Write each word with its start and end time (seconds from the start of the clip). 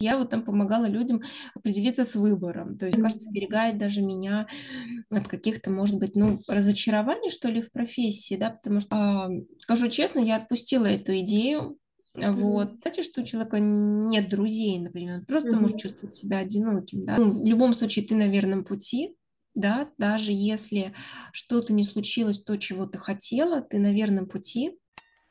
Я 0.00 0.18
вот 0.18 0.30
там 0.30 0.42
помогала 0.42 0.86
людям 0.86 1.22
определиться 1.54 2.04
с 2.04 2.16
выбором. 2.16 2.76
То 2.76 2.86
есть, 2.86 2.96
мне 2.96 3.02
кажется, 3.04 3.30
берегает 3.30 3.78
даже 3.78 4.02
меня 4.02 4.48
от 5.10 5.28
каких-то, 5.28 5.70
может 5.70 5.98
быть, 5.98 6.16
ну, 6.16 6.38
разочарований, 6.48 7.30
что 7.30 7.48
ли, 7.48 7.60
в 7.60 7.70
профессии, 7.70 8.36
да, 8.36 8.50
потому 8.50 8.80
что, 8.80 8.96
а, 8.96 9.30
скажу 9.58 9.88
честно, 9.88 10.18
я 10.18 10.36
отпустила 10.36 10.86
эту 10.86 11.16
идею, 11.18 11.78
вот. 12.14 12.74
Кстати, 12.78 13.02
что 13.02 13.22
у 13.22 13.24
человека 13.24 13.58
нет 13.60 14.28
друзей, 14.28 14.78
например, 14.78 15.18
он 15.18 15.24
просто 15.26 15.50
mm-hmm. 15.50 15.60
может 15.60 15.78
чувствовать 15.78 16.14
себя 16.14 16.38
одиноким, 16.38 17.04
да. 17.04 17.16
Ну, 17.16 17.30
в 17.30 17.44
любом 17.44 17.72
случае, 17.74 18.04
ты 18.04 18.14
на 18.14 18.28
верном 18.28 18.64
пути, 18.64 19.16
да, 19.54 19.90
даже 19.98 20.32
если 20.32 20.92
что-то 21.32 21.72
не 21.72 21.84
случилось, 21.84 22.42
то, 22.42 22.56
чего 22.56 22.86
ты 22.86 22.98
хотела, 22.98 23.62
ты 23.62 23.78
на 23.78 23.92
верном 23.92 24.26
пути. 24.26 24.78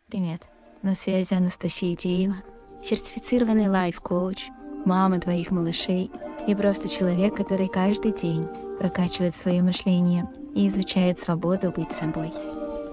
Привет, 0.07 0.41
на 0.81 0.93
связи 0.95 1.33
Анастасия 1.33 1.95
Деева 1.95 2.43
сертифицированный 2.83 3.69
лайф-коуч, 3.69 4.49
мама 4.85 5.19
твоих 5.19 5.51
малышей 5.51 6.11
и 6.47 6.55
просто 6.55 6.89
человек, 6.89 7.35
который 7.35 7.67
каждый 7.67 8.11
день 8.11 8.47
прокачивает 8.79 9.33
свое 9.35 9.61
мышление 9.61 10.25
и 10.53 10.67
изучает 10.67 11.19
свободу 11.19 11.71
быть 11.71 11.91
собой. 11.91 12.31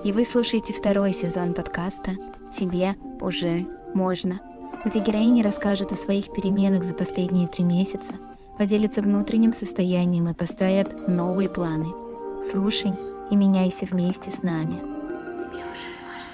И 0.04 0.12
вы 0.12 0.24
слушаете 0.24 0.72
второй 0.72 1.12
сезон 1.12 1.52
подкаста 1.52 2.12
«Тебе 2.56 2.94
уже 3.20 3.66
можно», 3.92 4.40
где 4.84 5.00
героини 5.00 5.42
расскажут 5.42 5.92
о 5.92 5.96
своих 5.96 6.32
переменах 6.32 6.84
за 6.84 6.94
последние 6.94 7.48
три 7.48 7.64
месяца, 7.64 8.14
поделятся 8.56 9.02
внутренним 9.02 9.52
состоянием 9.52 10.28
и 10.28 10.34
поставят 10.34 11.08
новые 11.08 11.50
планы. 11.50 11.86
Слушай 12.50 12.92
и 13.30 13.36
меняйся 13.36 13.84
вместе 13.84 14.30
с 14.30 14.42
нами. 14.42 14.78
Тебе 15.38 15.58
уже 15.58 15.86
можно. 16.06 16.30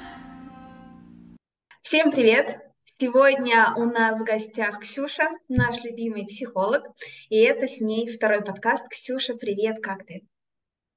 Всем 1.82 2.12
привет! 2.12 2.65
Сегодня 2.88 3.74
у 3.76 3.84
нас 3.86 4.20
в 4.20 4.24
гостях 4.24 4.78
Ксюша, 4.78 5.24
наш 5.48 5.82
любимый 5.82 6.24
психолог, 6.24 6.84
и 7.28 7.36
это 7.36 7.66
с 7.66 7.80
ней 7.80 8.06
второй 8.06 8.44
подкаст. 8.44 8.88
Ксюша, 8.88 9.34
привет, 9.34 9.82
как 9.82 10.06
ты? 10.06 10.24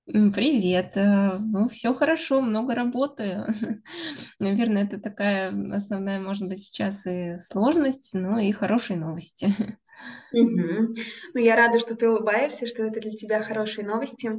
Привет. 0.06 0.96
Э, 0.98 1.40
ну, 1.40 1.68
все 1.68 1.96
хорошо, 1.96 2.42
много 2.42 2.76
работы. 2.76 3.44
Наверное, 4.40 4.84
это 4.84 5.00
такая 5.00 5.52
основная, 5.74 6.20
может 6.20 6.48
быть, 6.48 6.62
сейчас 6.62 7.08
и 7.08 7.40
сложность, 7.40 8.14
но 8.14 8.38
и 8.38 8.52
хорошие 8.52 9.00
новости. 9.00 9.48
Угу. 10.32 10.94
Ну, 11.34 11.42
я 11.42 11.56
рада, 11.56 11.80
что 11.80 11.96
ты 11.96 12.08
улыбаешься, 12.08 12.68
что 12.68 12.84
это 12.84 13.00
для 13.00 13.14
тебя 13.14 13.42
хорошие 13.42 13.86
новости. 13.86 14.32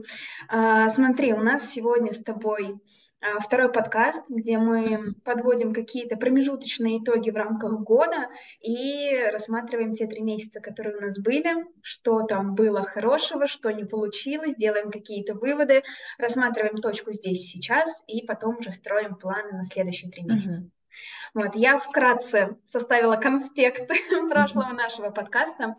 А, 0.48 0.88
смотри, 0.88 1.32
у 1.32 1.40
нас 1.40 1.68
сегодня 1.68 2.12
с 2.12 2.22
тобой 2.22 2.80
второй 3.40 3.70
подкаст, 3.70 4.28
где 4.28 4.58
мы 4.58 5.14
подводим 5.24 5.72
какие-то 5.72 6.16
промежуточные 6.16 7.02
итоги 7.02 7.30
в 7.30 7.36
рамках 7.36 7.80
года 7.80 8.28
и 8.60 9.10
рассматриваем 9.32 9.94
те 9.94 10.06
три 10.06 10.22
месяца, 10.22 10.60
которые 10.60 10.96
у 10.96 11.00
нас 11.00 11.18
были, 11.18 11.66
что 11.82 12.22
там 12.22 12.54
было 12.54 12.82
хорошего, 12.82 13.46
что 13.46 13.70
не 13.72 13.84
получилось, 13.84 14.54
делаем 14.56 14.90
какие-то 14.90 15.34
выводы, 15.34 15.82
рассматриваем 16.18 16.76
точку 16.76 17.12
здесь 17.12 17.48
сейчас 17.48 18.02
и 18.06 18.24
потом 18.24 18.58
уже 18.58 18.70
строим 18.70 19.16
планы 19.16 19.52
на 19.52 19.64
следующие 19.64 20.10
три 20.10 20.22
месяца. 20.24 20.62
Uh-huh. 20.62 20.70
Вот, 21.34 21.54
я 21.54 21.78
вкратце 21.78 22.56
составила 22.66 23.16
конспект 23.16 23.90
прошлого 24.28 24.72
нашего 24.72 25.10
подкаста, 25.10 25.76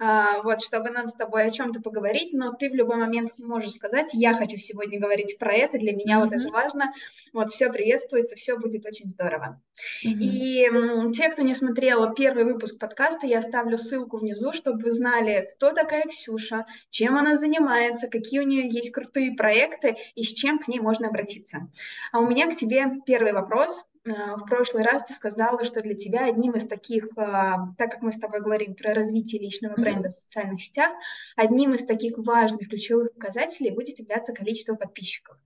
а, 0.00 0.42
вот, 0.42 0.60
чтобы 0.60 0.90
нам 0.90 1.06
с 1.08 1.14
тобой 1.14 1.44
о 1.44 1.50
чем-то 1.50 1.80
поговорить, 1.80 2.32
но 2.32 2.52
ты 2.52 2.70
в 2.70 2.74
любой 2.74 2.96
момент 2.96 3.32
можешь 3.38 3.72
сказать, 3.72 4.10
я 4.12 4.34
хочу 4.34 4.56
сегодня 4.56 5.00
говорить 5.00 5.38
про 5.38 5.54
это, 5.54 5.78
для 5.78 5.92
меня 5.92 6.18
mm-hmm. 6.18 6.24
вот 6.24 6.32
это 6.32 6.50
важно, 6.50 6.92
вот, 7.32 7.50
все 7.50 7.70
приветствуется, 7.70 8.36
все 8.36 8.56
будет 8.56 8.86
очень 8.86 9.08
здорово. 9.08 9.60
Mm-hmm. 10.04 10.18
И 10.20 10.68
те, 11.12 11.28
кто 11.30 11.42
не 11.42 11.54
смотрел 11.54 12.12
первый 12.14 12.44
выпуск 12.44 12.78
подкаста, 12.78 13.26
я 13.26 13.38
оставлю 13.38 13.78
ссылку 13.78 14.18
внизу, 14.18 14.52
чтобы 14.52 14.78
вы 14.78 14.90
знали, 14.90 15.48
кто 15.54 15.72
такая 15.72 16.04
Ксюша, 16.04 16.66
чем 16.90 17.16
она 17.16 17.36
занимается, 17.36 18.08
какие 18.08 18.40
у 18.40 18.46
нее 18.46 18.68
есть 18.68 18.90
крутые 18.92 19.32
проекты 19.32 19.96
и 20.14 20.22
с 20.22 20.32
чем 20.32 20.58
к 20.58 20.68
ней 20.68 20.80
можно 20.80 21.08
обратиться. 21.08 21.68
А 22.12 22.18
у 22.18 22.26
меня 22.26 22.50
к 22.50 22.56
тебе 22.56 22.86
первый 23.06 23.32
вопрос. 23.32 23.84
А, 24.08 24.36
в 24.36 24.44
прошлый 24.44 24.84
раз 24.84 25.04
ты 25.04 25.14
сказала, 25.14 25.64
что 25.64 25.80
для 25.80 25.94
тебя 25.94 26.26
одним 26.26 26.52
из 26.52 26.66
таких, 26.66 27.06
а, 27.16 27.74
так 27.76 27.92
как 27.92 28.02
мы 28.02 28.12
с 28.12 28.18
тобой 28.18 28.40
говорим 28.40 28.74
про 28.74 28.94
развитие 28.94 29.40
личного 29.40 29.74
бренда 29.74 30.08
в 30.08 30.12
социальных 30.12 30.62
сетях, 30.62 30.92
одним 31.36 31.74
из 31.74 31.84
таких 31.84 32.18
важных 32.18 32.68
ключевых 32.68 33.12
показателей 33.14 33.70
будет 33.70 33.98
являться 33.98 34.32
количество 34.32 34.74
подписчиков. 34.74 35.36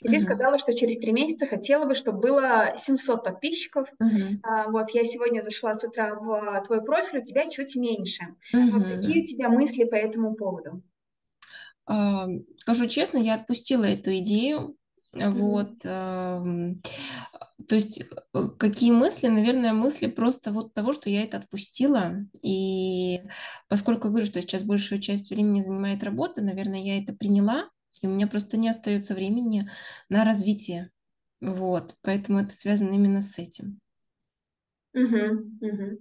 И 0.00 0.06
mm-hmm. 0.06 0.10
ты 0.10 0.18
сказала, 0.20 0.58
что 0.58 0.72
через 0.72 0.98
три 0.98 1.12
месяца 1.12 1.46
хотела 1.46 1.84
бы, 1.84 1.94
чтобы 1.94 2.20
было 2.20 2.74
700 2.76 3.24
подписчиков. 3.24 3.88
Mm-hmm. 4.00 4.70
вот 4.70 4.90
я 4.90 5.04
сегодня 5.04 5.40
зашла 5.40 5.74
с 5.74 5.82
утра 5.82 6.14
в 6.14 6.62
твой 6.66 6.82
профиль, 6.82 7.18
у 7.18 7.24
тебя 7.24 7.50
чуть 7.50 7.74
меньше. 7.76 8.24
Mm-hmm. 8.54 8.70
Вот 8.70 8.84
какие 8.84 9.22
у 9.22 9.24
тебя 9.24 9.48
мысли 9.48 9.84
по 9.84 9.96
этому 9.96 10.34
поводу? 10.36 10.82
Скажу 12.58 12.86
честно, 12.86 13.18
я 13.18 13.34
отпустила 13.34 13.84
эту 13.84 14.14
идею, 14.18 14.76
вот, 15.12 15.84
то 17.66 17.74
есть 17.74 18.02
э, 18.02 18.48
какие 18.58 18.92
мысли? 18.92 19.26
Наверное, 19.28 19.72
мысли 19.72 20.06
просто 20.06 20.52
вот 20.52 20.74
того, 20.74 20.92
что 20.92 21.10
я 21.10 21.24
это 21.24 21.38
отпустила. 21.38 22.14
И 22.42 23.22
поскольку 23.68 24.08
говорю, 24.08 24.24
что 24.24 24.40
сейчас 24.40 24.64
большую 24.64 25.00
часть 25.00 25.30
времени 25.30 25.60
занимает 25.60 26.02
работа, 26.04 26.40
наверное, 26.40 26.80
я 26.80 26.98
это 26.98 27.12
приняла, 27.12 27.68
и 28.00 28.06
у 28.06 28.10
меня 28.10 28.26
просто 28.26 28.56
не 28.56 28.68
остается 28.68 29.14
времени 29.14 29.68
на 30.08 30.24
развитие. 30.24 30.90
Вот, 31.40 31.96
поэтому 32.02 32.38
это 32.40 32.54
связано 32.54 32.92
именно 32.92 33.20
с 33.20 33.38
этим. 33.38 33.80
Угу, 34.94 35.26
угу. 35.60 35.98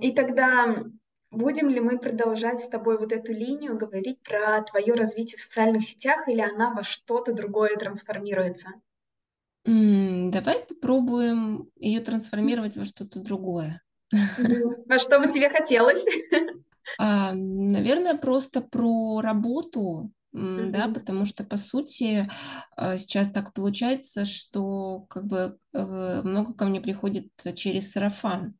И 0.00 0.12
тогда 0.12 0.84
Будем 1.32 1.68
ли 1.68 1.80
мы 1.80 1.98
продолжать 1.98 2.60
с 2.60 2.68
тобой 2.68 2.96
вот 2.98 3.12
эту 3.12 3.32
линию, 3.32 3.76
говорить 3.76 4.20
про 4.22 4.62
твое 4.62 4.94
развитие 4.94 5.38
в 5.38 5.40
социальных 5.40 5.82
сетях, 5.82 6.28
или 6.28 6.40
она 6.40 6.72
во 6.72 6.84
что-то 6.84 7.32
другое 7.32 7.74
трансформируется? 7.76 8.68
М, 9.66 10.30
Давай 10.30 10.60
попробуем 10.64 11.68
ее 11.76 12.00
трансформировать 12.00 12.76
во 12.76 12.84
что-то 12.84 13.20
другое. 13.20 13.82
Во 14.86 14.98
что 14.98 15.18
бы 15.20 15.28
тебе 15.28 15.48
хотелось? 15.48 16.04
А, 16.98 17.32
Наверное, 17.34 18.16
просто 18.16 18.60
про 18.60 19.20
работу, 19.20 20.10
да, 20.32 20.88
потому 20.88 21.26
что, 21.26 21.44
по 21.44 21.56
сути, 21.56 22.28
а, 22.76 22.96
сейчас 22.96 23.30
так 23.30 23.52
получается, 23.52 24.24
что 24.24 25.00
как 25.10 25.26
бы 25.26 25.58
э, 25.74 26.22
много 26.22 26.54
ко 26.54 26.64
мне 26.64 26.80
приходит 26.80 27.28
через 27.54 27.92
сарафан. 27.92 28.54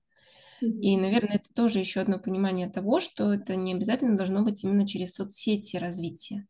И, 0.62 0.96
наверное, 0.96 1.36
это 1.36 1.52
тоже 1.52 1.78
еще 1.78 2.00
одно 2.00 2.18
понимание 2.18 2.68
того, 2.68 2.98
что 3.00 3.32
это 3.32 3.56
не 3.56 3.74
обязательно 3.74 4.16
должно 4.16 4.42
быть 4.42 4.62
именно 4.62 4.86
через 4.86 5.14
соцсети 5.14 5.76
развитие. 5.76 6.46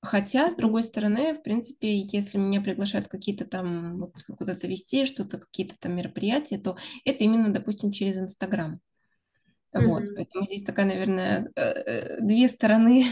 Хотя, 0.00 0.48
с 0.48 0.54
другой 0.54 0.84
стороны, 0.84 1.34
в 1.34 1.42
принципе, 1.42 2.00
если 2.00 2.38
меня 2.38 2.60
приглашают 2.60 3.08
какие-то 3.08 3.44
там 3.44 3.98
вот 3.98 4.14
куда-то 4.38 4.68
вести, 4.68 5.04
что-то, 5.04 5.38
какие-то 5.38 5.74
там 5.78 5.96
мероприятия, 5.96 6.58
то 6.58 6.76
это 7.04 7.24
именно, 7.24 7.52
допустим, 7.52 7.90
через 7.90 8.16
Инстаграм. 8.18 8.80
Mm-hmm. 9.74 9.84
Вот, 9.84 10.02
поэтому 10.14 10.46
здесь 10.46 10.62
такая, 10.62 10.86
наверное, 10.86 11.50
э, 11.56 11.60
э, 11.60 12.20
две 12.20 12.46
стороны 12.48 13.04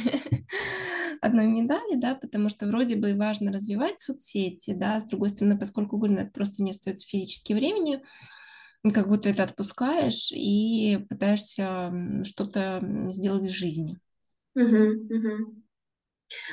одной 1.21 1.47
медали, 1.47 1.97
да, 1.97 2.15
потому 2.15 2.49
что 2.49 2.67
вроде 2.67 2.97
бы 2.97 3.15
важно 3.15 3.53
развивать 3.53 4.01
соцсети, 4.01 4.73
да, 4.73 5.01
с 5.01 5.05
другой 5.05 5.31
стороны, 5.31 5.59
поскольку, 5.59 5.99
говорю, 5.99 6.31
просто 6.31 6.63
не 6.63 6.71
остается 6.71 7.07
физически 7.07 7.53
времени, 7.53 8.03
как 8.93 9.09
будто 9.09 9.29
это 9.29 9.45
отпускаешь 9.45 10.33
и 10.33 10.99
пытаешься 11.09 11.93
что-то 12.25 12.81
сделать 13.11 13.45
в 13.45 13.51
жизни. 13.51 13.99
Угу, 14.55 15.15
угу. 15.15 15.55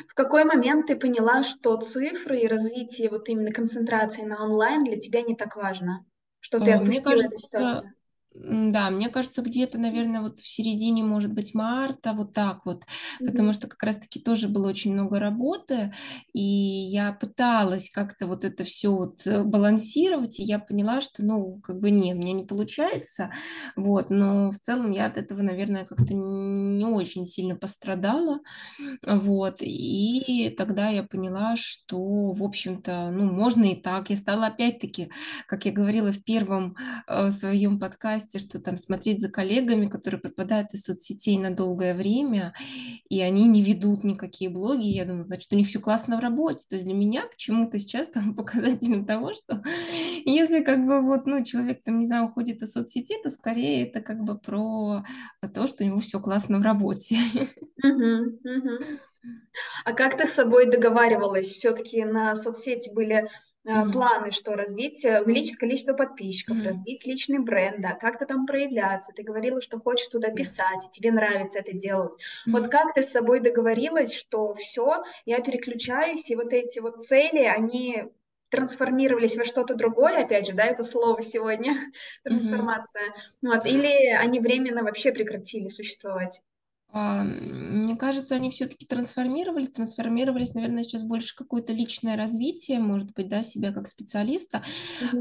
В 0.08 0.14
какой 0.14 0.44
момент 0.44 0.88
ты 0.88 0.96
поняла, 0.96 1.44
что 1.44 1.78
цифры 1.78 2.40
и 2.40 2.48
развитие 2.48 3.10
вот 3.10 3.30
именно 3.30 3.52
концентрации 3.52 4.24
на 4.24 4.44
онлайн 4.44 4.84
для 4.84 4.98
тебя 4.98 5.22
не 5.22 5.36
так 5.36 5.56
важно? 5.56 6.06
Что 6.40 6.60
ты 6.60 6.72
отпустила 6.72 7.14
Мне 7.14 7.22
кажется? 7.22 7.94
Да, 8.36 8.90
мне 8.90 9.10
кажется, 9.10 9.44
где-то, 9.44 9.78
наверное, 9.78 10.22
вот 10.22 10.40
в 10.40 10.48
середине, 10.48 11.04
может 11.04 11.34
быть, 11.34 11.54
марта, 11.54 12.14
вот 12.14 12.34
так 12.34 12.66
вот, 12.66 12.82
mm-hmm. 12.82 13.28
потому 13.28 13.54
что 13.54 13.68
как 13.68 13.84
раз-таки 13.84 14.20
тоже 14.20 14.48
было 14.50 14.70
очень 14.70 14.94
много 14.94 15.20
работы, 15.20 15.94
и 16.34 16.42
я 16.42 17.14
пыталась 17.14 17.92
как-то 17.92 18.26
вот 18.26 18.44
это 18.44 18.64
все 18.64 18.92
вот 18.92 19.28
э, 19.28 19.44
балансировать, 19.44 20.40
и 20.40 20.44
я 20.44 20.58
поняла, 20.58 21.00
что, 21.00 21.24
ну, 21.24 21.60
как 21.64 21.80
бы 21.80 21.92
не, 21.92 22.16
мне 22.16 22.34
не 22.34 22.44
получается, 22.44 23.30
вот, 23.76 24.10
но 24.10 24.52
в 24.52 24.58
целом 24.58 24.92
я 24.92 25.06
от 25.06 25.18
этого, 25.18 25.44
наверное, 25.44 25.86
как-то 25.86 26.14
не 26.16 26.86
очень 26.86 27.28
сильно 27.28 27.56
пострадала, 27.56 28.40
вот, 29.06 29.58
и 29.62 30.54
тогда 30.58 30.90
я 30.90 31.04
поняла, 31.04 31.56
что, 31.56 32.32
в 32.32 32.42
общем-то, 32.42 33.12
ну, 33.12 33.32
можно 33.32 33.66
и 33.66 33.76
так, 33.76 34.10
я 34.10 34.18
стала 34.18 34.48
опять-таки, 34.48 35.12
как 35.46 35.66
я 35.66 35.72
говорила 35.72 36.12
в 36.12 36.24
первом 36.24 36.76
э, 37.08 37.30
своем 37.30 37.80
подкасте, 37.80 38.23
подкасте, 38.24 38.40
что 38.40 38.60
там 38.60 38.78
смотреть 38.78 39.22
за 39.22 39.30
коллегами, 39.30 39.88
которые 39.88 40.20
пропадают 40.20 40.74
из 40.74 40.84
соцсетей 40.84 41.38
на 41.38 41.56
долгое 41.56 41.94
время, 41.94 42.54
и 43.10 43.22
они 43.22 43.48
не 43.48 43.62
ведут 43.62 44.04
никакие 44.04 44.50
блоги. 44.50 44.88
Я 44.88 45.06
думаю, 45.06 45.26
значит, 45.26 45.52
у 45.52 45.56
них 45.56 45.68
все 45.68 45.80
классно 45.80 46.18
в 46.18 46.20
работе. 46.20 46.66
То 46.70 46.76
есть 46.76 46.88
для 46.88 46.96
меня 46.96 47.26
почему-то 47.28 47.78
сейчас 47.80 48.10
там 48.10 48.36
показателем 48.36 49.06
того, 49.06 49.34
что 49.34 49.62
если 50.26 50.64
как 50.64 50.86
бы 50.86 51.02
вот, 51.02 51.26
ну, 51.26 51.44
человек 51.44 51.84
там, 51.84 52.00
не 52.00 52.06
знаю, 52.06 52.26
уходит 52.26 52.62
из 52.62 52.72
соцсети, 52.72 53.16
то 53.22 53.30
скорее 53.30 53.88
это 53.88 54.02
как 54.02 54.24
бы 54.24 54.38
про 54.38 55.04
то, 55.54 55.68
что 55.68 55.84
у 55.84 55.88
него 55.88 56.00
все 56.00 56.20
классно 56.20 56.60
в 56.60 56.64
работе. 56.64 57.18
Мгм, 57.84 58.40
мгм. 58.44 59.00
А 59.84 59.94
как 59.94 60.18
ты 60.18 60.26
с 60.26 60.34
собой 60.34 60.68
договаривалась? 60.68 61.48
Все-таки 61.48 62.06
на 62.06 62.36
соцсети 62.36 62.94
были 62.94 63.30
Мгм. 63.72 63.92
планы, 63.92 64.32
что 64.32 64.56
развить, 64.56 65.06
э, 65.06 65.22
увеличить 65.22 65.56
количество 65.58 65.94
подписчиков, 65.94 66.58
Мгм. 66.58 66.64
развить 66.64 67.06
личный 67.06 67.40
бренд, 67.40 67.82
да, 67.82 67.94
как-то 67.94 68.26
там 68.26 68.46
проявляться. 68.46 69.14
Ты 69.14 69.24
говорила, 69.24 69.62
что 69.62 69.80
хочешь 69.80 70.08
туда 70.10 70.30
Да. 70.32 70.44
писать, 70.44 70.86
и 70.88 70.92
тебе 70.92 71.12
нравится 71.12 71.60
это 71.60 71.74
делать. 71.74 72.14
Вот 72.52 72.68
Мгм. 72.68 72.70
как 72.70 72.94
ты 72.94 73.02
с 73.02 73.12
собой 73.12 73.40
договорилась, 73.40 74.14
что 74.14 74.54
все, 74.54 75.04
я 75.26 75.40
переключаюсь, 75.42 76.30
и 76.30 76.36
вот 76.36 76.54
эти 76.54 76.80
вот 76.80 77.04
цели, 77.04 77.44
они 77.44 78.06
трансформировались 78.50 79.36
во 79.38 79.46
что-то 79.46 79.74
другое, 79.76 80.24
опять 80.24 80.46
же, 80.48 80.54
да, 80.54 80.66
это 80.66 80.84
слово 80.84 81.22
сегодня, 81.24 81.74
трансформация, 82.24 83.14
вот, 83.42 83.66
или 83.66 84.10
они 84.12 84.40
временно 84.40 84.84
вообще 84.84 85.12
прекратили 85.12 85.70
существовать? 85.70 86.42
А, 86.96 87.24
мне 87.24 87.96
кажется, 87.98 88.36
они 88.36 88.52
все-таки 88.52 88.86
трансформировались, 88.86 89.70
трансформировались, 89.72 90.54
наверное, 90.54 90.84
сейчас 90.84 91.04
больше 91.04 91.36
какое-то 91.36 91.74
личное 91.74 92.16
развитие, 92.16 92.80
может 92.80 93.14
быть, 93.16 93.28
да, 93.30 93.42
себя 93.42 93.72
как 93.72 93.88
специалиста. 93.88 94.64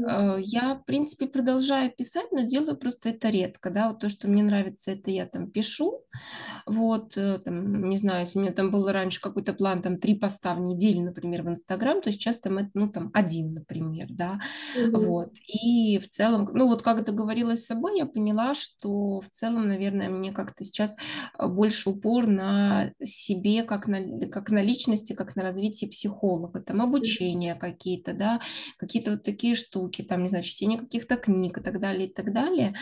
Э, 0.07 0.37
Я, 0.39 0.75
в 0.75 0.85
принципе, 0.85 1.27
продолжаю 1.27 1.91
писать, 1.91 2.31
но 2.31 2.41
делаю 2.43 2.77
просто 2.77 3.09
это 3.09 3.29
редко, 3.29 3.71
да, 3.71 3.89
вот 3.89 3.99
то, 3.99 4.09
что 4.09 4.27
мне 4.27 4.43
нравится, 4.43 4.91
это 4.91 5.11
я 5.11 5.25
там 5.25 5.51
пишу, 5.51 6.03
вот, 6.65 7.17
э, 7.17 7.39
там, 7.39 7.89
не 7.89 7.97
знаю, 7.97 8.21
если 8.21 8.39
у 8.39 8.41
меня 8.41 8.53
там 8.53 8.71
был 8.71 8.87
раньше 8.89 9.21
какой-то 9.21 9.53
план, 9.53 9.81
там, 9.81 9.97
три 9.99 10.15
поста 10.15 10.55
в 10.55 10.59
неделю, 10.59 11.01
например, 11.03 11.43
в 11.43 11.49
Инстаграм, 11.49 12.01
то 12.01 12.11
сейчас 12.11 12.39
там, 12.39 12.57
это, 12.57 12.69
ну, 12.73 12.89
там, 12.89 13.11
один, 13.13 13.53
например, 13.53 14.07
да, 14.11 14.39
Мгм. 14.73 15.13
вот. 15.13 15.29
И 15.47 15.99
в 15.99 16.09
целом, 16.09 16.47
ну, 16.53 16.67
вот 16.67 16.81
как 16.81 17.03
договорилась 17.05 17.63
с 17.63 17.67
собой, 17.67 17.97
я 17.97 18.05
поняла, 18.05 18.53
что 18.53 19.19
в 19.21 19.29
целом, 19.29 19.67
наверное, 19.67 20.09
мне 20.09 20.31
как-то 20.31 20.63
сейчас 20.63 20.97
э, 21.37 21.47
больше 21.63 21.91
упор 21.91 22.27
на 22.27 22.91
себе, 23.01 23.63
как 23.63 23.87
на, 23.87 24.27
как 24.27 24.49
на 24.49 24.61
личности, 24.61 25.13
как 25.13 25.37
на 25.37 25.43
развитие 25.43 25.89
психолога, 25.89 26.59
там, 26.59 26.81
обучение 26.81 27.55
какие-то, 27.55 28.13
да, 28.13 28.41
какие-то 28.77 29.11
вот 29.11 29.23
такие 29.23 29.55
штуки, 29.55 30.01
там, 30.01 30.23
не 30.23 30.27
знаю, 30.27 30.43
чтение 30.43 30.77
каких-то 30.77 31.15
книг 31.15 31.57
и 31.57 31.61
так 31.61 31.79
далее, 31.79 32.07
и 32.09 32.13
так 32.13 32.33
далее. 32.33 32.73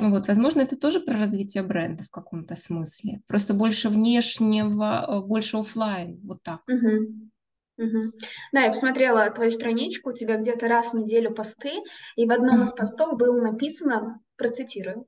Вот, 0.00 0.28
возможно, 0.28 0.62
это 0.62 0.76
тоже 0.76 1.00
про 1.00 1.18
развитие 1.18 1.62
бренда 1.62 2.04
в 2.04 2.10
каком-то 2.10 2.56
смысле. 2.56 3.20
Просто 3.26 3.52
больше 3.52 3.90
внешнего, 3.90 5.04
э, 5.06 5.20
больше 5.20 5.58
оффлайн, 5.58 6.18
вот 6.24 6.42
так. 6.42 6.62
Мгм. 6.66 7.30
Мгм. 7.76 8.12
Да, 8.52 8.62
я 8.62 8.70
посмотрела 8.70 9.28
твою 9.30 9.50
страничку, 9.50 10.10
у 10.10 10.14
тебя 10.14 10.38
где-то 10.38 10.68
раз 10.68 10.92
в 10.92 10.96
неделю 10.96 11.34
посты, 11.34 11.82
и 12.16 12.26
в 12.26 12.32
одном 12.32 12.62
из 12.62 12.72
постов 12.72 13.18
было 13.18 13.40
написано, 13.42 14.20
процитирую, 14.36 15.06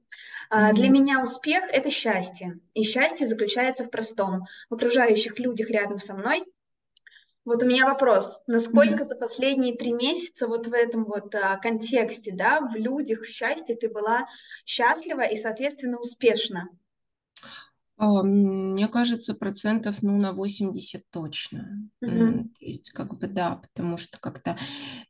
«А, 0.56 0.72
«Для 0.72 0.88
меня 0.88 1.20
успех– 1.20 1.64
это 1.72 1.90
счастье, 1.90 2.60
и 2.74 2.84
счастье 2.84 3.26
заключается 3.26 3.82
в 3.84 3.90
простом, 3.90 4.44
в 4.70 4.74
окружающих 4.74 5.40
людях 5.40 5.68
рядом 5.68 5.98
со 5.98 6.14
мной». 6.14 6.44
Вот 7.44 7.64
у 7.64 7.66
меня 7.66 7.86
вопрос, 7.86 8.40
насколько 8.46 8.98
Мгм. 8.98 9.04
за 9.04 9.16
последние 9.16 9.74
три 9.76 9.92
месяца 9.92 10.46
вот 10.46 10.68
в 10.68 10.72
этом 10.72 11.06
вот 11.06 11.34
а, 11.34 11.58
контексте, 11.58 12.32
да, 12.32 12.60
в 12.60 12.76
людях, 12.76 13.22
в 13.22 13.26
счастье 13.26 13.74
ты 13.74 13.90
была 13.90 14.28
счастлива 14.64 15.22
и, 15.22 15.34
соответственно, 15.34 15.98
успешна? 15.98 16.68
А, 17.96 18.22
Мне 18.22 18.88
кажется, 18.88 19.34
процентов, 19.34 20.02
ну, 20.02 20.16
на 20.18 20.32
80 20.32 21.02
точно. 21.10 21.90
Мгм. 22.00 22.48
То 22.60 22.64
есть, 22.64 22.90
как 22.90 23.18
бы, 23.18 23.26
да, 23.26 23.56
потому 23.56 23.98
что 23.98 24.20
как-то 24.20 24.56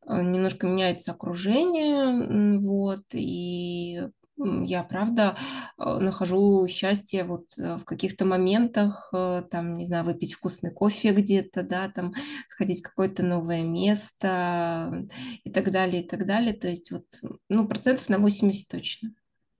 э, 0.07 0.23
немножко 0.23 0.67
меняется 0.67 1.13
окружение, 1.13 2.59
вот, 2.61 3.05
и 3.13 4.01
я, 4.37 4.83
правда, 4.83 5.37
э, 5.79 5.99
нахожу 5.99 6.67
счастье 6.67 7.25
вот 7.25 7.57
э, 7.59 7.77
в 7.77 7.85
каких-то 7.85 8.25
моментах, 8.25 9.11
э, 9.13 9.43
там, 9.51 9.77
не 9.77 9.87
знаю, 9.87 10.05
выпить 10.05 10.35
вкусный 10.35 10.73
кофе 10.73 11.13
где-то, 11.13 11.63
да, 11.63 11.89
там, 11.89 12.15
сходить 12.49 12.81
в 12.81 12.89
какое-то 12.89 13.23
новое 13.23 13.63
место 13.63 15.07
и 15.45 15.51
так 15.51 15.71
далее, 15.71 16.03
и 16.03 16.09
так 16.09 16.27
далее. 16.27 16.53
То 16.53 16.69
есть 16.69 16.91
вот, 16.91 17.07
ну, 17.49 17.69
процентов 17.69 18.09
на 18.09 18.19
80 18.19 18.69
точно. 18.69 19.11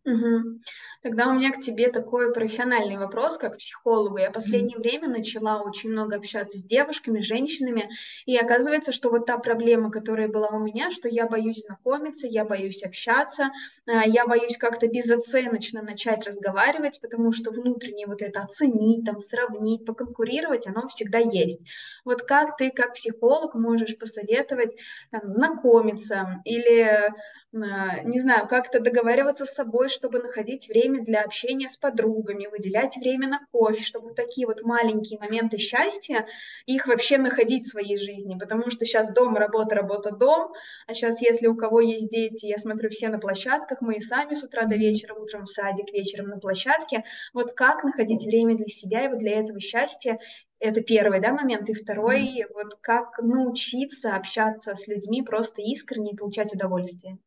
Мгм. 0.07 0.61
Тогда 1.03 1.29
у 1.29 1.33
меня 1.39 1.51
к 1.51 1.61
тебе 1.61 1.89
такой 1.91 2.31
профессиональный 2.33 2.99
вопрос, 2.99 3.39
как 3.39 3.57
психологу. 3.57 4.19
Я 4.19 4.31
последнее 4.31 4.77
время 4.79 5.09
начала 5.09 5.63
очень 5.63 5.91
много 5.91 6.17
общаться 6.17 6.59
с 6.59 6.63
девушками, 6.65 7.21
женщинами, 7.21 7.89
и 8.27 8.37
оказывается, 8.37 8.93
что 8.93 9.09
вот 9.09 9.25
та 9.25 9.39
проблема, 9.39 9.91
которая 9.91 10.29
была 10.29 10.49
у 10.51 10.59
меня, 10.63 10.91
что 10.91 11.09
я 11.09 11.27
боюсь 11.27 11.63
знакомиться, 11.67 12.27
я 12.27 12.45
боюсь 12.45 12.83
общаться, 12.83 13.49
а, 13.87 14.05
я 14.07 14.27
боюсь 14.27 14.59
как-то 14.59 14.87
безоценочно 14.89 15.81
начать 15.81 16.27
разговаривать, 16.27 16.99
потому 17.01 17.33
что 17.33 17.51
внутренне 17.51 18.07
вот 18.07 18.21
это 18.21 18.43
оценить, 18.43 19.07
там, 19.07 19.21
сравнить, 19.21 19.87
поконкурировать, 19.87 20.67
оно 20.67 20.87
всегда 20.89 21.19
есть. 21.19 21.61
Вот 22.05 22.21
как 22.23 22.59
ты, 22.59 22.71
как 22.71 22.93
психолог, 22.95 23.55
можешь 23.55 23.97
посоветовать 23.99 24.77
там, 25.11 25.23
знакомиться 25.31 26.41
или 26.45 27.09
не 27.55 28.19
знаю, 28.19 28.49
как-то 28.49 28.81
договариваться 28.81 29.45
с 29.45 29.55
собой, 29.55 29.89
чтобы 29.89 30.19
находить 30.19 30.69
время 30.69 31.05
для 31.05 31.23
общения 31.23 31.69
с 31.69 31.77
подругами, 31.77 32.49
выделять 32.49 32.97
время 32.97 33.29
на 33.29 33.47
кофе, 33.53 33.85
чтобы 33.85 34.13
такие 34.13 34.49
вот 34.49 34.63
маленькие 34.63 35.21
моменты 35.21 35.59
счастья, 35.59 36.27
их 36.67 36.89
вообще 36.89 37.17
находить 37.17 37.65
в 37.65 37.71
своей 37.71 37.97
жизни, 37.97 38.37
потому 38.37 38.71
что 38.71 38.85
сейчас 38.85 39.13
дом, 39.13 39.37
работа, 39.37 39.77
работа, 39.77 40.11
дом, 40.11 40.53
а 40.89 40.95
сейчас, 40.95 41.23
если 41.23 41.47
у 41.47 41.55
кого 41.55 41.81
есть 41.81 42.11
дети, 42.11 42.47
я 42.47 42.57
смотрю, 42.57 42.91
все 42.91 43.09
на 43.09 43.21
площадках, 43.21 43.81
мы 43.83 43.97
и 43.97 44.01
сами 44.01 44.35
с 44.35 44.43
утра 44.43 44.65
до 44.65 44.75
вечера, 44.75 45.15
утром 45.15 45.45
в 45.45 45.51
садик, 45.51 45.93
вечером 45.93 46.31
на 46.31 46.39
площадке. 46.39 47.05
Вот 47.33 47.53
как 47.53 47.85
находить 47.85 48.25
время 48.25 48.57
для 48.57 48.67
себя 48.67 49.05
и 49.05 49.09
вот 49.09 49.19
для 49.19 49.39
этого 49.39 49.61
счастья, 49.61 50.19
это 50.59 50.81
первый, 50.81 51.21
да, 51.21 51.33
момент. 51.33 51.69
И 51.69 51.75
второй, 51.75 52.47
вот 52.53 52.75
как 52.81 53.19
научиться 53.19 54.17
общаться 54.17 54.75
с 54.75 54.89
людьми 54.89 55.23
просто 55.23 55.63
искренне 55.63 56.13
и 56.13 56.17
получать 56.17 56.53
удовольствие. 56.53 57.19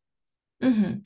Мгм. 0.60 1.02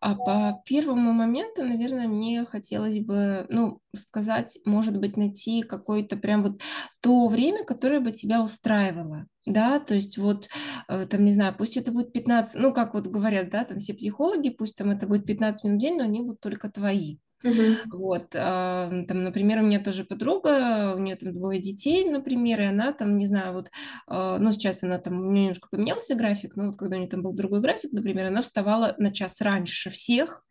А 0.00 0.14
по 0.14 0.62
первому 0.66 1.12
моменту, 1.12 1.64
наверное, 1.64 2.08
мне 2.08 2.44
хотелось 2.46 2.98
бы, 3.00 3.46
ну, 3.50 3.80
сказать, 3.94 4.58
может 4.64 4.98
быть, 5.00 5.16
найти 5.18 5.62
какое-то 5.62 6.16
прям 6.16 6.42
вот 6.44 6.62
то 7.02 7.28
время, 7.28 7.64
которое 7.64 8.00
бы 8.00 8.12
тебя 8.12 8.42
устраивало. 8.42 9.26
Да, 9.46 9.80
то 9.80 9.94
есть 9.94 10.18
вот, 10.18 10.48
э, 10.88 11.06
там, 11.06 11.24
не 11.24 11.32
знаю, 11.32 11.54
пусть 11.56 11.76
это 11.76 11.92
будет 11.92 12.12
15, 12.12 12.60
ну, 12.62 12.72
как 12.72 12.94
вот 12.94 13.06
говорят, 13.06 13.50
да, 13.50 13.64
там 13.64 13.78
все 13.80 13.94
психологи, 13.94 14.50
пусть 14.50 14.78
там 14.78 14.90
это 14.90 15.06
будет 15.06 15.26
15 15.26 15.64
минут 15.64 15.78
в 15.78 15.82
день, 15.82 15.96
но 15.98 16.04
они 16.04 16.20
будут 16.22 16.40
только 16.40 16.70
твои. 16.70 17.18
Мгм. 17.44 17.76
Вот, 17.90 18.34
а, 18.34 18.90
там, 19.08 19.24
например, 19.24 19.58
у 19.60 19.62
меня 19.62 19.80
тоже 19.80 20.04
подруга, 20.04 20.94
у 20.96 20.98
нее 20.98 21.16
там 21.16 21.32
двое 21.32 21.60
детей, 21.60 22.08
например, 22.10 22.60
и 22.60 22.64
она 22.64 22.92
там, 22.92 23.16
не 23.18 23.26
знаю, 23.26 23.52
вот, 23.52 23.70
а, 24.06 24.38
ну, 24.38 24.52
сейчас 24.52 24.82
она 24.84 24.98
там, 24.98 25.20
у 25.20 25.30
нее 25.30 25.42
немножко 25.44 25.68
поменялся 25.70 26.14
график, 26.14 26.56
но 26.56 26.66
вот 26.66 26.76
когда 26.76 26.96
у 26.96 26.98
нее 26.98 27.08
там 27.08 27.22
был 27.22 27.32
другой 27.32 27.60
график, 27.60 27.92
например, 27.92 28.26
она 28.26 28.42
вставала 28.42 28.94
на 28.98 29.12
час 29.12 29.40
раньше 29.40 29.90
всех, 29.90 30.44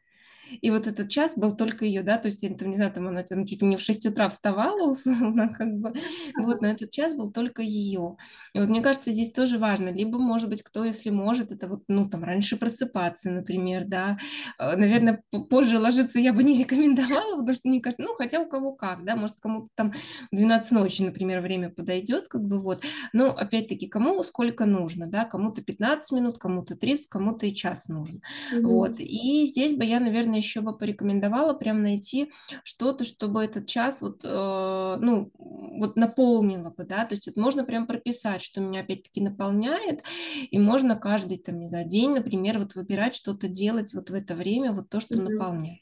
и 0.61 0.71
вот 0.71 0.87
этот 0.87 1.09
час 1.09 1.37
был 1.37 1.55
только 1.55 1.85
ее, 1.85 2.03
да, 2.03 2.17
то 2.17 2.27
есть, 2.27 2.45
там, 2.57 2.69
не 2.69 2.75
знаю, 2.75 2.91
там 2.91 3.07
она 3.07 3.23
там 3.23 3.45
чуть 3.45 3.61
ли 3.61 3.67
не 3.67 3.77
в 3.77 3.81
6 3.81 4.05
утра 4.05 4.29
вставала, 4.29 4.89
условно, 4.89 5.49
как 5.49 5.73
бы, 5.77 5.93
вот, 6.37 6.61
но 6.61 6.67
этот 6.67 6.91
час 6.91 7.15
был 7.15 7.31
только 7.31 7.61
ее. 7.61 8.17
И 8.53 8.59
вот 8.59 8.69
мне 8.69 8.81
кажется, 8.81 9.11
здесь 9.11 9.31
тоже 9.31 9.57
важно, 9.57 9.89
либо, 9.89 10.17
может 10.17 10.49
быть, 10.49 10.63
кто, 10.63 10.83
если 10.83 11.09
может, 11.09 11.51
это 11.51 11.67
вот, 11.67 11.83
ну, 11.87 12.09
там, 12.09 12.23
раньше 12.23 12.57
просыпаться, 12.57 13.31
например, 13.31 13.85
да, 13.85 14.17
Э, 14.59 14.75
наверное, 14.75 15.23
позже 15.49 15.79
ложиться 15.79 16.19
я 16.19 16.33
бы 16.33 16.43
не 16.43 16.57
рекомендовала, 16.57 17.37
потому 17.37 17.55
что, 17.55 17.67
мне 17.67 17.81
кажется, 17.81 18.03
ну, 18.03 18.13
хотя 18.15 18.39
у 18.39 18.47
кого 18.47 18.73
как, 18.73 19.03
да, 19.03 19.15
может, 19.15 19.37
кому-то 19.39 19.67
там 19.75 19.93
в 20.31 20.35
12 20.35 20.71
ночи, 20.71 21.01
например, 21.01 21.41
время 21.41 21.69
подойдет, 21.69 22.27
как 22.27 22.43
бы 22.43 22.61
вот, 22.61 22.83
но, 23.13 23.29
опять-таки, 23.31 23.87
кому 23.87 24.21
сколько 24.23 24.65
нужно, 24.65 25.07
да, 25.07 25.25
кому-то 25.25 25.61
15 25.63 26.17
минут, 26.17 26.37
кому-то 26.37 26.75
30, 26.75 27.07
кому-то 27.07 27.45
и 27.45 27.53
час 27.53 27.87
нужно. 27.87 28.19
Вот. 28.53 28.91
Мгм. 28.91 29.03
И 29.03 29.45
здесь 29.45 29.73
бы 29.73 29.85
я, 29.85 29.99
наверное, 29.99 30.34
еще 30.37 30.61
бы 30.61 30.77
порекомендовала 30.77 31.53
прям 31.53 31.81
найти 31.83 32.31
что-то, 32.63 33.03
чтобы 33.05 33.43
этот 33.43 33.67
час 33.67 34.01
вот, 34.01 34.21
э, 34.23 34.97
ну, 34.99 35.31
вот 35.37 35.95
наполнило 35.95 36.69
бы, 36.71 36.83
да, 36.85 37.05
то 37.05 37.15
есть 37.15 37.27
вот 37.27 37.37
можно 37.37 37.63
прям 37.63 37.87
прописать, 37.87 38.41
что 38.41 38.61
меня 38.61 38.81
опять-таки 38.81 39.21
наполняет, 39.21 40.03
и 40.51 40.59
можно 40.59 40.95
каждый, 40.95 41.37
там, 41.37 41.59
не 41.59 41.67
знаю, 41.67 41.87
день, 41.87 42.11
например, 42.11 42.59
вот 42.59 42.75
выбирать 42.75 43.15
что-то 43.15 43.47
делать 43.47 43.93
вот 43.93 44.09
в 44.09 44.13
это 44.13 44.35
время, 44.35 44.71
вот 44.73 44.89
то, 44.89 44.99
что 44.99 45.17
Мгм. 45.17 45.21
наполняет. 45.21 45.79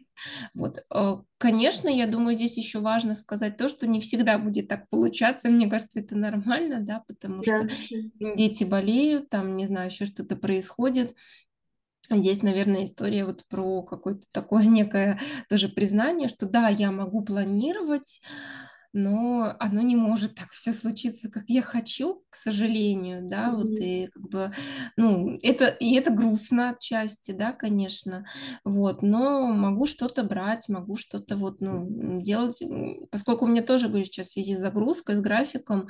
Вот. 0.53 0.79
Э, 0.93 1.17
Конечно, 1.37 1.89
я 1.89 2.07
думаю, 2.07 2.37
здесь 2.37 2.57
еще 2.57 2.79
важно 2.79 3.15
сказать 3.15 3.57
то, 3.57 3.67
что 3.67 3.85
не 3.85 3.99
всегда 3.99 4.37
будет 4.37 4.69
так 4.69 4.87
получаться. 4.89 5.49
Мне 5.49 5.67
кажется, 5.69 5.99
это 5.99 6.15
нормально, 6.15 6.79
да, 6.79 7.03
потому 7.05 7.43
Да. 7.45 7.57
что 7.57 7.67
дети 8.19 8.63
болеют, 8.63 9.29
там, 9.29 9.57
не 9.57 9.65
знаю, 9.65 9.89
еще 9.89 10.05
что-то 10.05 10.37
происходит. 10.37 11.15
Здесь, 12.09 12.43
наверное, 12.43 12.85
история 12.85 13.25
вот 13.25 13.45
про 13.47 13.81
какое-то 13.83 14.25
такое 14.31 14.63
некое 14.67 15.19
тоже 15.49 15.69
признание, 15.69 16.27
что 16.27 16.47
да, 16.47 16.69
я 16.69 16.91
могу 16.91 17.23
планировать, 17.23 18.21
но 18.95 19.55
оно 19.59 19.81
не 19.81 19.95
может 19.95 20.35
так 20.35 20.51
все 20.51 20.71
случиться, 20.71 21.29
как 21.29 21.45
я 21.47 21.63
хочу, 21.63 22.23
к 22.29 22.35
сожалению, 22.35 23.27
да, 23.27 23.47
mm-hmm. 23.47 23.55
вот 23.55 23.69
и 23.79 24.07
как 24.13 24.29
бы, 24.29 24.51
ну, 24.97 25.39
это, 25.41 25.65
и 25.65 25.95
это 25.95 26.11
грустно 26.11 26.69
отчасти, 26.69 27.31
да, 27.31 27.53
конечно, 27.53 28.25
вот, 28.63 29.01
но 29.01 29.47
могу 29.47 29.87
что-то 29.87 30.23
брать, 30.23 30.69
могу 30.69 30.95
что-то 30.95 31.37
вот, 31.37 31.59
ну, 31.59 32.21
делать, 32.21 32.61
поскольку 33.09 33.45
у 33.45 33.47
меня 33.47 33.63
тоже, 33.63 33.87
говорю, 33.89 34.05
сейчас 34.05 34.27
в 34.27 34.31
связи 34.33 34.55
с 34.55 34.59
загрузкой, 34.59 35.15
с 35.15 35.21
графиком, 35.21 35.87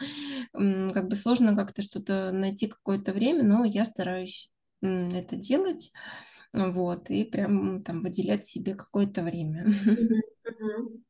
как 0.53 1.09
бы 1.09 1.17
сложно 1.17 1.55
как-то 1.57 1.81
что-то 1.81 2.31
найти 2.31 2.67
какое-то 2.67 3.11
время, 3.11 3.43
но 3.43 3.65
я 3.65 3.83
стараюсь 3.83 4.52
это 4.83 5.35
делать, 5.35 5.91
вот, 6.51 7.09
и 7.09 7.23
прям 7.23 7.83
там 7.83 8.01
выделять 8.01 8.45
себе 8.45 8.75
какое-то 8.75 9.23
время. 9.23 9.65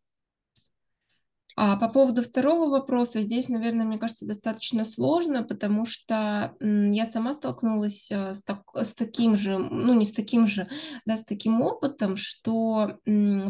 А 1.55 1.77
по 1.77 1.87
поводу 1.87 2.23
второго 2.23 2.69
вопроса, 2.69 3.21
здесь, 3.21 3.47
наверное, 3.47 3.85
мне 3.85 3.99
кажется, 3.99 4.25
достаточно 4.25 4.83
сложно, 4.85 5.43
потому 5.43 5.85
что 5.85 6.55
я 6.59 7.05
сама 7.05 7.33
столкнулась 7.33 8.11
э, 8.11 8.33
с, 8.33 8.43
так, 8.43 8.63
с 8.73 8.95
таким 8.95 9.35
же, 9.35 9.59
ну 9.59 9.93
не 9.93 10.03
с 10.03 10.13
таким 10.13 10.47
же, 10.47 10.67
да, 11.05 11.15
с 11.15 11.23
таким 11.23 11.61
опытом, 11.61 12.15
что 12.15 12.97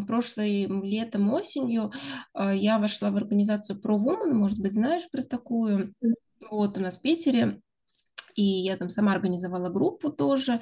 прошлым 0.06 0.84
летом, 0.84 1.32
осенью 1.32 1.92
э, 2.34 2.52
я 2.54 2.78
вошла 2.78 3.10
в 3.10 3.16
организацию 3.16 3.80
Pro 3.80 3.96
Woman, 3.96 4.34
может 4.34 4.60
быть, 4.60 4.74
знаешь 4.74 5.10
про 5.10 5.22
такую, 5.22 5.94
вот 6.50 6.76
у 6.76 6.80
нас 6.82 6.98
в 6.98 7.02
Питере, 7.02 7.62
и 8.34 8.42
я 8.42 8.76
там 8.76 8.88
сама 8.88 9.12
организовала 9.12 9.68
группу 9.68 10.10
тоже. 10.10 10.60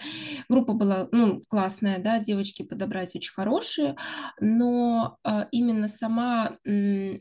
Группа 0.49 0.73
была, 0.73 1.09
ну, 1.12 1.43
классная, 1.49 1.99
да, 1.99 2.19
девочки 2.19 2.62
подобрались 2.62 3.14
очень 3.17 3.33
хорошие, 3.33 3.97
но 4.41 5.19
э, 5.25 5.47
именно 5.50 5.88
сама 5.88 6.57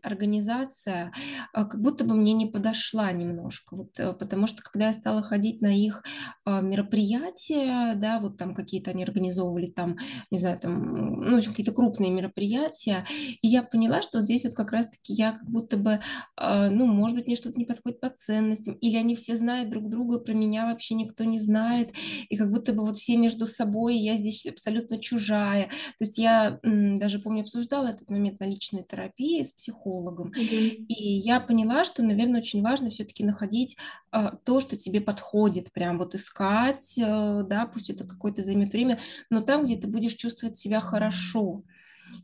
организация 0.04 1.12
э, 1.54 1.66
как 1.66 1.82
будто 1.82 2.04
бы 2.04 2.16
мне 2.16 2.34
не 2.34 2.46
подошла 2.46 3.12
немножко, 3.12 3.76
вот, 3.76 4.00
э, 4.00 4.14
потому 4.14 4.48
что 4.48 4.62
когда 4.62 4.88
я 4.88 4.94
стала 4.94 5.22
ходить 5.22 5.62
на 5.62 5.76
их 5.76 6.04
э, 6.46 6.62
мероприятия, 6.62 7.94
да, 7.96 8.20
вот 8.20 8.38
там 8.38 8.54
какие-то 8.54 8.92
они 8.92 9.04
организовывали 9.04 9.68
там, 9.68 9.98
не 10.30 10.40
знаю, 10.40 10.60
там, 10.60 11.22
ну, 11.22 11.40
какие-то 11.42 11.74
крупные 11.74 12.12
мероприятия, 12.12 13.06
и 13.42 13.48
я 13.48 13.64
поняла, 13.64 14.02
что 14.02 14.20
вот 14.20 14.28
здесь 14.28 14.46
вот 14.46 14.54
как 14.54 14.72
раз-таки 14.72 15.14
я 15.14 15.34
как 15.34 15.50
будто 15.50 15.78
бы, 15.78 16.00
ну, 16.38 16.86
может 16.86 17.18
быть, 17.18 17.28
мне 17.28 17.36
что-то 17.36 17.60
не 17.60 17.66
подходит 17.66 18.00
по 18.00 18.10
ценностям, 18.10 18.76
или 18.76 18.98
они 18.98 19.16
все 19.16 19.36
знают 19.36 19.70
друг 19.70 19.90
друга 19.90 20.20
про 20.20 20.34
меня 20.42 20.66
вообще 20.66 20.96
никто 20.96 21.24
не 21.24 21.40
знает, 21.40 21.92
и 22.30 22.36
как 22.36 22.52
будто 22.52 22.74
бы 22.74 22.86
вот 22.86 22.98
все 22.98 23.18
между 23.18 23.48
собой, 23.48 23.98
я 23.98 24.16
здесь 24.16 24.46
абсолютно 24.48 24.98
чужая. 24.98 25.66
То 25.66 26.06
есть 26.06 26.18
я 26.18 26.60
даже, 26.64 27.20
помню, 27.20 27.42
обсуждала 27.42 27.88
этот 27.88 28.10
момент 28.10 28.40
на 28.40 28.46
личной 28.46 28.84
терапии 28.84 29.44
с 29.44 29.52
психологом, 29.52 30.32
и 30.32 30.94
я 31.20 31.40
поняла, 31.40 31.84
что, 31.84 32.04
наверное, 32.04 32.42
очень 32.42 32.62
важно 32.62 32.90
все-таки 32.90 33.24
находить 33.24 33.78
а, 34.12 34.36
то, 34.36 34.60
что 34.60 34.78
тебе 34.78 35.02
подходит, 35.02 35.72
прям 35.72 35.98
вот 35.98 36.16
искать, 36.16 37.00
а, 37.04 37.44
да, 37.44 37.66
пусть 37.66 37.90
это 37.90 38.06
какое-то 38.06 38.44
займет 38.44 38.74
время, 38.74 39.00
но 39.30 39.42
там, 39.42 39.66
где 39.66 39.76
ты 39.76 39.88
будешь 39.88 40.16
чувствовать 40.16 40.58
себя 40.58 40.80
хорошо. 40.80 41.64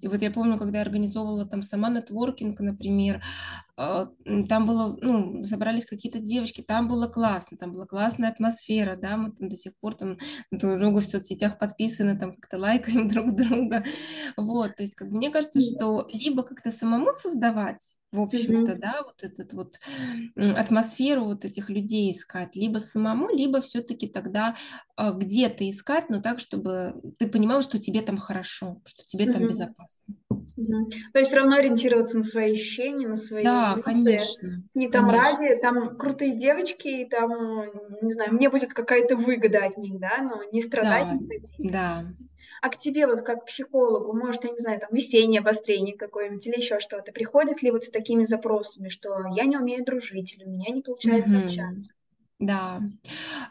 И 0.02 0.08
вот 0.08 0.22
я 0.22 0.32
помню, 0.32 0.58
когда 0.58 0.80
я 0.80 0.84
организовывала 0.84 1.46
там 1.46 1.62
сама 1.62 1.90
нетворкинг, 1.90 2.60
например, 2.60 3.24
там 3.78 4.66
было, 4.66 4.98
ну, 5.00 5.44
собрались 5.44 5.86
какие-то 5.86 6.18
девочки, 6.18 6.62
там 6.62 6.88
было 6.88 7.08
классно, 7.08 7.58
там 7.58 7.74
была 7.74 7.86
классная 7.86 8.30
атмосфера, 8.30 8.96
да, 8.96 9.18
мы 9.18 9.32
там 9.32 9.50
до 9.50 9.56
сих 9.56 9.78
пор 9.80 9.94
там 9.94 10.18
друг 10.50 10.80
другу 10.80 11.00
в 11.00 11.04
соцсетях 11.06 11.60
подписаны, 11.60 12.18
там 12.18 12.36
как-то 12.36 12.58
лайкаем 12.58 13.08
друг 13.08 13.36
друга, 13.36 13.84
вот, 14.36 14.76
то 14.76 14.84
есть 14.84 14.96
как 14.96 15.10
мне 15.10 15.30
кажется, 15.30 15.62
что 15.62 16.08
либо 16.12 16.42
как-то 16.42 16.72
самому 16.72 17.12
создавать, 17.12 17.98
в 18.12 18.22
общем-то, 18.22 18.72
mm-hmm. 18.72 18.80
да, 18.80 19.04
вот 19.04 19.24
этот 19.24 19.54
вот 19.54 19.76
атмосферу 20.36 21.26
вот 21.26 21.46
этих 21.46 21.70
людей 21.70 22.12
искать, 22.12 22.56
либо 22.56 22.80
самому, 22.80 23.30
либо 23.30 23.60
все-таки 23.62 24.08
тогда 24.08 24.56
э, 24.98 25.12
где-то 25.14 25.70
искать, 25.70 26.10
но 26.10 26.22
так, 26.22 26.40
чтобы 26.40 26.96
ты 27.20 27.28
понимал, 27.28 27.62
что 27.62 27.80
тебе 27.80 28.02
там 28.02 28.18
хорошо, 28.18 28.78
что 28.86 29.06
тебе 29.06 29.26
mm-hmm. 29.26 29.34
там 29.34 29.48
безопасно. 29.48 30.16
То 31.14 31.20
есть 31.20 31.30
все 31.32 31.40
равно 31.40 31.58
ориентироваться 31.58 32.18
на 32.18 32.24
свои 32.24 32.54
ощущения, 32.54 33.08
на 33.08 33.16
свои 33.16 33.44
да, 33.44 33.74
эмоции. 33.76 33.84
конечно. 33.84 34.50
Не 34.74 34.90
там 34.90 35.10
конечно. 35.10 35.40
ради, 35.40 35.62
там 35.62 35.98
крутые 35.98 36.36
девочки, 36.36 36.88
и 36.88 37.06
там, 37.06 37.32
не 38.02 38.14
знаю, 38.14 38.34
мне 38.34 38.50
будет 38.50 38.74
какая-то 38.74 39.16
выгода 39.16 39.66
от 39.66 39.78
них, 39.78 40.00
да, 40.00 40.18
но 40.22 40.44
не 40.52 40.62
страдать 40.62 41.06
да, 41.06 41.14
не 41.14 41.28
хотеть. 41.28 41.72
Да, 41.72 42.04
а 42.62 42.70
к 42.70 42.78
тебе 42.78 43.08
вот 43.08 43.22
как 43.22 43.46
психологу, 43.46 44.14
может, 44.14 44.44
я 44.44 44.52
не 44.52 44.60
знаю, 44.60 44.80
там 44.80 44.90
весеннее 44.92 45.42
обострение 45.42 45.96
какое-нибудь 45.96 46.46
или 46.48 46.58
еще 46.58 46.80
что-то, 46.80 47.12
приходит 47.12 47.62
ли 47.62 47.72
вот 47.72 47.84
с 47.84 47.90
такими 47.90 48.24
запросами, 48.24 48.90
что 48.90 49.28
я 49.36 49.46
не 49.46 49.58
умею 49.58 49.86
дружить 49.86 50.34
или 50.34 50.46
у 50.46 50.50
меня 50.50 50.72
не 50.72 50.82
получается 50.82 51.36
mm-hmm. 51.36 51.46
общаться? 51.46 51.92
Да, 52.40 52.84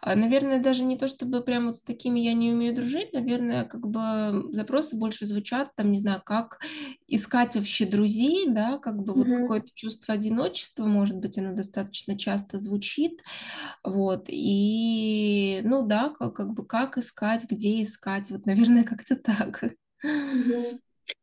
а, 0.00 0.14
наверное, 0.14 0.62
даже 0.62 0.84
не 0.84 0.96
то, 0.96 1.08
чтобы 1.08 1.40
прям 1.40 1.66
вот 1.66 1.78
с 1.78 1.82
такими 1.82 2.20
я 2.20 2.34
не 2.34 2.52
умею 2.52 2.72
дружить, 2.72 3.12
наверное, 3.12 3.64
как 3.64 3.88
бы 3.88 4.52
запросы 4.52 4.94
больше 4.96 5.26
звучат, 5.26 5.74
там, 5.74 5.90
не 5.90 5.98
знаю, 5.98 6.22
как 6.24 6.60
искать 7.08 7.56
вообще 7.56 7.84
друзей, 7.84 8.46
да, 8.48 8.78
как 8.78 9.02
бы 9.02 9.12
вот 9.12 9.26
какое-то 9.26 9.66
чувство 9.74 10.14
одиночества, 10.14 10.84
может 10.84 11.18
быть, 11.18 11.36
оно 11.36 11.52
достаточно 11.52 12.16
часто 12.16 12.58
звучит, 12.58 13.22
вот, 13.82 14.26
и, 14.28 15.60
ну 15.64 15.84
да, 15.84 16.10
как, 16.10 16.36
как 16.36 16.54
бы 16.54 16.64
как 16.64 16.96
искать, 16.96 17.44
где 17.50 17.82
искать, 17.82 18.30
вот, 18.30 18.46
наверное, 18.46 18.84
как-то 18.84 19.16
так. 19.16 19.64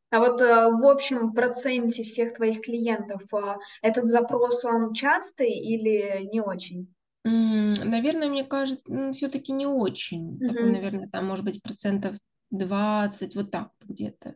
А 0.10 0.20
вот 0.20 0.42
э, 0.42 0.46
в 0.46 0.86
общем 0.86 1.34
проценте 1.34 2.04
всех 2.04 2.34
твоих 2.34 2.62
клиентов 2.62 3.22
э, 3.34 3.56
этот 3.82 4.10
запрос, 4.10 4.64
он 4.66 4.94
частый 4.94 5.52
или 5.52 6.30
не 6.32 6.42
очень? 6.42 6.94
Наверное, 7.24 8.28
мне 8.28 8.44
кажется, 8.44 8.84
все-таки 9.14 9.54
не 9.54 9.66
очень. 9.66 10.40
Такой, 10.40 10.72
наверное, 10.72 11.10
там 11.10 11.26
может 11.26 11.46
быть 11.46 11.62
процентов 11.62 12.18
20, 12.52 13.36
вот 13.36 13.52
так 13.52 13.72
где-то. 13.82 14.36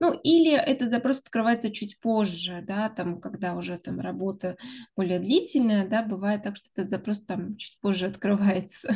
Ну, 0.00 0.12
или 0.22 0.52
этот 0.52 0.90
запрос 0.90 1.20
открывается 1.20 1.70
чуть 1.70 2.00
позже, 2.00 2.62
да, 2.62 2.88
там, 2.88 3.20
когда 3.20 3.54
уже 3.54 3.78
там 3.78 4.00
работа 4.00 4.56
более 4.96 5.18
длительная, 5.18 5.86
да, 5.86 6.02
бывает 6.02 6.42
так, 6.42 6.56
что 6.56 6.68
этот 6.74 6.90
запрос 6.90 7.24
там 7.24 7.56
чуть 7.56 7.78
позже 7.80 8.06
открывается. 8.06 8.88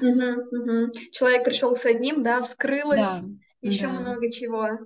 Угу, 0.00 0.08
угу. 0.56 0.92
Человек 1.12 1.44
пришел 1.44 1.74
с 1.74 1.84
одним, 1.84 2.22
да, 2.22 2.42
вскрылось, 2.42 3.20
да, 3.20 3.22
еще 3.60 3.88
да. 3.88 3.92
много 3.92 4.30
чего. 4.30 4.78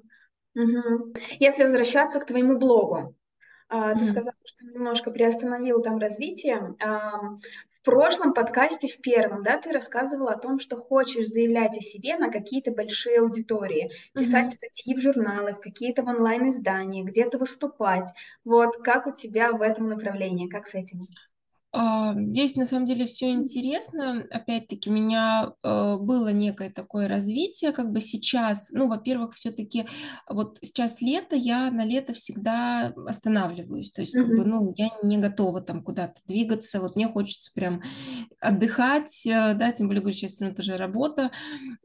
Угу. 0.55 1.15
Если 1.39 1.63
возвращаться 1.63 2.19
к 2.19 2.27
твоему 2.27 2.59
блогу, 2.59 3.15
а, 3.75 3.95
ты 3.95 4.03
mm-hmm. 4.03 4.05
сказала, 4.05 4.37
что 4.45 4.67
немножко 4.67 5.11
приостановил 5.11 5.81
там 5.81 5.97
развитие. 5.99 6.77
В 6.79 7.85
прошлом 7.85 8.35
подкасте, 8.35 8.87
в 8.87 9.01
первом, 9.01 9.43
да, 9.43 9.59
ты 9.59 9.73
рассказывала 9.73 10.33
о 10.33 10.39
том, 10.39 10.61
что 10.61 10.77
хочешь 10.77 11.27
заявлять 11.27 11.79
о 11.79 11.81
себе 11.81 12.17
на 12.17 12.31
какие-то 12.31 12.71
большие 12.71 13.21
аудитории, 13.21 13.91
писать 14.13 14.53
mm-hmm. 14.53 14.57
статьи 14.57 14.95
в 14.95 15.01
журналы, 15.01 15.55
в 15.55 15.61
какие-то 15.61 16.03
онлайн-издания, 16.03 17.03
где-то 17.03 17.39
выступать. 17.39 18.11
Вот 18.45 18.77
как 18.77 19.07
у 19.07 19.13
тебя 19.13 19.53
в 19.53 19.63
этом 19.63 19.89
направлении, 19.89 20.49
как 20.49 20.67
с 20.67 20.75
этим? 20.75 21.01
А, 21.75 22.15
здесь 22.15 22.57
на 22.57 22.67
самом 22.67 22.85
деле 22.85 23.07
все 23.07 23.31
интересно. 23.31 24.27
Опять-таки, 24.31 24.91
у 24.91 24.93
меня 24.93 25.55
э, 25.63 25.97
было 25.97 26.29
некое 26.29 26.69
такое 26.69 27.09
развитие, 27.09 27.73
как 27.73 27.93
бы 27.93 28.01
сейчас, 28.01 28.71
ну, 28.73 28.89
во-первых, 28.89 29.35
все-таки 29.35 29.87
вот 30.29 30.59
сейчас 30.61 31.01
лето, 31.01 31.35
я 31.35 31.71
на 31.71 31.87
лето 31.87 32.13
всегда 32.13 32.93
останавливаюсь, 33.07 33.91
то 33.91 34.03
есть, 34.03 34.15
как 34.15 34.27
бы, 34.27 34.45
ну, 34.45 34.75
я 34.77 34.91
не 35.03 35.17
готова 35.17 35.63
там 35.63 35.83
куда-то 35.83 36.21
двигаться, 36.27 36.79
вот 36.81 36.95
мне 36.95 37.09
хочется 37.09 37.51
прям 37.55 37.83
отдыхать, 38.39 39.27
э, 39.27 39.55
да, 39.55 39.73
тем 39.73 39.87
более, 39.87 40.03
говорю, 40.03 40.15
сейчас 40.15 40.43
равно 40.43 40.55
тоже 40.55 40.77
работа, 40.77 41.31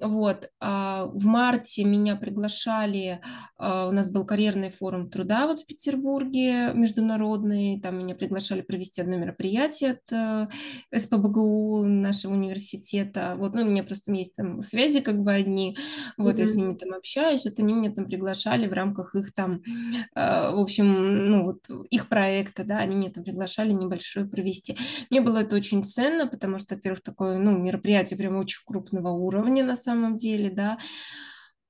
вот. 0.02 0.52
А 0.60 1.06
в 1.06 1.26
марте 1.26 1.86
меня 1.86 2.18
приглашали, 2.18 3.22
а, 3.58 3.88
у 3.88 3.92
нас 3.92 4.12
был 4.12 4.26
карьерный 4.26 4.70
форум 4.70 5.10
труда 5.10 5.48
вот 5.48 5.62
в 5.62 5.66
Петербурге 5.66 6.74
международный, 6.74 7.80
там 7.80 8.00
меня 8.00 8.16
приглашали 8.16 8.62
провести 8.62 9.02
одно 9.02 9.16
мероприятие, 9.16 9.77
университет, 9.78 10.02
э, 10.12 10.48
СПБГУ 10.98 11.86
нашего 11.86 12.34
университета. 12.34 13.36
Вот, 13.38 13.54
ну, 13.54 13.62
у 13.62 13.66
меня 13.66 13.84
просто 13.84 14.12
есть 14.12 14.36
там 14.36 14.62
связи 14.62 15.02
как 15.02 15.22
бы 15.22 15.34
одни, 15.34 15.78
вот, 16.18 16.36
mm-hmm. 16.36 16.40
я 16.40 16.46
с 16.46 16.56
ними 16.56 16.74
там 16.74 16.94
общаюсь, 16.94 17.46
вот 17.46 17.60
они 17.60 17.74
меня 17.74 17.92
там 17.92 18.06
приглашали 18.06 18.68
в 18.68 18.74
рамках 18.74 19.16
их 19.16 19.34
там, 19.34 19.62
э, 20.16 20.52
в 20.52 20.60
общем, 20.60 21.30
ну, 21.30 21.44
вот 21.44 21.68
их 21.90 22.08
проекта, 22.08 22.64
да, 22.64 22.80
они 22.80 22.96
меня 22.96 23.12
там 23.12 23.24
приглашали 23.24 23.72
небольшое 23.72 24.26
провести. 24.26 24.78
Мне 25.10 25.22
было 25.22 25.40
это 25.40 25.56
очень 25.56 25.84
ценно, 25.84 26.28
потому 26.28 26.58
что, 26.58 26.76
во-первых, 26.76 27.02
такое, 27.02 27.38
ну, 27.38 27.58
мероприятие 27.58 28.18
прям 28.18 28.38
очень 28.38 28.62
крупного 28.66 29.10
уровня 29.10 29.64
на 29.64 29.76
самом 29.76 30.18
деле, 30.18 30.50
да, 30.50 30.78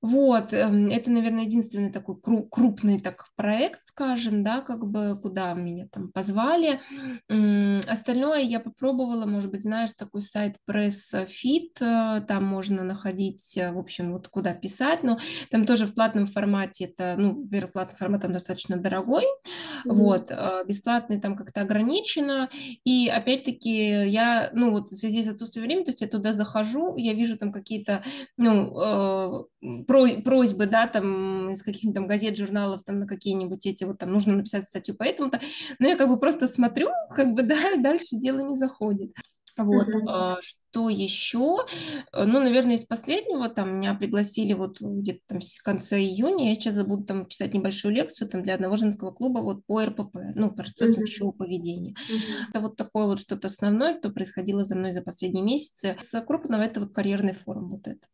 Вот, 0.00 0.52
эм, 0.52 0.88
это, 0.88 1.10
наверное, 1.10 1.44
единственный 1.44 1.90
такой 1.90 2.20
крупный 2.20 3.00
так 3.00 3.26
проект, 3.34 3.80
скажем, 3.82 4.44
да, 4.44 4.60
как 4.60 4.86
бы, 4.86 5.18
куда 5.20 5.52
меня 5.54 5.88
там 5.90 6.12
позвали. 6.12 6.80
Остальное 7.28 8.40
я 8.40 8.60
попробовала, 8.60 9.26
может 9.26 9.50
быть, 9.50 9.62
знаешь, 9.62 9.92
такой 9.92 10.22
сайт 10.22 10.56
Press 10.70 11.26
Fit, 11.26 11.80
э, 11.80 12.20
там 12.20 12.44
можно 12.44 12.84
находить, 12.84 13.56
э, 13.56 13.72
в 13.72 13.78
общем, 13.78 14.12
вот 14.12 14.28
куда 14.28 14.54
писать, 14.54 15.02
но 15.02 15.18
там 15.50 15.66
тоже 15.66 15.86
в 15.86 15.94
платном 15.94 16.26
формате, 16.26 16.84
это, 16.84 17.16
ну, 17.18 17.42
во-первых, 17.42 17.72
платный 17.72 17.96
формат 17.96 18.22
там 18.22 18.32
достаточно 18.32 18.76
дорогой, 18.76 19.24
mm-hmm. 19.24 19.92
вот, 19.92 20.30
э, 20.30 20.64
бесплатный 20.66 21.20
там 21.20 21.34
как-то 21.34 21.62
ограничено, 21.62 22.48
и 22.84 23.08
опять-таки 23.08 24.08
я, 24.08 24.50
ну, 24.52 24.70
вот 24.70 24.90
в 24.90 24.96
связи 24.96 25.24
с 25.24 25.28
отсутствием 25.28 25.66
времени, 25.66 25.84
то 25.84 25.90
есть 25.90 26.02
я 26.02 26.08
туда 26.08 26.32
захожу, 26.32 26.94
я 26.96 27.14
вижу 27.14 27.36
там 27.36 27.50
какие-то, 27.50 28.04
ну, 28.36 29.48
просьбы, 29.88 30.66
да, 30.66 30.86
там 30.86 31.50
из 31.50 31.62
каких-нибудь 31.62 31.94
там 31.94 32.06
газет, 32.06 32.36
журналов, 32.36 32.82
там 32.84 33.00
на 33.00 33.06
какие-нибудь 33.06 33.66
эти 33.66 33.84
вот 33.84 33.98
там 33.98 34.12
нужно 34.12 34.36
написать 34.36 34.68
статью 34.68 34.94
поэтому-то, 34.96 35.40
но 35.78 35.88
я 35.88 35.96
как 35.96 36.08
бы 36.08 36.18
просто 36.18 36.46
смотрю, 36.46 36.88
как 37.14 37.32
бы, 37.34 37.42
да, 37.44 37.76
дальше 37.76 38.16
дело 38.16 38.40
не 38.40 38.54
заходит. 38.54 39.10
Вот, 39.56 39.88
uh-huh. 39.88 40.36
что 40.40 40.88
еще? 40.88 41.66
Э, 42.12 42.24
ну, 42.24 42.38
наверное, 42.38 42.76
из 42.76 42.84
последнего, 42.84 43.48
там, 43.48 43.78
меня 43.78 43.94
пригласили 43.94 44.52
вот 44.52 44.80
где-то 44.80 45.20
там 45.26 45.40
в 45.40 45.62
конце 45.64 45.98
июня, 45.98 46.50
я 46.50 46.54
сейчас 46.54 46.80
буду 46.84 47.02
там 47.02 47.26
читать 47.26 47.54
небольшую 47.54 47.94
лекцию 47.94 48.28
там 48.28 48.44
для 48.44 48.54
одного 48.54 48.76
женского 48.76 49.10
клуба 49.10 49.40
вот 49.40 49.66
по 49.66 49.84
РПП, 49.84 50.14
ну, 50.36 50.52
по 50.52 50.62
расстройству 50.62 51.02
uh-huh. 51.02 51.06
пищевого 51.06 51.32
поведения. 51.32 51.92
Uh-huh. 51.92 52.50
Это 52.50 52.60
вот 52.60 52.76
такое 52.76 53.06
вот 53.06 53.18
что-то 53.18 53.48
основное, 53.48 53.98
что 53.98 54.10
происходило 54.10 54.64
за 54.64 54.76
мной 54.76 54.92
за 54.92 55.02
последние 55.02 55.44
месяцы. 55.44 55.96
С 56.00 56.20
крупного 56.20 56.62
это 56.62 56.78
вот 56.78 56.94
карьерный 56.94 57.32
форум 57.32 57.70
вот 57.70 57.88
этот. 57.88 58.08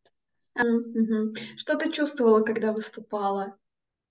Что 1.57 1.75
ты 1.75 1.91
чувствовала, 1.91 2.41
когда 2.41 2.71
выступала? 2.71 3.57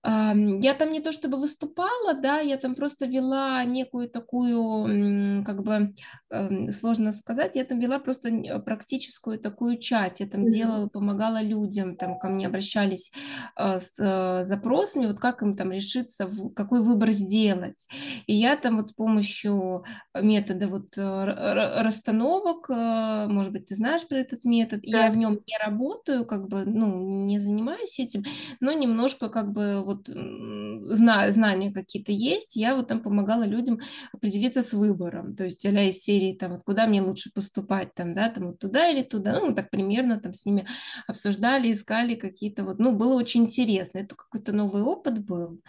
Я 0.06 0.74
там 0.74 0.92
не 0.92 1.00
то 1.00 1.12
чтобы 1.12 1.38
выступала, 1.38 2.12
да, 2.14 2.38
я 2.40 2.58
там 2.58 2.74
просто 2.74 3.06
вела 3.06 3.64
некую 3.64 4.10
такую, 4.10 5.42
как 5.44 5.62
бы, 5.62 5.94
эм, 6.30 6.70
сложно 6.70 7.10
сказать, 7.12 7.56
я 7.56 7.64
там 7.64 7.80
вела 7.80 7.98
просто 7.98 8.30
практическую 8.64 9.38
такую 9.38 9.78
часть, 9.78 10.20
я 10.20 10.26
там 10.26 10.44
делала, 10.46 10.88
помогала 10.88 11.40
людям, 11.40 11.96
там 11.96 12.18
ко 12.18 12.28
мне 12.28 12.46
обращались 12.46 13.12
э, 13.56 13.78
с 13.80 13.98
э, 13.98 14.44
запросами, 14.44 15.06
вот 15.06 15.18
как 15.18 15.42
им 15.42 15.56
там 15.56 15.72
решиться, 15.72 16.28
какой 16.54 16.82
выбор 16.82 17.10
сделать. 17.10 17.88
И 18.26 18.34
я 18.34 18.56
там 18.56 18.76
вот 18.76 18.88
с 18.88 18.92
помощью 18.92 19.84
метода 20.20 20.68
вот 20.68 20.98
э, 20.98 21.82
расстановок, 21.82 22.68
может 22.68 23.52
быть, 23.52 23.66
ты 23.66 23.74
знаешь 23.74 24.06
про 24.06 24.18
этот 24.18 24.44
метод, 24.44 24.80
да. 24.86 25.06
я 25.06 25.10
в 25.10 25.16
нем 25.16 25.40
не 25.46 25.56
работаю, 25.64 26.26
как 26.26 26.48
бы, 26.48 26.64
ну, 26.66 27.24
не 27.24 27.38
занимаюсь 27.38 27.98
этим, 27.98 28.22
но 28.60 28.72
немножко 28.72 29.28
как 29.28 29.52
бы 29.52 29.82
вот 29.84 29.93
вот 29.94 30.08
зна 30.08 31.30
знания 31.30 31.72
какие-то 31.72 32.12
есть, 32.12 32.56
я 32.56 32.76
вот 32.76 32.88
там 32.88 33.00
помогала 33.00 33.44
людям 33.44 33.80
определиться 34.12 34.62
с 34.62 34.72
выбором, 34.72 35.34
то 35.34 35.44
есть 35.44 35.64
а 35.64 35.70
из 35.70 36.02
серии 36.02 36.34
там, 36.34 36.52
вот 36.52 36.62
куда 36.62 36.86
мне 36.86 37.02
лучше 37.02 37.30
поступать, 37.34 37.94
там, 37.94 38.14
да, 38.14 38.28
там 38.30 38.46
вот 38.46 38.58
туда 38.58 38.88
или 38.88 39.02
туда, 39.02 39.40
ну, 39.40 39.54
так 39.54 39.70
примерно 39.70 40.18
там 40.20 40.32
с 40.32 40.46
ними 40.46 40.66
обсуждали, 41.06 41.72
искали 41.72 42.14
какие-то 42.14 42.64
вот, 42.64 42.78
ну, 42.78 42.92
было 42.96 43.14
очень 43.14 43.42
интересно, 43.42 43.98
это 43.98 44.14
какой-то 44.14 44.52
новый 44.52 44.82
опыт 44.82 45.24
был, 45.24 45.60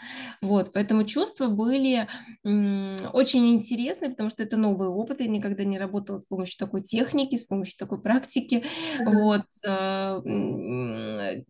вот, 0.42 0.72
поэтому 0.74 1.04
чувства 1.04 1.48
были 1.48 2.08
очень 2.44 3.50
интересные, 3.50 4.12
потому 4.12 4.30
что 4.30 4.44
это 4.44 4.58
новый 4.58 4.88
опыт, 4.90 5.22
я 5.22 5.28
никогда 5.28 5.64
не 5.64 5.80
работала 5.80 6.18
с 6.18 6.26
помощью 6.26 6.58
такой 6.60 6.82
техники, 6.82 7.36
с 7.36 7.44
помощью 7.44 7.78
такой 7.78 8.02
практики, 8.02 8.64
вот, 9.06 9.46
а, 9.68 10.22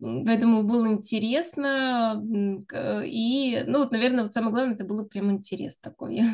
поэтому 0.00 0.62
было 0.62 0.88
интересно, 0.88 1.86
Э, 1.96 2.58
и, 2.72 3.62
ну, 3.66 3.80
вот, 3.80 3.92
наверное, 3.92 4.24
вот 4.24 4.32
самое 4.32 4.52
главное, 4.52 4.74
это 4.74 4.84
было 4.84 5.04
прям 5.04 5.30
интерес 5.30 5.78
такой. 5.78 6.20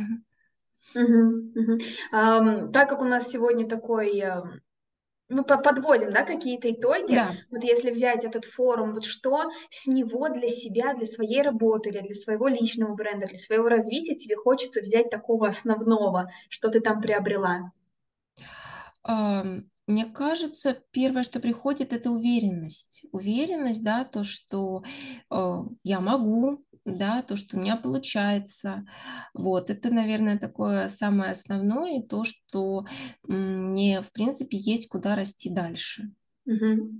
Um, 0.96 2.72
так 2.72 2.88
как 2.88 3.02
у 3.02 3.04
нас 3.04 3.30
сегодня 3.30 3.68
такой 3.68 4.20
uh, 4.20 4.42
мы 5.32 5.44
подводим, 5.44 6.10
да, 6.10 6.22
какие-то 6.22 6.70
итоги. 6.70 7.14
Да. 7.14 7.32
Вот 7.50 7.64
если 7.64 7.90
взять 7.90 8.24
этот 8.24 8.44
форум, 8.44 8.92
вот 8.92 9.04
что 9.04 9.50
с 9.70 9.86
него 9.86 10.28
для 10.28 10.48
себя, 10.48 10.94
для 10.94 11.06
своей 11.06 11.42
работы 11.42 11.88
или 11.88 12.00
для 12.00 12.14
своего 12.14 12.48
личного 12.48 12.94
бренда, 12.94 13.26
для 13.26 13.38
своего 13.38 13.68
развития 13.68 14.14
тебе 14.14 14.36
хочется 14.36 14.80
взять 14.80 15.10
такого 15.10 15.48
основного, 15.48 16.30
что 16.48 16.68
ты 16.68 16.80
там 16.80 17.00
приобрела? 17.00 17.72
Um, 19.04 19.64
мне 19.86 20.06
кажется, 20.06 20.80
первое, 20.90 21.22
что 21.22 21.40
приходит, 21.40 21.92
это 21.92 22.10
уверенность. 22.10 23.06
Уверенность, 23.12 23.82
да, 23.82 24.04
то, 24.04 24.24
что 24.24 24.84
э, 25.30 25.62
я 25.82 26.00
могу, 26.00 26.64
да, 26.84 27.22
то, 27.22 27.36
что 27.36 27.56
у 27.56 27.60
меня 27.60 27.76
получается. 27.76 28.86
Вот, 29.34 29.70
это, 29.70 29.92
наверное, 29.92 30.38
такое 30.38 30.88
самое 30.88 31.32
основное, 31.32 31.98
и 31.98 32.06
то, 32.06 32.24
что 32.24 32.86
мне, 33.24 34.02
в 34.02 34.12
принципе, 34.12 34.56
есть 34.56 34.88
куда 34.88 35.16
расти 35.16 35.52
дальше. 35.52 36.12
Угу. 36.46 36.90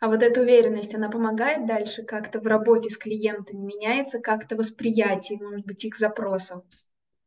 А 0.00 0.08
вот 0.08 0.22
эта 0.22 0.40
уверенность, 0.40 0.94
она 0.94 1.10
помогает 1.10 1.66
дальше 1.66 2.04
как-то 2.04 2.40
в 2.40 2.46
работе 2.46 2.90
с 2.90 2.96
клиентами, 2.96 3.64
меняется 3.64 4.20
как-то 4.20 4.56
восприятие, 4.56 5.40
может 5.40 5.66
быть, 5.66 5.84
их 5.84 5.96
запросов? 5.96 6.62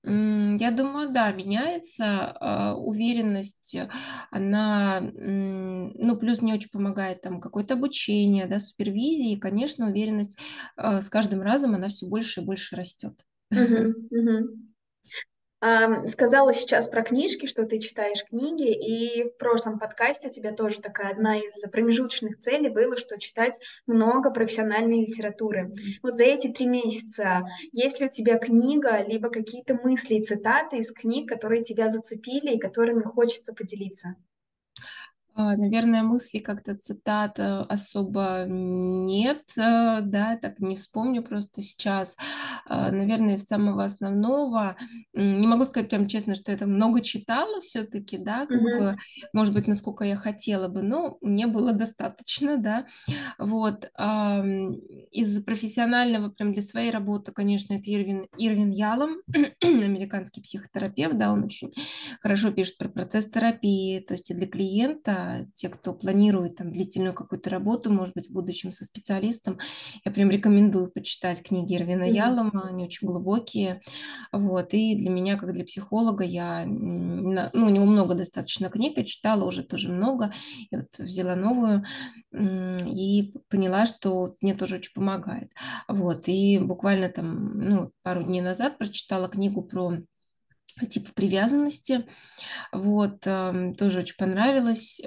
Я 0.04 0.72
думаю, 0.72 1.12
да, 1.12 1.32
меняется 1.32 2.36
а, 2.40 2.76
уверенность, 2.76 3.78
она, 4.32 5.00
ну, 5.00 6.16
плюс 6.18 6.42
мне 6.42 6.56
очень 6.56 6.72
помогает 6.72 7.22
там 7.22 7.40
какое-то 7.40 7.76
обучение, 7.76 8.48
да, 8.48 8.60
супервизии, 8.60 9.34
и, 9.34 9.40
конечно, 9.40 9.88
уверенность 9.88 10.40
а, 10.76 11.02
с 11.02 11.10
каждым 11.10 11.42
разом 11.42 11.76
она 11.76 11.88
все 11.90 12.08
больше 12.08 12.42
и 12.42 12.46
больше 12.46 12.76
растет. 12.76 13.14
Мгм, 13.54 14.08
мгм. 14.12 14.61
Сказала 15.62 16.54
сейчас 16.54 16.90
про 16.90 17.04
книжки, 17.04 17.46
что 17.46 17.68
ты 17.68 17.80
читаешь 17.80 18.26
книги, 18.26 18.74
и 18.74 19.30
в 19.30 19.38
прошлом 19.38 19.78
подкасте 19.78 20.30
у 20.30 20.32
тебя 20.32 20.54
тоже 20.54 20.82
такая 20.82 21.12
одна 21.12 21.38
из 21.38 21.62
промежуточных 21.70 22.40
целей 22.40 22.70
было, 22.70 22.98
что 22.98 23.20
читать 23.20 23.60
много 23.86 24.32
профессиональной 24.32 25.02
литературы. 25.02 25.72
Вот 26.02 26.16
за 26.16 26.24
эти 26.24 26.52
три 26.52 26.66
месяца 26.66 27.44
есть 27.74 28.00
ли 28.00 28.08
у 28.08 28.10
тебя 28.10 28.40
книга, 28.40 29.04
либо 29.06 29.30
какие-то 29.30 29.76
мысли 29.76 30.16
и 30.16 30.24
цитаты 30.24 30.78
из 30.78 30.92
книг, 30.92 31.30
которые 31.30 31.64
тебя 31.64 31.90
зацепили 31.90 32.56
и 32.56 32.60
которыми 32.60 33.04
хочется 33.04 33.54
поделиться? 33.54 34.16
А, 35.42 35.58
наверное, 35.58 36.04
мысли 36.04 36.38
как-то 36.38 36.76
цитат 36.76 37.40
особо 37.40 38.46
нет, 38.48 39.42
э, 39.58 40.02
да, 40.02 40.38
так 40.40 40.60
не 40.60 40.76
вспомню 40.76 41.24
просто 41.24 41.62
сейчас. 41.62 42.16
А, 42.68 42.92
наверное, 42.92 43.36
из 43.36 43.46
самого 43.46 43.84
основного, 43.84 44.76
не 45.14 45.48
могу 45.48 45.64
сказать 45.66 45.90
прям 45.90 46.08
честно, 46.08 46.36
что 46.36 46.52
я 46.52 46.58
там 46.58 46.74
много 46.74 47.02
читала 47.02 47.60
все-таки, 47.60 48.18
да, 48.18 48.46
как 48.46 48.62
mm-hmm. 48.62 48.80
бы, 48.80 48.98
может 49.34 49.54
быть, 49.54 49.68
насколько 49.68 50.04
я 50.04 50.16
хотела 50.16 50.68
бы, 50.68 50.84
но 50.84 51.18
мне 51.22 51.48
было 51.48 51.74
достаточно, 51.74 52.58
да, 52.58 52.86
вот. 53.38 53.92
Из 55.12 55.44
профессионального, 55.44 56.30
прям 56.30 56.54
для 56.54 56.62
своей 56.62 56.92
работы, 56.92 57.32
конечно, 57.32 57.74
это 57.74 57.92
Ирвин, 57.92 58.28
Ирвин 58.38 58.72
Ялом, 58.72 59.22
американский 59.64 60.42
психотерапевт, 60.42 61.18
да, 61.18 61.32
он 61.32 61.46
очень 61.46 61.74
хорошо 62.22 62.52
пишет 62.52 62.78
про 62.78 62.90
процесс 62.90 63.30
терапии, 63.30 64.00
то 64.00 64.14
есть 64.14 64.30
и 64.30 64.34
для 64.34 64.48
клиента, 64.48 65.31
те, 65.54 65.70
кто 65.70 65.94
планирует 65.94 66.56
там 66.56 66.72
длительную 66.72 67.14
какую-то 67.14 67.50
работу, 67.50 67.92
может 67.92 68.14
быть, 68.16 68.30
в 68.30 68.34
будущем 68.34 68.72
со 68.72 68.86
специалистом, 68.86 69.60
я 70.06 70.12
прям 70.12 70.30
рекомендую 70.30 70.92
почитать 70.92 71.44
книги 71.44 71.76
Ирвина 71.76 72.04
mm-hmm. 72.04 72.14
Ялома, 72.14 72.68
они 72.70 72.86
очень 72.86 73.08
глубокие, 73.08 73.82
вот, 74.32 74.74
и 74.74 74.96
для 74.96 75.10
меня, 75.10 75.38
как 75.38 75.54
для 75.54 75.64
психолога, 75.64 76.24
я, 76.24 76.66
ну, 76.66 77.50
у 77.54 77.70
него 77.70 77.86
много 77.86 78.16
достаточно 78.16 78.70
книг, 78.70 78.98
я 78.98 79.04
читала 79.04 79.46
уже 79.46 79.64
тоже 79.64 79.90
много, 79.90 80.32
и 80.70 80.76
вот 80.76 80.88
взяла 80.98 81.36
новую 81.36 81.84
и 82.34 83.34
поняла, 83.50 83.86
что 83.86 84.36
мне 84.42 84.54
тоже 84.54 84.76
очень 84.76 84.94
помогает, 84.94 85.52
вот, 85.88 86.28
и 86.28 86.60
буквально 86.60 87.10
там, 87.10 87.60
ну, 87.60 87.92
пару 88.04 88.24
дней 88.24 88.42
назад 88.42 88.78
прочитала 88.78 89.28
книгу 89.28 89.64
про 89.64 89.98
типа 90.88 91.12
привязанности. 91.14 92.06
Вот, 92.72 93.26
эм, 93.26 93.76
тоже 93.76 94.00
очень 94.00 94.18
понравилось. 94.18 95.02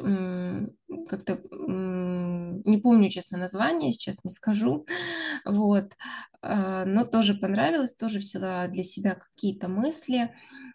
Как-то 1.08 1.40
не 2.64 2.78
помню, 2.78 3.10
честно, 3.10 3.38
название, 3.38 3.92
сейчас 3.92 4.24
не 4.24 4.30
скажу. 4.30 4.86
Вот, 5.44 5.92
э, 6.42 6.84
но 6.86 7.04
тоже 7.04 7.34
понравилось, 7.34 7.94
тоже 7.94 8.18
взяла 8.18 8.66
для 8.68 8.82
себя 8.82 9.14
какие-то 9.14 9.68
мысли 9.68 10.30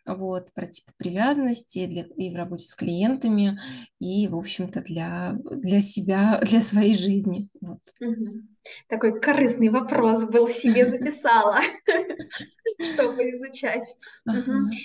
вот, 0.06 0.54
про 0.54 0.68
типы 0.68 0.92
привязанности 0.98 1.86
для, 1.86 2.04
и 2.04 2.32
в 2.32 2.36
работе 2.36 2.64
с 2.64 2.76
клиентами, 2.76 3.60
и, 4.00 4.28
в 4.28 4.36
общем-то, 4.36 4.82
для, 4.82 5.38
для 5.52 5.82
себя, 5.82 6.40
для 6.46 6.62
своей 6.62 6.96
жизни. 6.96 7.48
Вот. 7.62 7.80
Такой 8.88 9.20
корыстный 9.20 9.70
вопрос 9.70 10.26
был, 10.26 10.48
себе 10.48 10.86
записала, 10.86 11.60
чтобы 12.94 13.32
изучать. 13.32 13.96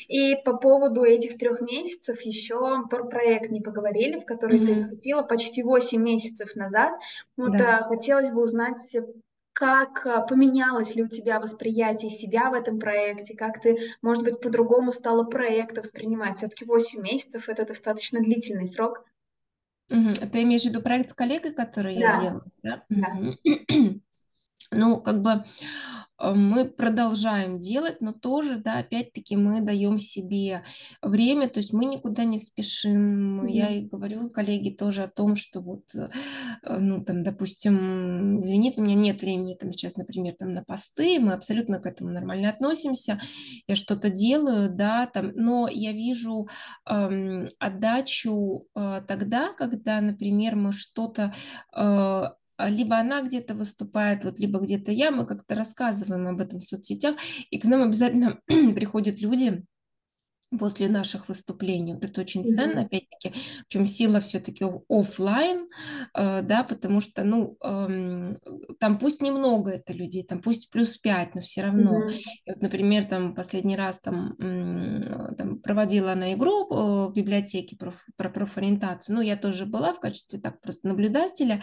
И 0.09 0.37
по 0.45 0.57
поводу 0.57 1.05
этих 1.05 1.39
трех 1.39 1.61
месяцев 1.61 2.21
еще 2.23 2.87
про 2.89 3.05
проект 3.05 3.51
не 3.51 3.61
поговорили, 3.61 4.19
в 4.19 4.25
который 4.25 4.59
ты 4.59 4.77
вступила 4.77 5.23
почти 5.23 5.63
8 5.63 6.01
месяцев 6.01 6.55
назад. 6.57 6.93
Вот 7.37 7.55
а, 7.61 7.85
хотелось 7.85 8.31
бы 8.31 8.43
узнать 8.43 8.79
как 9.55 10.05
а, 10.05 10.21
поменялось 10.23 10.97
ли 10.97 11.05
у 11.05 11.09
тебя 11.09 11.41
восприятие 11.41 12.11
себя 12.11 12.51
в 12.51 12.55
этом 12.55 12.79
проекте, 12.79 13.37
как 13.37 13.63
ты, 13.63 13.79
может 14.03 14.25
быть, 14.25 14.41
по-другому 14.41 14.93
стала 14.93 15.23
проекты 15.23 15.81
воспринимать. 15.81 16.37
Все-таки 16.37 16.65
8 16.65 17.01
месяцев— 17.01 17.45
это 17.49 17.65
достаточно 17.65 18.21
длительный 18.21 18.67
срок. 18.67 19.05
Ты 19.89 20.43
имеешь 20.43 20.63
в 20.63 20.67
виду 20.67 20.81
проект 20.81 21.11
с 21.11 21.15
коллегой, 21.15 21.53
который 21.53 21.95
я 21.97 22.21
делаю? 22.21 22.45
Да. 22.63 22.85
да. 22.89 23.17
Ну, 24.71 25.01
как 25.01 25.23
бы 25.23 25.45
Э, 26.19 26.35
мы 26.35 26.65
продолжаем 26.65 27.59
делать, 27.61 28.01
но 28.01 28.13
тоже, 28.13 28.57
да, 28.57 28.79
опять-таки 28.79 29.37
мы 29.37 29.61
даем 29.61 29.99
себе 29.99 30.65
время, 31.03 31.49
то 31.49 31.59
есть 31.59 31.73
мы 31.73 31.85
никуда 31.85 32.25
не 32.25 32.39
спешим. 32.39 33.41
Mm-hmm. 33.41 33.51
Я 33.51 33.69
и 33.69 33.83
говорю 33.83 34.29
коллеге 34.31 34.71
тоже 34.73 35.03
о 35.03 35.09
том, 35.09 35.37
что 35.37 35.61
вот, 35.61 35.85
э, 35.95 36.09
ну, 36.79 37.05
там, 37.05 37.23
допустим, 37.23 38.39
извините, 38.41 38.81
у 38.81 38.85
меня 38.85 38.95
нет 38.95 39.21
времени 39.21 39.55
там 39.55 39.73
сейчас, 39.73 39.97
например, 39.97 40.35
там 40.39 40.53
на 40.53 40.65
посты, 40.65 41.19
мы 41.21 41.33
абсолютно 41.33 41.79
к 41.79 41.87
этому 41.87 42.11
нормально 42.11 42.51
относимся, 42.51 43.21
я 43.67 43.77
что-то 43.77 44.11
делаю, 44.11 44.71
да, 44.71 45.07
там, 45.07 45.33
но 45.35 45.69
я 45.71 45.93
вижу 45.93 46.49
эм, 46.87 47.49
отдачу 47.59 48.65
э, 48.75 49.03
тогда, 49.07 49.53
когда, 49.53 50.01
например, 50.01 50.57
мы 50.57 50.73
что-то 50.73 51.35
э, 51.77 52.25
либо 52.59 52.97
она 52.97 53.23
где-то 53.23 53.55
выступает, 53.55 54.25
вот, 54.25 54.39
либо 54.39 54.61
где-то 54.61 54.93
я, 54.93 55.11
мы 55.11 55.27
как-то 55.27 55.55
рассказываим 55.55 56.29
об 56.29 56.41
этом 56.41 56.61
в 56.61 56.65
соцсетях, 56.65 57.17
и 57.51 57.59
к 57.59 57.65
нам 57.65 57.83
обязательно 57.83 58.41
приходят 58.47 59.21
люди, 59.21 59.65
после 60.59 60.89
наших 60.89 61.29
выступлений. 61.29 61.95
Вот 61.95 62.05
это 62.05 62.21
очень 62.21 62.45
ценно, 62.45 62.81
mm-hmm. 62.81 62.87
опять-таки, 62.87 63.33
причем 63.69 63.87
сила 63.87 64.21
все-таки 64.21 64.65
офлайн, 64.89 65.69
э, 66.15 66.43
да, 66.43 66.65
потому 66.65 67.01
что, 67.01 67.25
ну, 67.25 67.57
э, 67.63 68.37
там 68.79 68.99
пусть 68.99 69.21
немного 69.21 69.71
это 69.73 69.93
людей, 69.93 70.23
там 70.23 70.41
пусть 70.41 70.71
плюс 70.71 70.97
пять, 70.97 71.35
но 71.35 71.41
все 71.41 71.63
равно. 71.63 72.03
Mm-hmm. 72.03 72.23
вот, 72.47 72.63
например, 72.63 73.05
там 73.05 73.35
последний 73.35 73.77
раз 73.77 74.01
там, 74.01 74.35
э, 74.39 75.35
там 75.37 75.59
проводила 75.59 76.13
она 76.13 76.33
игру 76.35 76.69
э, 76.71 77.11
в 77.11 77.13
библиотеке 77.13 77.77
про, 77.77 77.93
про 78.17 78.31
профориентацию, 78.31 79.17
ну, 79.17 79.23
я 79.23 79.37
тоже 79.37 79.67
была 79.67 79.93
в 79.93 80.01
качестве 80.01 80.39
так 80.39 80.61
просто 80.61 80.89
наблюдателя, 80.89 81.63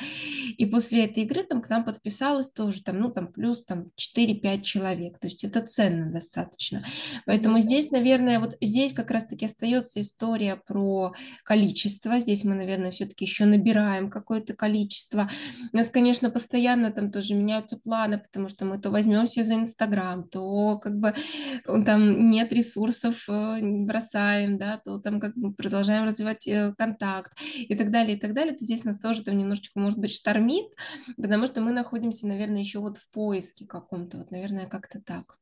и 0.58 0.66
после 0.66 1.06
этой 1.06 1.24
игры 1.24 1.44
там 1.44 1.62
к 1.62 1.70
нам 1.70 1.84
подписалось 1.84 2.52
тоже 2.52 2.84
там, 2.84 3.00
ну, 3.00 3.12
там 3.12 3.32
плюс 3.32 3.64
там 3.66 3.86
4-5 3.98 4.62
человек, 4.62 5.20
то 5.20 5.28
есть 5.28 5.44
это 5.44 5.62
ценно 5.62 6.12
достаточно. 6.12 6.84
Поэтому 7.26 7.60
здесь, 7.60 7.92
наверное, 7.92 8.40
вот 8.40 8.58
здесь 8.72 8.94
как 8.94 9.12
раз-таки 9.12 9.46
остается 9.46 10.02
история 10.02 10.56
про 10.56 11.14
количество. 11.44 12.20
Здесь 12.20 12.44
мы, 12.46 12.56
наверное, 12.56 12.92
все-таки 12.92 13.26
еще 13.26 13.46
набираем 13.46 14.10
какое-то 14.10 14.56
количество. 14.56 15.30
У 15.74 15.78
нас, 15.78 15.90
конечно, 15.90 16.30
постоянно 16.30 16.92
там 16.92 17.12
тоже 17.12 17.36
меняются 17.36 17.78
планы, 17.78 18.18
потому 18.18 18.50
что 18.50 18.66
мы 18.66 18.80
то 18.80 18.90
возьмемся 18.90 19.44
за 19.44 19.56
Инстаграм, 19.56 20.28
то 20.28 20.80
как 20.80 20.98
бы 20.98 21.10
э, 21.10 21.84
там 21.84 22.30
нет 22.30 22.54
ресурсов, 22.54 23.28
э, 23.30 23.60
бросаем, 23.62 24.58
да, 24.58 24.78
то 24.78 24.98
там 25.00 25.20
как 25.20 25.36
бы 25.36 25.54
продолжаем 25.54 26.06
развивать 26.06 26.48
э, 26.48 26.74
контакт 26.78 27.34
и 27.56 27.76
так 27.76 27.92
далее, 27.92 28.16
и 28.16 28.20
так 28.20 28.34
далее. 28.34 28.54
То 28.54 28.64
здесь 28.64 28.84
нас 28.84 28.98
тоже 28.98 29.24
там 29.24 29.38
немножечко, 29.38 29.80
может 29.80 30.00
быть, 30.00 30.12
штормит, 30.12 30.72
потому 31.18 31.46
что 31.46 31.62
мы 31.62 31.72
находимся, 31.72 32.28
наверное, 32.28 32.62
еще 32.62 32.80
вот 32.80 32.98
в 32.98 33.10
поиске 33.12 33.68
каком-то, 33.68 34.18
вот, 34.18 34.32
наверное, 34.32 34.68
как-то 34.68 35.02
так. 35.02 35.38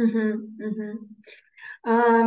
Uh-huh, 0.00 0.32
uh-huh. 0.58 0.94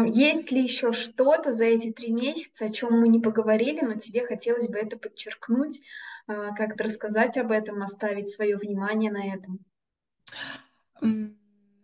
Есть 0.07 0.51
ли 0.51 0.63
еще 0.63 0.93
что-то 0.93 1.51
за 1.51 1.65
эти 1.65 1.91
три 1.91 2.11
месяца, 2.11 2.65
о 2.65 2.69
чем 2.69 2.99
мы 2.99 3.07
не 3.07 3.19
поговорили, 3.19 3.81
но 3.81 3.95
тебе 3.95 4.25
хотелось 4.25 4.67
бы 4.67 4.77
это 4.77 4.97
подчеркнуть, 4.97 5.79
а, 6.25 6.55
как-то 6.55 6.85
рассказать 6.85 7.37
об 7.37 7.51
этом, 7.51 7.83
оставить 7.83 8.29
свое 8.29 8.57
внимание 8.57 9.11
на 9.11 9.33
этом? 9.33 9.59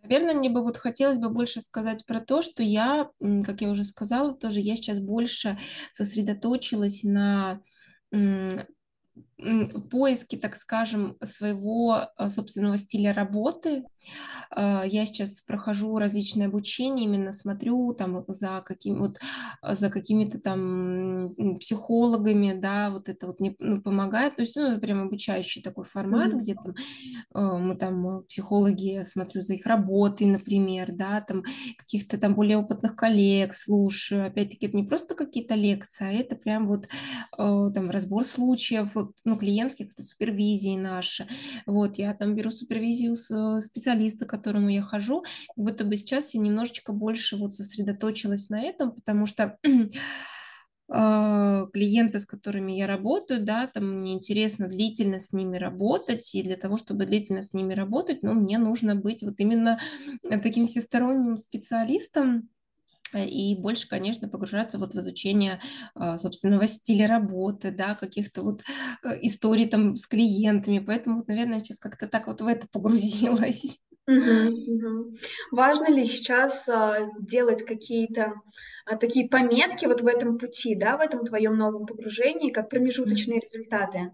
Наверное, 0.01 0.33
мне 0.33 0.49
бы 0.49 0.63
вот 0.63 0.77
хотелось 0.77 1.19
бы 1.19 1.29
больше 1.29 1.61
сказать 1.61 2.05
про 2.07 2.19
то, 2.19 2.41
что 2.41 2.63
я, 2.63 3.11
как 3.45 3.61
я 3.61 3.69
уже 3.69 3.83
сказала, 3.83 4.33
тоже 4.33 4.59
я 4.59 4.75
сейчас 4.75 4.99
больше 4.99 5.59
сосредоточилась 5.91 7.03
на 7.03 7.61
поиске, 9.89 10.37
так 10.37 10.55
скажем, 10.55 11.15
своего 11.23 12.07
а, 12.15 12.29
собственного 12.29 12.77
стиля 12.77 13.13
работы. 13.13 13.83
А, 14.51 14.83
я 14.85 15.05
сейчас 15.05 15.41
прохожу 15.41 15.97
различные 15.97 16.47
обучения, 16.47 17.05
именно 17.05 17.31
смотрю 17.31 17.93
там 17.93 18.23
за, 18.27 18.61
каким, 18.65 18.99
вот, 18.99 19.19
а, 19.61 19.75
за 19.75 19.89
какими-то 19.89 20.39
там 20.39 21.35
психологами, 21.59 22.53
да, 22.53 22.89
вот 22.89 23.07
это 23.07 23.27
вот 23.27 23.39
мне 23.39 23.55
ну, 23.59 23.81
помогает. 23.81 24.35
То 24.35 24.41
есть, 24.41 24.55
ну, 24.55 24.63
это 24.63 24.79
прям 24.79 25.03
обучающий 25.03 25.61
такой 25.61 25.85
формат, 25.85 26.33
mm-hmm. 26.33 26.39
где 26.39 26.55
там 26.55 26.75
мы 27.33 27.75
там 27.75 28.23
психологи, 28.23 28.93
я 28.93 29.03
смотрю 29.03 29.41
за 29.41 29.53
их 29.53 29.65
работой, 29.65 30.27
например, 30.27 30.91
да, 30.91 31.21
там 31.21 31.43
каких-то 31.77 32.17
там 32.17 32.35
более 32.35 32.57
опытных 32.57 32.95
коллег 32.95 33.53
слушаю. 33.53 34.27
Опять-таки, 34.27 34.67
это 34.67 34.75
не 34.75 34.83
просто 34.83 35.15
какие-то 35.15 35.55
лекции, 35.55 36.05
а 36.05 36.11
это 36.11 36.35
прям 36.35 36.67
вот 36.67 36.87
там 37.37 37.89
разбор 37.89 38.23
случаев, 38.25 38.95
вот, 38.95 39.13
ну, 39.29 39.37
клиентских, 39.37 39.87
это 39.91 40.01
супервизии 40.01 40.77
наши. 40.77 41.27
Вот, 41.65 41.97
я 41.97 42.13
там 42.13 42.35
беру 42.35 42.51
супервизию 42.51 43.15
с 43.15 43.31
э, 43.31 43.61
специалиста, 43.61 44.25
к 44.25 44.29
которому 44.29 44.69
я 44.69 44.81
хожу, 44.81 45.21
как 45.21 45.65
будто 45.65 45.85
бы 45.85 45.95
сейчас 45.97 46.33
я 46.33 46.41
немножечко 46.41 46.93
больше 46.93 47.37
вот 47.37 47.53
сосредоточилась 47.53 48.49
на 48.49 48.61
этом, 48.61 48.91
потому 48.91 49.25
что 49.25 49.57
а, 50.91 51.67
клиенты, 51.67 52.19
с 52.19 52.25
которыми 52.25 52.71
я 52.71 52.87
работаю, 52.87 53.43
да, 53.43 53.67
там 53.67 53.97
мне 53.97 54.13
интересно 54.13 54.67
длительно 54.67 55.19
с 55.19 55.33
ними 55.33 55.57
работать, 55.57 56.33
и 56.33 56.43
для 56.43 56.55
того, 56.55 56.77
чтобы 56.77 57.05
длительно 57.05 57.43
с 57.43 57.53
ними 57.53 57.73
работать, 57.73 58.23
ну, 58.23 58.33
мне 58.33 58.57
нужно 58.57 58.95
быть 58.95 59.23
вот 59.23 59.39
именно 59.39 59.79
таким 60.23 60.65
всесторонним 60.65 61.37
специалистом, 61.37 62.49
и 63.17 63.55
больше, 63.55 63.87
конечно, 63.87 64.29
погружаться 64.29 64.77
вот 64.77 64.93
в 64.93 64.99
изучение 64.99 65.59
а, 65.95 66.17
собственного 66.17 66.67
стиля 66.67 67.07
работы, 67.07 67.71
да, 67.71 67.95
каких-то 67.95 68.43
вот 68.43 68.61
э, 69.03 69.19
историй 69.21 69.67
там 69.67 69.95
с 69.95 70.07
клиентами. 70.07 70.79
Поэтому, 70.79 71.17
вот, 71.17 71.27
наверное, 71.27 71.59
сейчас 71.59 71.79
как-то 71.79 72.07
так 72.07 72.27
вот 72.27 72.41
в 72.41 72.47
это 72.47 72.67
погрузилась. 72.71 73.83
Важно 75.51 75.91
ли 75.91 76.03
сейчас 76.03 76.67
а, 76.67 77.09
сделать 77.15 77.63
какие-то 77.63 78.33
а, 78.85 78.97
такие 78.97 79.29
пометки 79.29 79.85
вот 79.85 80.01
в 80.01 80.07
этом 80.07 80.37
пути, 80.37 80.75
да, 80.75 80.97
в 80.97 81.01
этом 81.01 81.25
твоем 81.25 81.57
новом 81.57 81.85
погружении, 81.85 82.51
как 82.51 82.69
промежуточные 82.69 83.39
результаты? 83.39 84.11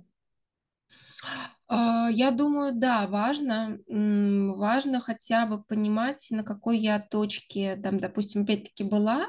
А, 1.68 2.10
я 2.12 2.30
думаю, 2.30 2.74
да, 2.76 3.08
важно, 3.08 3.80
важно 3.88 5.00
хотя 5.00 5.48
бы 5.48 5.64
понимать, 5.64 6.28
на 6.30 6.44
какой 6.44 6.78
я 6.78 7.00
точке, 7.00 7.76
там, 7.76 7.98
допустим, 7.98 8.44
опять-таки 8.44 8.84
была, 8.84 9.26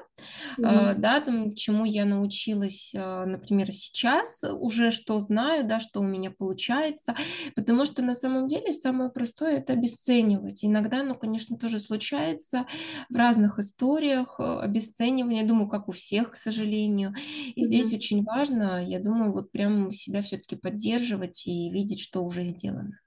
mm-hmm. 0.58 0.94
да, 0.98 1.20
там, 1.20 1.54
чему 1.54 1.86
я 1.86 2.04
научилась, 2.04 2.94
а, 2.94 3.24
например, 3.24 3.72
сейчас 3.72 4.44
уже, 4.44 4.90
что 4.90 5.18
знаю, 5.20 5.66
да, 5.66 5.80
что 5.80 6.00
у 6.00 6.04
меня 6.04 6.30
получается, 6.30 7.14
потому 7.54 7.86
что 7.86 8.02
на 8.02 8.12
самом 8.12 8.48
деле 8.48 8.70
самое 8.72 9.10
простое 9.10 9.58
это 9.58 9.72
обесценивать. 9.72 10.62
Иногда, 10.62 11.02
ну, 11.02 11.14
конечно, 11.14 11.56
тоже 11.56 11.80
случается 11.80 12.66
в 13.08 13.16
разных 13.16 13.58
историях 13.58 14.38
обесценивание, 14.38 15.40
я 15.40 15.48
думаю, 15.48 15.70
как 15.70 15.88
у 15.88 15.92
всех, 15.92 16.32
к 16.32 16.36
сожалению. 16.36 17.14
И 17.54 17.62
mm-hmm. 17.62 17.64
здесь 17.64 17.94
очень 17.94 18.22
важно, 18.24 18.84
я 18.86 19.00
думаю, 19.00 19.32
вот 19.32 19.52
прям 19.52 19.90
себя 19.90 20.20
все-таки 20.20 20.56
поддерживать 20.56 21.46
и 21.46 21.70
видеть, 21.70 22.00
что 22.00 22.25
уже 22.26 22.42
сделано. 22.42 22.98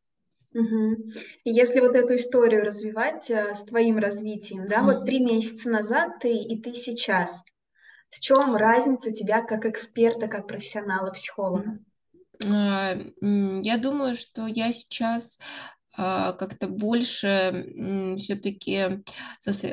Угу. 0.54 1.04
Если 1.44 1.80
вот 1.80 1.96
эту 1.96 2.16
историю 2.16 2.66
развивать 2.66 3.30
э, 3.30 3.54
с 3.54 3.64
твоим 3.64 4.00
развитием, 4.00 4.68
да, 4.68 4.82
вот 4.82 5.06
три 5.06 5.20
месяца 5.20 5.70
назад 5.70 6.20
ты 6.22 6.36
и 6.36 6.60
ты 6.60 6.74
сейчас, 6.74 7.44
в 8.10 8.20
чем 8.20 8.56
разница 8.56 9.12
тебя 9.12 9.44
как 9.44 9.66
эксперта, 9.66 10.28
как 10.28 10.48
профессионала, 10.48 11.12
психолога? 11.12 11.78
А, 12.48 12.96
я 13.22 13.78
думаю, 13.78 14.16
что 14.16 14.48
я 14.48 14.72
сейчас 14.72 15.38
а, 15.96 16.34
как-то 16.34 16.68
больше 16.68 18.16
все-таки, 18.18 19.04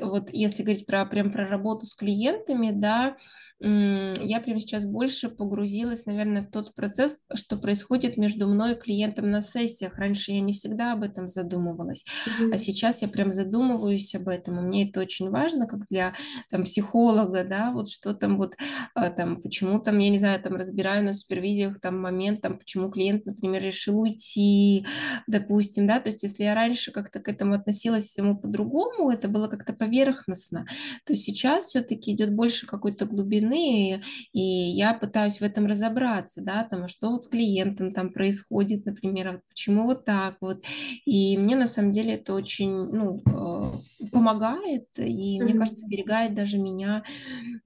вот 0.03 0.31
если 0.31 0.63
говорить 0.63 0.87
про, 0.87 1.07
прям 1.07 1.31
про 1.31 1.47
работу 1.47 1.87
с 1.87 1.95
клиентами, 1.95 2.71
да, 2.73 3.17
я 3.59 4.41
прямо 4.41 4.61
сейчас 4.61 4.85
больше 4.85 5.31
погрузилась, 5.31 6.05
наверное, 6.05 6.43
в 6.43 6.51
тот 6.51 6.75
процесс, 6.75 7.25
что 7.35 7.57
происходит 7.57 8.19
между 8.19 8.47
мной 8.47 8.75
и 8.75 8.79
клиентом 8.79 9.31
на 9.31 9.41
сессиях. 9.41 9.97
Раньше 9.97 10.33
я 10.33 10.41
не 10.41 10.53
всегда 10.53 10.93
об 10.93 11.03
этом 11.03 11.29
задумывалась, 11.29 12.05
mm-hmm. 12.05 12.53
а 12.53 12.59
сейчас 12.59 13.01
я 13.01 13.09
прям 13.09 13.33
задумываюсь 13.33 14.15
об 14.15 14.29
этом, 14.29 14.59
и 14.59 14.63
мне 14.63 14.89
это 14.89 15.01
очень 15.01 15.31
важно, 15.31 15.67
как 15.67 15.89
для 15.89 16.13
там, 16.51 16.65
психолога, 16.65 17.45
да, 17.45 17.71
вот 17.73 17.89
что 17.89 18.13
там 18.15 18.37
вот, 18.37 18.57
а, 18.95 19.09
там, 19.09 19.41
почему 19.41 19.81
там, 19.81 19.99
я 19.99 20.11
не 20.11 20.19
знаю, 20.19 20.39
там 20.41 20.57
разбираю 20.57 21.03
на 21.03 21.15
супервизиях 21.15 21.81
там 21.81 21.99
момент, 21.99 22.43
там, 22.43 22.59
почему 22.59 22.91
клиент, 22.91 23.25
например, 23.25 23.63
решил 23.63 23.99
уйти, 24.01 24.87
допустим, 25.27 25.87
да, 25.87 26.01
то 26.01 26.11
есть 26.11 26.23
если 26.23 26.45
я 26.45 26.55
раньше 26.55 26.93
как-то 26.93 27.21
к 27.21 27.29
этому 27.29 27.55
относилась 27.55 28.05
всему 28.05 28.37
по-другому, 28.37 29.11
это 29.11 29.29
было 29.29 29.49
как-то 29.49 29.73
поверхностно, 29.73 30.67
то 31.07 31.15
сейчас 31.15 31.67
все-таки 31.67 32.13
идет 32.13 32.35
больше 32.35 32.67
какой-то 32.67 33.07
глубины 33.07 33.46
глубины, 33.47 34.03
и 34.33 34.41
я 34.41 34.95
пытаюсь 34.95 35.41
в 35.41 35.43
этом 35.43 35.67
разобраться, 35.67 36.43
да, 36.43 36.65
там, 36.65 36.85
а 36.85 36.89
что 36.89 37.11
вот 37.11 37.25
с 37.25 37.29
клиентом 37.29 37.91
там 37.91 38.13
происходит, 38.13 38.85
например, 38.85 39.29
а 39.29 39.41
почему 39.49 39.85
вот 39.85 40.05
так 40.05 40.37
вот. 40.41 40.59
И 41.05 41.37
мне 41.39 41.57
на 41.57 41.67
самом 41.67 41.91
деле 41.91 42.15
это 42.15 42.35
очень, 42.35 42.71
ну, 42.71 43.23
э, 43.27 44.09
помогает, 44.13 44.87
и, 44.99 45.39
mm-hmm. 45.39 45.45
мне 45.45 45.55
кажется, 45.55 45.87
берегает 45.89 46.35
даже 46.35 46.59
меня 46.59 47.03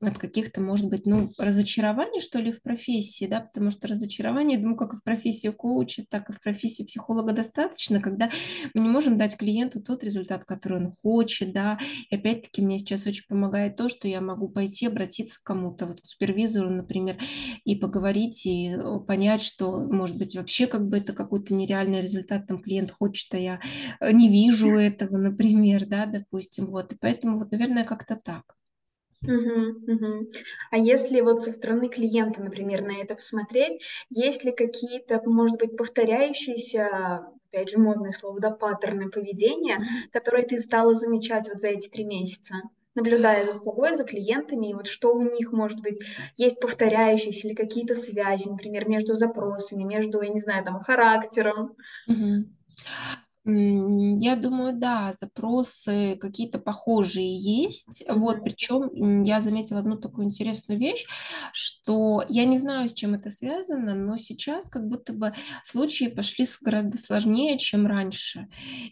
от 0.01 0.19
каких-то, 0.19 0.61
может 0.61 0.89
быть, 0.89 1.07
ну, 1.07 1.29
разочарований, 1.39 2.21
что 2.21 2.39
ли, 2.39 2.51
в 2.51 2.63
профессии, 2.63 3.27
да, 3.27 3.41
потому 3.41 3.71
что 3.71 3.89
разочарование, 3.89 4.59
думаю, 4.59 4.77
как 4.77 4.95
и 4.95 4.97
в 4.97 5.03
профессии 5.03 5.49
коуча, 5.49 6.05
так 6.09 6.31
и 6.31 6.33
в 6.33 6.41
профессии 6.41 6.85
психолога 6.85 7.33
достаточно, 7.33 8.01
когда 8.01 8.31
мы 8.75 8.83
не 8.83 8.89
можем 8.89 9.17
дать 9.17 9.37
клиенту 9.37 9.83
тот 9.83 10.05
результат, 10.05 10.45
который 10.45 10.79
он 10.79 10.93
хочет, 10.93 11.53
да, 11.53 11.79
и 12.11 12.15
опять-таки 12.15 12.63
мне 12.63 12.79
сейчас 12.79 13.07
очень 13.07 13.25
помогает 13.29 13.77
то, 13.77 13.89
что 13.89 14.09
я 14.09 14.21
могу 14.21 14.49
пойти 14.49 14.87
обратиться 14.87 15.41
к 15.41 15.45
кому 15.45 15.70
кому-то, 15.71 15.87
вот 15.87 16.01
супервизору, 16.03 16.71
например, 16.71 17.17
и 17.65 17.77
поговорить, 17.77 18.47
и 18.47 18.77
понять, 19.07 19.43
что, 19.43 19.79
может 19.79 20.19
быть, 20.19 20.37
вообще 20.37 20.67
как 20.67 20.89
бы 20.89 20.99
это 20.99 21.13
какой-то 21.13 21.55
нереальный 21.55 22.03
результат, 22.03 22.47
там 22.47 22.59
клиент 22.59 22.91
хочет, 22.91 23.33
а 23.35 23.39
я 23.39 23.61
э, 24.01 24.13
не 24.13 24.29
вижу 24.29 24.77
этого, 24.77 25.17
например, 25.17 25.87
да, 25.87 26.07
допустим, 26.07 26.67
вот, 26.67 26.93
и 26.93 26.97
поэтому 27.01 27.39
вот, 27.39 27.53
наверное, 27.53 27.85
как-то 27.85 28.17
так. 28.17 28.57
Угу, 29.23 29.93
угу. 29.93 30.31
А 30.71 30.79
если 30.79 31.21
вот 31.21 31.43
со 31.43 31.53
стороны 31.53 31.89
клиента, 31.89 32.43
например, 32.43 32.83
на 32.83 33.03
это 33.03 33.15
посмотреть, 33.15 33.79
есть 34.09 34.45
ли 34.45 34.53
какие-то, 34.53 35.21
может 35.27 35.59
быть, 35.59 35.77
повторяющиеся, 35.77 37.27
опять 37.51 37.71
же, 37.71 37.79
модное 37.79 38.13
слово, 38.13 38.41
да, 38.41 38.51
паттерны 38.51 39.11
поведения, 39.11 39.79
которые 40.11 40.47
ты 40.47 40.59
стала 40.59 40.95
замечать 40.95 41.49
вот 41.49 41.61
за 41.61 41.69
эти 41.69 41.89
три 41.89 42.05
месяца? 42.05 42.55
Наблюдая 42.95 43.45
за 43.45 43.55
собой, 43.55 43.95
за 43.95 44.05
клиентами, 44.05 44.71
и 44.71 44.75
вот 44.75 44.87
что 44.87 45.15
у 45.15 45.23
них, 45.23 45.53
может 45.53 45.81
быть, 45.81 46.01
есть 46.37 46.61
повторяющиеся 46.61 47.49
или 47.49 47.55
какие-то 47.55 47.95
связи, 47.95 48.49
например, 48.49 48.89
между 48.89 49.15
запросами, 49.15 49.85
между, 49.85 50.23
я 50.23 50.31
не 50.31 50.41
знаю, 50.41 50.65
там, 50.65 50.81
характером. 50.81 51.77
Угу. 52.09 52.47
Я 53.53 54.37
думаю, 54.37 54.75
да, 54.77 55.13
запросы 55.13 56.17
какие-то 56.21 56.59
похожие 56.59 57.39
есть. 57.39 58.05
Вот, 58.09 58.43
причем 58.43 59.25
я 59.25 59.41
заметила 59.41 59.81
одну 59.81 59.97
такую 59.97 60.27
интересную 60.27 60.79
вещь, 60.79 61.07
что 61.53 62.25
я 62.29 62.45
не 62.45 62.59
знаю, 62.59 62.89
с 62.89 62.93
чем 62.93 63.15
это 63.15 63.31
связано, 63.31 63.95
но 63.95 64.17
сейчас 64.17 64.69
как 64.69 64.87
будто 64.89 65.13
бы 65.13 65.33
случаи 65.65 66.07
пошли 66.07 66.45
гораздо 66.63 66.99
сложнее, 66.99 67.59
чем 67.59 67.87
раньше. 67.87 68.49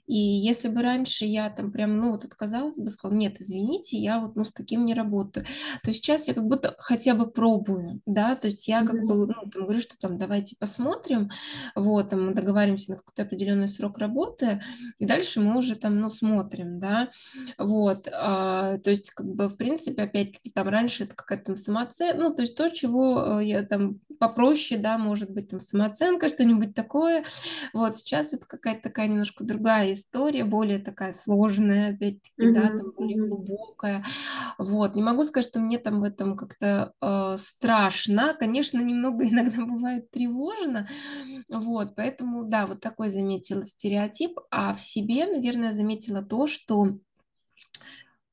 И 0.07 0.17
если 0.17 0.69
бы 0.69 0.83
раньше 0.83 1.25
я 1.25 1.51
там 1.51 1.73
прям, 1.73 1.97
ну 1.99 2.13
вот 2.13 2.25
отказалась 2.25 2.79
бы, 2.79 2.91
сказала, 2.91 3.17
нет, 3.17 3.41
извините, 3.41 3.99
я 3.99 4.21
вот 4.21 4.37
ну 4.37 4.45
с 4.45 4.53
таким 4.53 4.85
не 4.85 4.95
работаю, 4.95 5.47
то 5.83 5.93
сейчас 5.93 6.29
я 6.29 6.35
как 6.35 6.47
будто 6.47 6.75
хотя 6.79 7.15
бы 7.15 7.31
пробую, 7.31 8.01
да, 8.07 8.35
то 8.37 8.49
есть 8.49 8.69
я 8.69 8.83
как 8.85 9.03
бы, 9.03 9.27
ну, 9.27 9.51
там 9.51 9.63
говорю, 9.65 9.81
что 9.81 9.99
там 9.99 10.19
давайте 10.19 10.57
посмотрим, 10.59 11.31
вот, 11.75 12.11
там 12.11 12.27
мы 12.27 12.35
договариваемся 12.35 12.93
на 12.93 12.97
какой-то 12.99 13.23
определенный 13.23 13.69
срок 13.69 13.99
работы, 13.99 14.47
работы, 14.49 14.63
и 14.99 15.07
дальше 15.07 15.41
мы 15.41 15.57
уже 15.57 15.77
там, 15.77 16.01
ну, 16.01 16.09
смотрим, 16.09 16.79
да, 16.79 17.11
вот, 17.59 18.09
а, 18.13 18.79
то 18.79 18.91
есть, 18.91 19.11
как 19.11 19.27
бы, 19.27 19.49
в 19.49 19.57
принципе, 19.57 20.03
опять-таки, 20.03 20.51
там 20.51 20.69
раньше 20.69 21.05
это 21.05 21.15
какая-то 21.15 21.47
там 21.47 21.57
самооценка, 21.57 22.19
ну, 22.19 22.35
то 22.35 22.43
есть 22.43 22.55
то, 22.57 22.69
чего 22.69 23.41
э, 23.41 23.45
я 23.45 23.63
там 23.63 24.01
попроще, 24.19 24.81
да, 24.81 24.99
может 24.99 25.31
быть, 25.31 25.49
там 25.49 25.61
самооценка, 25.61 26.29
что-нибудь 26.29 26.75
такое, 26.75 27.25
вот, 27.73 27.97
сейчас 27.97 28.35
это 28.35 28.47
какая-то 28.47 28.83
такая 28.83 29.09
немножко 29.09 29.45
другая 29.45 29.93
история, 29.93 30.45
более 30.45 30.79
такая 30.79 31.13
сложная, 31.13 31.95
опять-таки, 31.95 32.49
mm-hmm. 32.49 32.53
да, 32.53 32.69
там 32.69 32.93
более 32.97 33.29
глубокая, 33.29 34.05
вот, 34.59 34.95
не 34.95 35.03
могу 35.03 35.25
сказать, 35.25 35.49
что 35.49 35.61
мне 35.61 35.79
там 35.79 36.01
в 36.01 36.05
этом 36.05 36.37
как-то 36.37 36.93
э, 37.01 37.37
страшно, 37.39 38.35
конечно, 38.39 38.81
немного 38.81 39.25
иногда 39.29 39.65
бывает 39.65 40.11
тревожно, 40.11 40.89
вот, 41.49 41.95
поэтому, 41.95 42.45
да, 42.45 42.67
вот 42.67 42.81
такой 42.81 43.09
заметила 43.09 43.65
стереотип, 43.65 44.28
тип, 44.29 44.41
а 44.51 44.75
в 44.75 44.81
себе, 44.81 45.27
наверное, 45.27 45.73
заметила 45.73 46.23
то, 46.23 46.47
что 46.47 46.99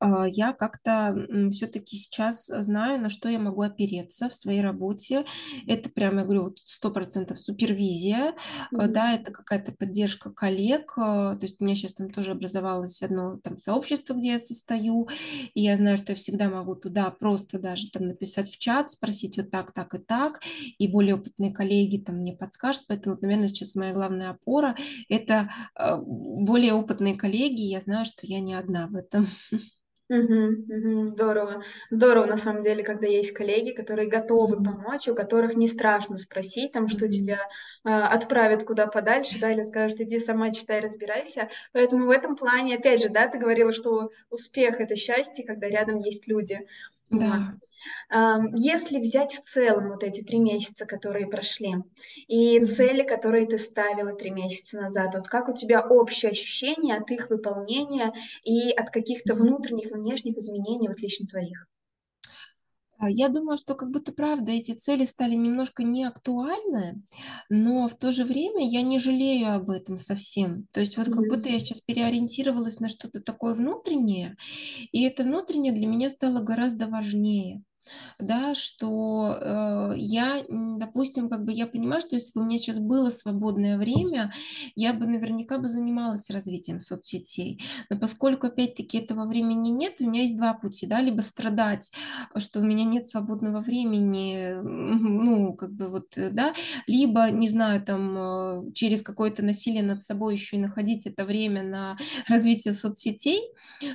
я 0.00 0.52
как-то 0.52 1.16
все-таки 1.50 1.96
сейчас 1.96 2.46
знаю, 2.46 3.00
на 3.00 3.10
что 3.10 3.28
я 3.28 3.38
могу 3.38 3.62
опереться 3.62 4.28
в 4.28 4.34
своей 4.34 4.60
работе. 4.60 5.24
Это 5.66 5.90
прямо, 5.90 6.20
я 6.20 6.24
говорю, 6.24 6.54
сто 6.64 6.90
процентов 6.90 7.38
супервизия, 7.38 8.34
mm-hmm. 8.72 8.86
да, 8.88 9.14
это 9.14 9.32
какая-то 9.32 9.72
поддержка 9.72 10.30
коллег. 10.30 10.92
А, 10.96 11.36
то 11.36 11.46
есть 11.46 11.60
у 11.60 11.64
меня 11.64 11.74
сейчас 11.74 11.94
там 11.94 12.10
тоже 12.10 12.32
образовалось 12.32 13.02
одно 13.02 13.38
там 13.42 13.58
сообщество, 13.58 14.14
где 14.14 14.32
я 14.32 14.38
состою, 14.38 15.08
и 15.54 15.62
я 15.62 15.76
знаю, 15.76 15.96
что 15.96 16.12
я 16.12 16.16
всегда 16.16 16.48
могу 16.48 16.74
туда 16.74 17.10
просто 17.10 17.58
даже 17.58 17.90
там 17.90 18.06
написать 18.08 18.50
в 18.50 18.58
чат, 18.58 18.90
спросить 18.90 19.36
вот 19.36 19.50
так, 19.50 19.72
так 19.72 19.94
и 19.94 19.98
так, 19.98 20.40
и 20.78 20.88
более 20.88 21.14
опытные 21.14 21.52
коллеги 21.52 21.98
там 21.98 22.16
мне 22.16 22.32
подскажут. 22.34 22.84
Поэтому, 22.88 23.16
наверное, 23.20 23.48
сейчас 23.48 23.74
моя 23.74 23.92
главная 23.92 24.30
опора– 24.30 24.76
это 25.08 25.50
более 26.06 26.74
опытные 26.74 27.14
коллеги, 27.14 27.62
я 27.62 27.80
знаю, 27.80 28.04
что 28.04 28.26
я 28.26 28.40
не 28.40 28.54
одна 28.54 28.88
в 28.88 28.96
этом. 28.96 29.26
Угу, 30.08 30.64
угу, 30.68 31.04
здорово. 31.04 31.64
Здорово, 31.90 32.26
на 32.26 32.36
самом 32.36 32.62
деле, 32.62 32.84
когда 32.84 33.08
есть 33.08 33.32
коллеги, 33.32 33.72
которые 33.72 34.08
готовы 34.08 34.62
помочь, 34.62 35.08
у 35.08 35.16
которых 35.16 35.56
не 35.56 35.66
страшно 35.66 36.16
спросить, 36.16 36.70
там, 36.70 36.86
что 36.88 37.08
тебя 37.08 37.40
э, 37.84 37.88
отправят 37.90 38.62
куда 38.62 38.86
подальше, 38.86 39.40
да, 39.40 39.50
или 39.50 39.62
скажут, 39.62 40.00
иди 40.00 40.20
сама 40.20 40.52
читай, 40.52 40.78
разбирайся. 40.80 41.48
Поэтому 41.72 42.06
в 42.06 42.10
этом 42.10 42.36
плане, 42.36 42.76
опять 42.76 43.02
же, 43.02 43.08
да, 43.08 43.26
ты 43.26 43.38
говорила, 43.38 43.72
что 43.72 44.10
успех— 44.30 44.76
это 44.80 44.94
счастье, 44.94 45.44
когда 45.44 45.66
рядом 45.66 45.98
есть 45.98 46.28
люди. 46.28 46.60
Да. 47.10 47.54
Если 48.54 48.98
взять 49.00 49.32
в 49.32 49.42
целом 49.42 49.90
вот 49.90 50.02
эти 50.02 50.22
три 50.22 50.38
месяца, 50.38 50.86
которые 50.86 51.26
прошли, 51.28 51.76
и 52.28 52.64
цели, 52.64 53.02
которые 53.02 53.46
ты 53.46 53.58
ставила 53.58 54.12
три 54.14 54.30
месяца 54.30 54.80
назад, 54.80 55.14
вот 55.14 55.28
как 55.28 55.48
у 55.48 55.54
тебя 55.54 55.86
общее 55.86 56.32
ощущение 56.32 56.96
от 56.96 57.10
их 57.10 57.30
выполнения 57.30 58.12
и 58.44 58.70
от 58.72 58.90
каких-то 58.90 59.34
внутренних 59.34 59.90
и 59.90 59.94
внешних 59.94 60.36
изменений 60.38 60.88
вот 60.88 61.00
лично 61.00 61.26
твоих? 61.26 61.66
А, 62.98 63.10
я 63.10 63.28
думаю, 63.28 63.56
что 63.58 63.74
как 63.74 63.90
будто 63.90 64.12
правда 64.12 64.52
эти 64.52 64.72
цели 64.72 65.04
стали 65.04 65.34
немножко 65.34 65.82
неактуальны, 65.82 67.02
но 67.50 67.88
в 67.88 67.94
то 67.94 68.10
же 68.12 68.24
время 68.24 68.68
я 68.68 68.82
не 68.82 68.98
жалею 68.98 69.54
об 69.54 69.70
этом 69.70 69.98
совсем. 69.98 70.66
То 70.72 70.80
есть 70.80 70.96
вот 70.96 71.06
как 71.06 71.26
будто 71.28 71.48
я 71.48 71.58
сейчас 71.58 71.80
переориентировалась 71.80 72.80
на 72.80 72.88
что-то 72.88 73.20
такое 73.22 73.54
внутреннее, 73.54 74.36
и 74.92 75.02
это 75.04 75.24
внутреннее 75.24 75.72
для 75.72 75.86
меня 75.86 76.10
стало 76.10 76.40
гораздо 76.40 76.86
важнее 76.88 77.62
да, 78.18 78.54
что 78.54 79.38
э, 79.40 79.92
я, 79.96 80.44
допустим, 80.48 81.28
как 81.28 81.44
бы 81.44 81.52
я 81.52 81.66
понимаю, 81.66 82.00
что 82.00 82.16
если 82.16 82.32
бы 82.32 82.42
у 82.42 82.46
меня 82.46 82.58
сейчас 82.58 82.78
было 82.78 83.10
свободное 83.10 83.78
время, 83.78 84.32
я 84.74 84.92
бы 84.92 85.06
наверняка 85.06 85.58
бы 85.58 85.68
занималась 85.68 86.30
развитием 86.30 86.80
соцсетей. 86.80 87.62
Но 87.90 87.98
поскольку, 87.98 88.46
опять-таки, 88.46 88.98
этого 88.98 89.26
времени 89.26 89.68
нет, 89.68 89.96
у 90.00 90.08
меня 90.08 90.22
есть 90.22 90.36
два 90.36 90.54
пути, 90.54 90.86
да, 90.86 91.00
либо 91.00 91.20
страдать, 91.20 91.92
что 92.36 92.60
у 92.60 92.64
меня 92.64 92.84
нет 92.84 93.06
свободного 93.06 93.60
времени, 93.60 94.54
ну, 94.62 95.54
как 95.54 95.72
бы 95.72 95.88
вот, 95.88 96.16
э, 96.16 96.30
да, 96.30 96.54
либо, 96.86 97.30
не 97.30 97.48
знаю, 97.48 97.82
там, 97.82 98.16
э, 98.16 98.72
через 98.72 99.02
какое-то 99.02 99.44
насилие 99.44 99.82
над 99.82 100.02
собой 100.02 100.34
еще 100.34 100.56
и 100.56 100.60
находить 100.60 101.06
это 101.06 101.24
время 101.24 101.62
на 101.62 101.96
развитие 102.28 102.74
соцсетей, 102.74 103.40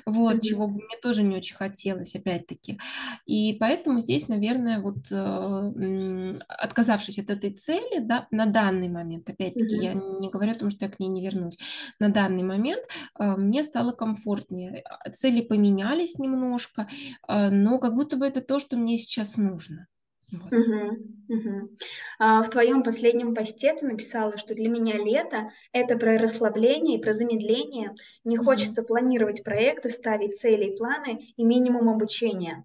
вот, 0.06 0.36
mm-hmm. 0.36 0.42
чего 0.42 0.68
бы 0.68 0.76
мне 0.76 0.98
тоже 1.02 1.24
не 1.24 1.38
очень 1.38 1.56
хотелось, 1.56 2.16
опять-таки. 2.16 2.80
И 3.26 3.58
поэтому 3.60 3.81
поэтому 3.82 4.00
здесь, 4.00 4.28
наверное, 4.28 4.80
вот 4.80 5.12
э, 5.12 6.34
отказавшись 6.48 7.18
от 7.18 7.32
этой 7.32 7.52
цели, 7.52 8.00
да, 8.00 8.28
на 8.30 8.46
данный 8.46 8.90
момент, 8.90 9.28
опять-таки, 9.28 9.76
mm-hmm. 9.76 9.84
я 9.84 9.94
не 9.94 10.30
говорю 10.30 10.52
о 10.52 10.56
том, 10.56 10.70
что 10.70 10.86
я 10.86 10.92
к 10.92 11.00
ней 11.00 11.08
не 11.08 11.24
вернусь, 11.24 11.58
на 12.00 12.10
данный 12.10 12.44
момент 12.44 12.84
э, 13.20 13.36
мне 13.38 13.64
стало 13.64 13.92
комфортнее. 13.92 14.84
Цели 15.12 15.42
поменялись 15.42 16.20
немножко, 16.20 16.88
э, 17.28 17.50
но 17.50 17.80
как 17.80 17.96
будто 17.96 18.18
бы 18.18 18.28
это 18.28 18.42
то, 18.42 18.60
что 18.60 18.78
мне 18.78 18.98
сейчас 18.98 19.38
нужно. 19.38 19.88
Вот. 20.32 20.52
Угу, 20.54 20.98
угу. 21.28 21.70
А, 22.18 22.42
в 22.42 22.50
твоем 22.50 22.84
последнем 22.84 23.36
посте 23.36 23.74
ты 23.74 23.86
написала, 23.86 24.38
что 24.38 24.56
для 24.56 24.70
меня 24.70 24.98
лето— 24.98 25.52
это 25.74 25.98
про 25.98 26.18
расслабление 26.18 26.98
и 26.98 27.02
про 27.02 27.12
замедление. 27.12 27.94
Не 28.24 28.38
угу. 28.38 28.46
хочется 28.46 28.84
планировать 28.84 29.44
проекты, 29.44 29.90
ставить 29.90 30.40
цели 30.40 30.66
и 30.66 30.78
планы 30.78 31.34
и 31.36 31.44
минимум 31.44 31.90
обучения. 31.90 32.64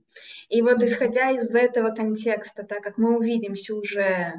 И 0.48 0.62
вот 0.62 0.82
исходя 0.82 1.30
из 1.30 1.54
этого 1.54 1.90
контекста, 1.90 2.62
так 2.62 2.82
как 2.82 2.98
мы 2.98 3.16
увидимся 3.16 3.74
уже 3.74 4.34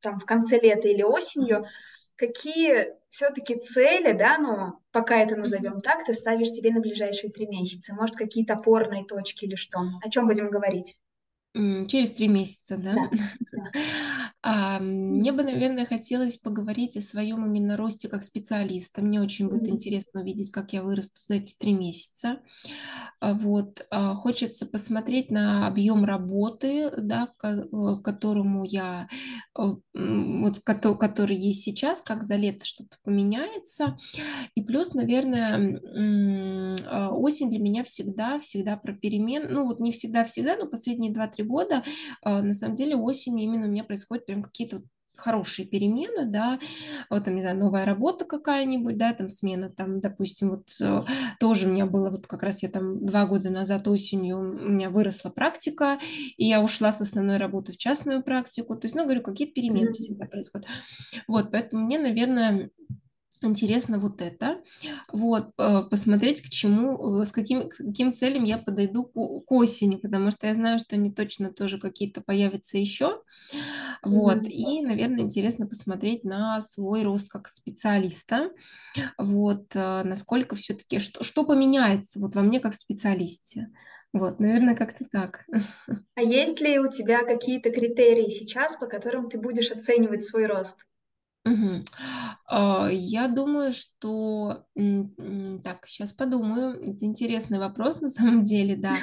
там 0.00 0.20
в 0.20 0.24
конце 0.24 0.60
лета 0.60 0.88
или 0.88 1.02
осенью, 1.02 1.66
какие 2.14 2.94
все-таки 3.08 3.56
цели, 3.56 4.12
да, 4.12 4.38
ну, 4.38 4.78
пока 4.92 5.20
это 5.20 5.34
назовем 5.34 5.80
так, 5.80 6.04
ты 6.04 6.12
ставишь 6.12 6.50
себе 6.50 6.70
на 6.70 6.80
ближайшие 6.80 7.32
три 7.32 7.46
месяца? 7.46 7.94
Может, 7.94 8.16
какие-то 8.16 8.54
опорные 8.54 9.04
точки 9.04 9.46
или 9.46 9.56
что? 9.56 9.80
О 10.00 10.10
чем 10.10 10.28
будем 10.28 10.50
говорить? 10.50 10.96
Через 11.88 12.12
три 12.12 12.28
месяца, 12.28 12.76
да? 12.76 12.94
Да. 12.94 13.80
А, 14.40 14.78
мне 14.78 15.32
бы, 15.32 15.42
наверное, 15.42 15.84
хотелось 15.84 16.36
поговорить 16.36 16.96
о 16.96 17.00
своем 17.00 17.44
именно 17.44 17.76
росте 17.76 18.08
как 18.08 18.22
специалиста. 18.22 19.02
Мне 19.02 19.20
очень 19.20 19.48
будет 19.48 19.68
интересно 19.68 20.20
увидеть, 20.20 20.52
как 20.52 20.72
я 20.72 20.82
вырасту 20.82 21.20
за 21.22 21.34
эти 21.34 21.58
три 21.58 21.74
месяца. 21.74 22.38
А, 23.20 23.34
вот. 23.34 23.84
А, 23.90 24.14
хочется 24.14 24.64
посмотреть 24.64 25.32
на 25.32 25.66
объем 25.66 26.04
работы, 26.04 26.90
да, 26.96 27.28
к 27.36 28.02
которому 28.02 28.64
я, 28.64 29.08
вот, 29.54 30.60
который 30.60 31.36
есть 31.36 31.62
сейчас, 31.62 32.00
как 32.00 32.22
за 32.22 32.36
лето 32.36 32.64
что-то 32.64 32.96
поменяется. 33.02 33.96
И 34.54 34.62
плюс, 34.62 34.94
наверное, 34.94 35.80
осень 37.10 37.50
для 37.50 37.58
меня 37.58 37.82
всегда, 37.82 38.38
всегда 38.38 38.76
про 38.76 38.92
перемен. 38.92 39.48
Ну, 39.50 39.66
вот 39.66 39.80
не 39.80 39.90
всегда-всегда, 39.90 40.56
но 40.56 40.66
последние 40.66 41.12
два-три 41.12 41.44
года, 41.48 41.82
а, 42.22 42.42
на 42.42 42.54
самом 42.54 42.76
деле 42.76 42.96
осенью 42.96 43.44
именно 43.44 43.66
у 43.66 43.70
меня 43.70 43.84
происходят 43.84 44.26
прям 44.26 44.42
какие-то 44.42 44.82
хорошие 45.18 45.66
перемены, 45.66 46.26
да, 46.26 46.58
вот 47.10 47.24
там, 47.24 47.34
не 47.34 47.42
знаю, 47.42 47.58
новая 47.58 47.84
работа 47.84 48.24
какая-нибудь, 48.24 48.96
да, 48.96 49.12
там 49.12 49.28
смена, 49.28 49.68
там, 49.68 50.00
допустим, 50.00 50.50
вот 50.50 50.68
э, 50.80 51.02
тоже 51.40 51.66
у 51.66 51.72
меня 51.72 51.86
было, 51.86 52.10
вот 52.10 52.26
как 52.26 52.42
раз 52.44 52.62
я 52.62 52.68
там 52.68 53.04
два 53.04 53.26
года 53.26 53.50
назад 53.50 53.88
осенью 53.88 54.38
у 54.38 54.68
меня 54.68 54.90
выросла 54.90 55.30
практика, 55.30 55.98
и 56.36 56.46
я 56.46 56.62
ушла 56.62 56.92
с 56.92 57.00
основной 57.00 57.38
работы 57.38 57.72
в 57.72 57.76
частную 57.76 58.22
практику, 58.22 58.76
то 58.76 58.86
есть, 58.86 58.94
ну, 58.94 59.04
говорю, 59.04 59.22
какие-то 59.22 59.54
перемены 59.54 59.92
всегда 59.92 60.26
происходят. 60.26 60.68
Вот, 61.26 61.50
поэтому 61.50 61.84
мне, 61.84 61.98
наверное, 61.98 62.70
интересно 63.42 63.98
вот 63.98 64.22
это, 64.22 64.60
вот, 65.12 65.50
э, 65.58 65.82
посмотреть, 65.90 66.42
к 66.42 66.48
чему, 66.48 67.20
э, 67.20 67.24
с 67.24 67.32
каким, 67.32 67.70
с 67.70 67.78
каким 67.78 68.12
целям 68.12 68.44
я 68.44 68.58
подойду 68.58 69.04
к, 69.04 69.12
к 69.12 69.52
осени, 69.52 69.96
потому 69.96 70.30
что 70.30 70.46
я 70.46 70.54
знаю, 70.54 70.78
что 70.78 70.96
они 70.96 71.12
точно 71.12 71.52
тоже 71.52 71.78
какие-то 71.78 72.20
появятся 72.20 72.78
еще, 72.78 73.22
вот, 74.02 74.38
mm-hmm. 74.38 74.50
и, 74.50 74.82
наверное, 74.82 75.20
интересно 75.20 75.66
посмотреть 75.66 76.24
на 76.24 76.60
свой 76.60 77.02
рост 77.02 77.30
как 77.30 77.48
специалиста, 77.48 78.50
вот, 79.16 79.66
э, 79.74 80.02
насколько 80.04 80.56
все-таки, 80.56 80.98
что, 80.98 81.22
что 81.22 81.44
поменяется 81.44 82.20
вот 82.20 82.34
во 82.34 82.42
мне 82.42 82.60
как 82.60 82.74
специалисте, 82.74 83.68
вот, 84.12 84.40
наверное, 84.40 84.74
как-то 84.74 85.04
так. 85.04 85.44
А 86.14 86.22
есть 86.22 86.60
ли 86.60 86.78
у 86.78 86.90
тебя 86.90 87.24
какие-то 87.24 87.70
критерии 87.70 88.28
сейчас, 88.28 88.76
по 88.76 88.86
которым 88.86 89.28
ты 89.28 89.38
будешь 89.38 89.70
оценивать 89.70 90.24
свой 90.24 90.46
рост? 90.46 90.76
Мгм. 91.48 91.84
А, 92.46 92.88
я 92.90 93.28
думаю, 93.28 93.72
что 93.72 94.64
так, 95.62 95.86
сейчас 95.86 96.12
подумаю. 96.12 96.74
Это 96.80 97.04
интересный 97.04 97.58
вопрос 97.58 98.00
на 98.00 98.08
самом 98.08 98.42
деле, 98.42 98.76
да. 98.76 98.98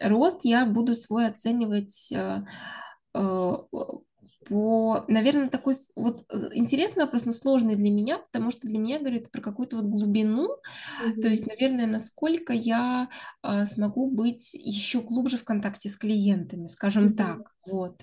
Рост 0.00 0.44
я 0.44 0.66
буду 0.66 0.94
свой 0.94 1.28
оценивать 1.28 2.12
а, 2.12 2.44
а, 3.14 3.56
по, 4.48 5.04
наверное, 5.08 5.48
такой 5.48 5.74
вот 5.96 6.24
интересный 6.52 7.04
вопрос, 7.04 7.24
но 7.24 7.32
сложный 7.32 7.76
для 7.76 7.90
меня, 7.90 8.18
потому 8.18 8.50
что 8.50 8.66
для 8.66 8.78
меня 8.78 8.98
говорит 8.98 9.30
про 9.30 9.40
какую-то 9.40 9.76
вот 9.76 9.86
глубину, 9.86 10.48
то 11.20 11.28
есть, 11.28 11.46
наверное, 11.46 11.86
насколько 11.86 12.52
я 12.52 13.08
смогу 13.66 14.10
быть 14.10 14.54
еще 14.54 15.00
глубже 15.00 15.36
в 15.36 15.44
контакте 15.44 15.88
с 15.88 15.96
клиентами, 15.96 16.66
скажем 16.66 17.14
так. 17.14 17.52
Вот. 17.66 18.02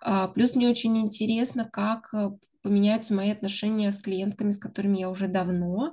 А, 0.00 0.28
плюс 0.28 0.54
мне 0.54 0.68
очень 0.68 0.96
интересно, 0.98 1.68
как 1.70 2.14
э, 2.14 2.30
поменяются 2.64 3.12
мои 3.14 3.30
отношения 3.30 3.92
с 3.92 4.00
клиентками, 4.00 4.50
с 4.50 4.56
которыми 4.56 4.98
я 4.98 5.10
уже 5.10 5.28
давно 5.28 5.92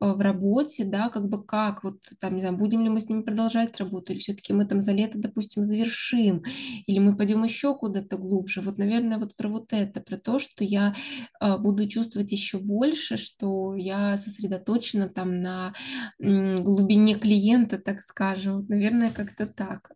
э, 0.00 0.12
в 0.12 0.18
работе, 0.20 0.84
да, 0.84 1.10
как 1.10 1.28
бы 1.28 1.44
как, 1.44 1.84
вот 1.84 2.00
там, 2.20 2.34
не 2.34 2.40
знаю, 2.40 2.56
будем 2.56 2.82
ли 2.82 2.88
мы 2.88 3.00
с 3.00 3.08
ними 3.10 3.20
продолжать 3.20 3.78
работу, 3.78 4.12
или 4.12 4.18
все-таки 4.18 4.54
мы 4.54 4.64
там 4.64 4.80
за 4.80 4.92
лето, 4.92 5.18
допустим, 5.18 5.62
завершим, 5.62 6.42
или 6.86 6.98
мы 6.98 7.16
пойдем 7.16 7.44
еще 7.44 7.76
куда-то 7.76 8.16
глубже. 8.16 8.62
Вот, 8.62 8.78
наверное, 8.78 9.18
вот 9.18 9.36
про 9.36 9.48
вот 9.48 9.74
это, 9.74 10.00
про 10.00 10.16
то, 10.16 10.38
что 10.38 10.64
я 10.64 10.94
э, 11.40 11.58
буду 11.58 11.86
чувствовать 11.86 12.32
еще 12.32 12.58
больше, 12.58 13.18
что 13.18 13.74
я 13.74 14.16
сосредоточена 14.16 15.10
там 15.10 15.42
на 15.42 15.74
глубине 16.18 17.14
клиента, 17.16 17.76
так 17.78 18.00
скажем. 18.00 18.64
Наверное, 18.68 19.10
как-то 19.10 19.46
так. 19.46 19.90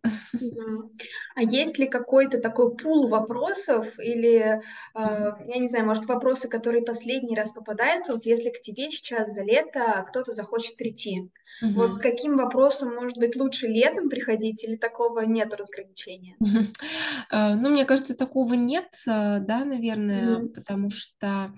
А 1.35 1.41
есть 1.41 1.79
ли 1.79 1.87
какой-то 1.87 2.37
такой 2.37 2.75
пул 2.75 3.07
вопросов 3.07 3.87
или, 3.97 4.61
я 4.93 5.57
не 5.57 5.67
знаю, 5.67 5.85
может, 5.87 6.05
вопросы, 6.13 6.47
которые 6.47 6.83
последний 6.83 7.35
раз 7.35 7.51
попадаются, 7.51 8.13
вот 8.13 8.25
если 8.25 8.49
к 8.49 8.59
тебе 8.61 8.91
сейчас 8.91 9.33
за 9.33 9.43
лето 9.43 10.05
кто-то 10.07 10.33
захочет 10.33 10.77
прийти, 10.77 11.29
угу. 11.61 11.73
вот 11.73 11.95
с 11.95 11.97
каким 11.97 12.37
вопросом, 12.37 12.95
может 12.95 13.17
быть, 13.17 13.35
лучше 13.35 13.67
летом 13.67 14.09
приходить 14.09 14.63
или 14.63 14.75
такого 14.75 15.21
нет 15.21 15.53
разграничения? 15.53 16.35
А, 17.29 17.55
ну, 17.55 17.69
мне 17.69 17.85
кажется, 17.85 18.15
такого 18.15 18.53
нет, 18.53 18.93
а, 19.07 19.39
да, 19.39 19.65
наверное, 19.65 20.47
потому 20.47 20.89
что 20.89 21.53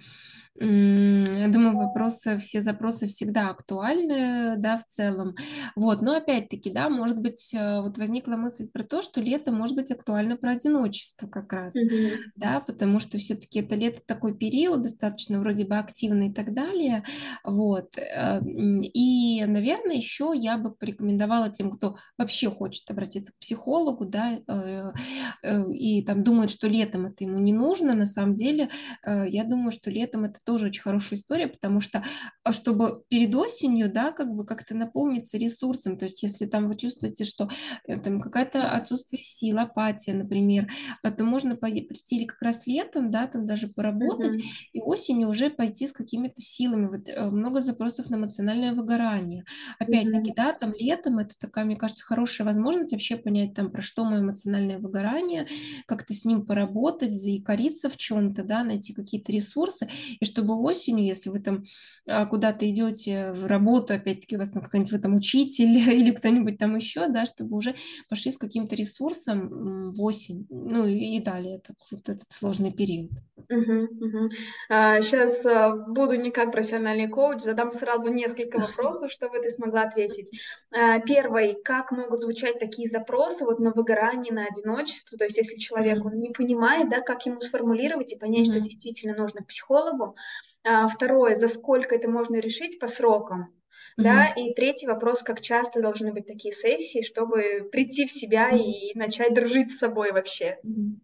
я 0.59 1.47
думаю, 1.47 1.75
вопросы, 1.75 2.37
все 2.37 2.61
запросы 2.61 3.07
всегда 3.07 3.49
актуальны, 3.49 4.53
да, 4.57 4.77
в 4.77 4.85
целом. 4.85 5.35
Вот, 5.75 6.03
но 6.03 6.15
опять-таки, 6.15 6.69
да, 6.69 6.89
может 6.89 7.19
быть, 7.19 7.55
э, 7.55 7.81
вот 7.81 7.97
возникла 7.97 8.33
мысль 8.33 8.69
про 8.71 8.83
то, 8.83 9.01
что 9.01 9.19
лето 9.19 9.51
может 9.51 9.75
быть 9.75 9.89
актуально 9.89 10.37
про 10.37 10.51
одиночество 10.51 11.27
как 11.27 11.51
раз, 11.51 11.75
mm-hmm. 11.75 12.11
да, 12.35 12.59
потому 12.59 12.99
что 12.99 13.17
все-таки 13.17 13.61
это 13.61 13.73
лето 13.73 14.01
такой 14.05 14.37
период 14.37 14.83
достаточно 14.83 15.39
вроде 15.39 15.65
бы 15.65 15.75
активный 15.77 16.27
и 16.27 16.33
так 16.33 16.53
далее, 16.53 17.03
вот. 17.43 17.97
Э, 17.97 18.39
и, 18.43 19.43
наверное, 19.45 19.82
еще 19.91 20.31
я 20.35 20.57
бы 20.57 20.73
порекомендовала 20.73 21.49
тем, 21.49 21.71
кто 21.71 21.97
вообще 22.17 22.49
хочет 22.49 22.89
обратиться 22.89 23.33
к 23.33 23.39
психологу, 23.39 24.05
да, 24.05 24.39
э, 24.47 25.71
и 25.73 26.01
там 26.03 26.23
думает, 26.23 26.49
что 26.49 26.67
летом 26.67 27.05
это 27.07 27.23
ему 27.23 27.39
не 27.39 27.53
нужно, 27.53 27.93
на 27.93 28.05
самом 28.05 28.35
деле, 28.35 28.69
я 29.05 29.43
думаю, 29.43 29.71
что 29.71 29.91
летом 29.91 30.23
это 30.23 30.39
тоже 30.43 30.67
очень 30.67 30.81
хорошая 30.81 31.19
история, 31.19 31.47
потому 31.47 31.79
что 31.79 32.03
чтобы 32.51 33.03
перед 33.09 33.33
осенью, 33.35 33.91
да, 33.91 34.11
как 34.11 34.33
бы 34.33 34.45
как-то 34.45 34.75
наполниться 34.75 35.37
ресурсом, 35.37 35.97
то 35.97 36.05
есть 36.05 36.23
если 36.23 36.45
там 36.45 36.67
вы 36.67 36.75
чувствуете, 36.75 37.25
что 37.25 37.49
э, 37.87 37.99
там 37.99 38.19
какая-то 38.19 38.69
отсутствие 38.69 39.23
сил, 39.23 39.59
апатия, 39.59 40.13
например, 40.13 40.71
то 41.01 41.23
можно 41.23 41.55
прийти 41.55 42.17
или 42.17 42.25
как 42.25 42.41
раз 42.41 42.67
летом, 42.67 43.11
да, 43.11 43.27
там 43.27 43.45
даже 43.45 43.67
поработать, 43.67 44.35
mm-hmm. 44.35 44.71
и 44.73 44.81
осенью 44.81 45.29
уже 45.29 45.49
пойти 45.49 45.87
с 45.87 45.93
какими-то 45.93 46.41
силами. 46.41 46.87
Вот 46.87 47.09
э, 47.09 47.29
много 47.29 47.61
запросов 47.61 48.09
на 48.09 48.15
эмоциональное 48.15 48.73
выгорание. 48.73 49.45
Опять-таки, 49.79 50.31
mm-hmm. 50.31 50.35
да, 50.35 50.53
там 50.53 50.73
летом 50.77 51.19
это 51.19 51.35
такая, 51.37 51.65
мне 51.65 51.75
кажется, 51.75 52.05
хорошая 52.05 52.45
возможность 52.45 52.91
вообще 52.91 53.17
понять 53.17 53.53
там, 53.53 53.69
про 53.69 53.81
что 53.81 54.03
мое 54.03 54.19
эмоциональное 54.19 54.79
выгорание, 54.79 55.47
как-то 55.85 56.13
с 56.13 56.25
ним 56.25 56.45
поработать, 56.45 57.15
заикариться 57.15 57.89
в 57.89 57.97
чем-то, 57.97 58.43
да, 58.43 58.63
найти 58.63 58.93
какие-то 58.93 59.31
ресурсы, 59.31 59.89
и 60.19 60.25
чтобы 60.25 60.59
осенью, 60.59 61.05
если 61.05 61.29
вы 61.29 61.39
там 61.39 61.63
а, 62.07 62.25
куда-то 62.25 62.69
идете 62.69 63.31
в 63.33 63.45
работу, 63.47 63.93
опять-таки 63.93 64.35
у 64.35 64.39
вас 64.39 64.51
там 64.51 64.63
какой-нибудь 64.63 64.91
в 64.91 64.95
этом 64.95 65.15
учитель 65.15 65.77
или 65.93 66.11
кто-нибудь 66.11 66.57
там 66.57 66.75
еще, 66.75 67.07
да, 67.07 67.25
чтобы 67.25 67.57
уже 67.57 67.75
пошли 68.09 68.31
с 68.31 68.37
каким-то 68.37 68.75
ресурсом 68.75 69.91
в 69.91 70.01
осень, 70.01 70.47
ну 70.49 70.85
и 70.85 71.19
далее, 71.19 71.57
это, 71.57 71.73
вот 71.91 72.09
этот 72.09 72.31
сложный 72.31 72.71
период. 72.71 73.11
Угу, 73.49 74.05
угу. 74.05 74.29
А, 74.69 75.01
сейчас 75.01 75.45
а, 75.45 75.75
буду 75.75 76.15
не 76.15 76.31
как 76.31 76.51
профессиональный 76.51 77.07
коуч, 77.07 77.41
задам 77.41 77.71
сразу 77.71 78.11
несколько 78.11 78.59
вопросов, 78.59 79.11
чтобы 79.11 79.39
ты 79.39 79.49
смогла 79.49 79.62
ответить. 79.71 80.29
А, 80.71 80.99
первый, 80.99 81.55
как 81.63 81.91
могут 81.91 82.21
звучать 82.21 82.59
такие 82.59 82.87
запросы 82.87 83.45
вот 83.45 83.59
на 83.59 83.71
выгорание, 83.71 84.33
на 84.33 84.45
одиночество, 84.45 85.17
то 85.17 85.25
есть 85.25 85.37
если 85.37 85.57
человек 85.57 86.03
он 86.05 86.19
не 86.19 86.29
понимает, 86.29 86.89
да, 86.89 87.01
как 87.01 87.25
ему 87.25 87.39
сформулировать 87.41 88.13
и 88.13 88.17
понять, 88.17 88.47
что 88.47 88.59
действительно 88.59 89.15
нужно 89.15 89.43
к 89.43 89.47
психологу. 89.47 90.15
А, 90.63 90.87
второе, 90.87 91.35
за 91.35 91.47
сколько 91.47 91.95
это 91.95 92.09
можно 92.09 92.37
решить 92.37 92.79
по 92.79 92.87
срокам. 92.87 93.53
Mm-hmm. 93.99 94.03
Да, 94.03 94.27
и 94.27 94.53
третий 94.53 94.87
вопрос, 94.87 95.21
как 95.21 95.41
часто 95.41 95.81
должны 95.81 96.11
быть 96.13 96.25
такие 96.25 96.51
сессии, 96.51 97.03
чтобы 97.03 97.69
прийти 97.71 98.05
в 98.05 98.11
себя 98.11 98.51
mm-hmm. 98.51 98.59
и 98.59 98.97
начать 98.97 99.33
дружить 99.33 99.71
с 99.71 99.77
собой 99.77 100.11
вообще. 100.11 100.57
Mm-hmm. 100.65 100.95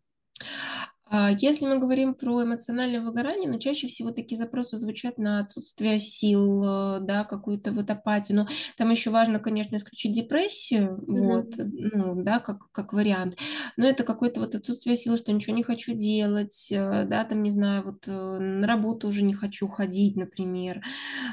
А 1.11 1.31
если 1.31 1.65
мы 1.65 1.79
говорим 1.79 2.13
про 2.13 2.43
эмоциональное 2.43 3.01
выгорание, 3.01 3.49
ну, 3.49 3.57
чаще 3.57 3.87
всего 3.87 4.11
такие 4.11 4.37
запросы 4.37 4.77
звучат 4.77 5.17
на 5.17 5.39
отсутствие 5.39 5.97
сил, 5.97 6.63
э, 6.63 6.99
да, 7.01 7.23
какую-то 7.23 7.71
вот 7.71 7.89
апатию. 7.89 8.37
Но 8.37 8.47
там 8.77 8.91
еще 8.91 9.09
важно, 9.09 9.39
конечно, 9.39 9.75
исключить 9.77 10.13
депрессию, 10.15 11.03
вот, 11.07 11.53
Мгм. 11.53 11.71
ну, 11.71 12.21
да, 12.23 12.39
как, 12.39 12.71
как 12.71 12.93
вариант. 12.93 13.37
Но 13.75 13.87
это 13.87 14.03
какое-то 14.03 14.39
вот 14.41 14.53
отсутствие 14.53 14.95
сил, 14.95 15.17
что 15.17 15.33
ничего 15.33 15.55
не 15.55 15.63
хочу 15.63 15.93
делать, 15.95 16.69
э, 16.71 17.05
да, 17.05 17.23
там, 17.25 17.41
не 17.41 17.51
знаю, 17.51 17.83
вот 17.83 18.07
э, 18.07 18.11
на 18.39 18.67
работу 18.67 19.07
уже 19.07 19.23
не 19.23 19.33
хочу 19.33 19.67
ходить, 19.67 20.15
например. 20.15 20.81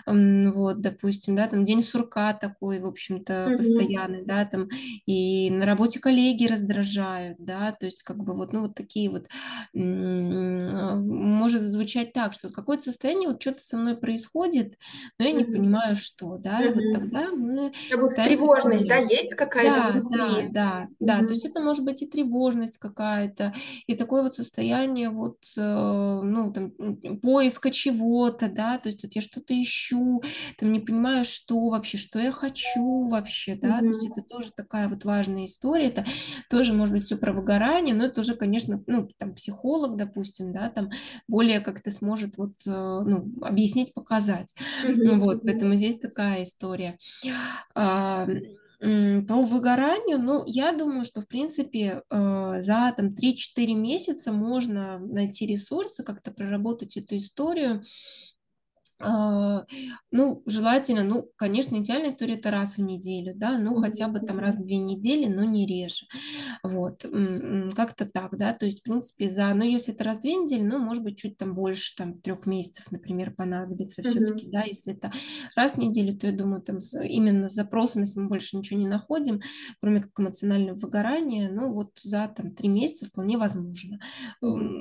Вот, 0.06 0.80
допустим, 0.80 1.36
да, 1.36 1.48
там 1.48 1.64
день 1.64 1.82
сурка 1.82 2.32
такой, 2.34 2.80
в 2.80 2.86
общем-то, 2.86 3.52
Мгм. 3.52 3.56
постоянный, 3.56 4.24
да, 4.24 4.44
там, 4.44 4.68
и 5.06 5.50
на 5.50 5.66
работе 5.66 6.00
коллеги 6.00 6.46
раздражают, 6.46 7.38
да, 7.40 7.72
то 7.72 7.86
есть 7.86 8.02
как 8.02 8.18
бы 8.24 8.34
вот, 8.34 8.52
ну, 8.52 8.62
вот 8.62 8.74
такие 8.74 9.10
вот 9.10 9.28
может 9.74 11.62
звучать 11.62 12.12
так, 12.12 12.33
что 12.33 12.50
какое-то 12.50 12.85
состояние, 12.85 13.29
вот 13.31 13.40
что-то 13.42 13.61
со 13.62 13.76
мной 13.76 13.96
происходит, 13.96 14.79
но 15.18 15.24
я 15.26 15.33
не 15.33 15.44
Мгм. 15.44 15.44
понимаю, 15.44 15.96
что, 15.96 16.38
да, 16.38 16.64
и 16.64 16.70
вот 16.72 16.90
тогда 16.90 17.31
мы 17.33 17.72
Как 17.88 18.00
будто 18.00 18.20
тревожность, 18.20 18.87
да, 18.88 18.96
понять. 18.96 19.11
есть 19.11 19.35
какая-то 19.35 19.83
Да, 19.83 20.02
да, 20.05 20.42
внутри. 20.42 20.50
да, 20.50 20.88
да, 21.00 21.22
то 21.22 21.33
есть 21.33 21.46
это 21.46 21.61
может 21.62 21.83
быть 21.85 22.02
и 22.02 22.07
тревожность 22.07 22.76
какая-то, 22.76 23.54
и 23.87 23.94
такое 23.94 24.23
вот 24.23 24.35
состояние 24.35 25.08
вот, 25.08 25.38
э, 25.56 26.21
ну, 26.23 26.52
там, 26.52 26.73
поиска 27.23 27.71
чего-то, 27.71 28.50
да, 28.50 28.77
то 28.79 28.90
есть 28.90 29.02
вот 29.02 29.14
я 29.14 29.23
что-то 29.23 29.58
ищу, 29.60 30.23
там 30.58 30.73
не 30.73 30.81
понимаю, 30.81 31.25
что 31.25 31.71
вообще, 31.71 31.96
что 31.96 32.19
я 32.19 32.33
хочу 32.33 33.08
вообще, 33.08 33.54
да, 33.56 33.81
то 33.81 33.92
есть 33.92 34.04
это 34.04 34.21
тоже 34.23 34.50
такая 34.54 34.88
вот 34.88 35.04
важная 35.06 35.46
история, 35.46 35.87
это 35.87 36.04
тоже 36.50 36.73
может 36.75 36.94
быть 36.94 37.04
все 37.04 37.17
про 37.17 37.33
выгорание, 37.33 37.94
но 37.94 38.04
это 38.04 38.21
уже, 38.21 38.35
конечно, 38.35 38.83
ну, 38.87 39.08
там, 39.19 39.35
психолог, 39.57 39.96
допустим, 39.96 40.52
да, 40.52 40.69
там, 40.69 40.90
более 41.29 41.61
как-то 41.61 41.90
сможет 41.90 42.37
вот, 42.38 42.52
э, 42.67 42.71
ну, 42.71 43.33
объяснить, 43.42 43.94
показать. 43.94 44.54
Мгм. 44.85 45.21
Вот, 45.21 45.42
поэтому 45.42 45.75
здесь 45.75 45.98
такая 45.98 46.42
история. 46.42 46.98
А, 47.75 48.27
По 48.79 49.40
выгоранию, 49.42 50.19
ну, 50.19 50.44
я 50.46 50.73
думаю, 50.73 51.07
что, 51.07 51.23
в 51.23 51.29
принципе, 51.29 52.02
э, 52.11 52.61
за 52.61 52.92
там 52.94 53.15
три-четыре 53.15 53.75
месяца 53.75 54.33
можно 54.33 54.98
найти 54.98 55.46
ресурсы, 55.46 56.02
как-то 56.02 56.31
проработать 56.31 56.98
эту 56.98 57.17
историю. 57.17 57.81
А, 58.99 59.65
Ну, 60.11 60.42
желательно, 60.47 61.05
ну, 61.05 61.29
конечно, 61.37 61.77
идеальная 61.77 62.09
история 62.09 62.37
это 62.37 62.51
раз 62.51 62.77
в 62.79 62.81
неделю, 62.81 63.35
да, 63.37 63.59
ну, 63.59 63.75
хотя 63.75 64.09
бы 64.09 64.21
там 64.21 64.38
раз 64.38 64.57
в 64.57 64.63
две 64.63 64.79
недели, 64.79 65.27
но 65.27 65.44
не 65.44 65.67
реже. 65.67 66.07
Вот, 66.63 67.05
как-то 67.75 68.07
так, 68.07 68.37
да, 68.38 68.55
то 68.55 68.67
есть, 68.67 68.81
в 68.81 68.83
принципе, 68.85 69.29
за, 69.29 69.53
ну, 69.55 69.65
если 69.65 69.94
это 69.94 70.05
раз 70.05 70.19
в 70.19 70.21
две 70.23 70.35
недели, 70.37 70.63
ну, 70.63 70.79
может 70.79 71.03
быть, 71.05 71.19
чуть 71.19 71.37
там 71.37 71.55
больше, 71.55 71.94
там, 71.97 72.19
трех 72.21 72.47
месяцев, 72.47 72.90
например, 72.90 73.35
понадобится 73.35 74.03
все-таки, 74.03 74.47
Мгм. 74.47 74.53
да, 74.53 74.63
если 74.63 74.94
это 74.94 75.13
раз 75.57 75.75
в 75.75 75.79
неделю, 75.79 76.17
то 76.19 76.27
я 76.29 76.33
думаю, 76.33 76.63
там, 76.63 76.79
именно 77.05 77.49
с 77.51 77.55
запросом, 77.55 78.03
если 78.03 78.21
мы 78.21 78.29
больше 78.29 78.57
ничего 78.57 78.81
не 78.81 78.88
находим, 78.88 79.40
кроме 79.81 80.01
как 80.03 80.13
эмоционального 80.19 80.79
выгорания, 80.79 81.51
ну, 81.51 81.73
вот 81.75 81.90
за, 82.01 82.29
там, 82.29 82.55
три 82.55 82.69
месяца 82.69 83.07
вполне 83.07 83.38
возможно. 83.38 83.99
Мгм. 84.40 84.81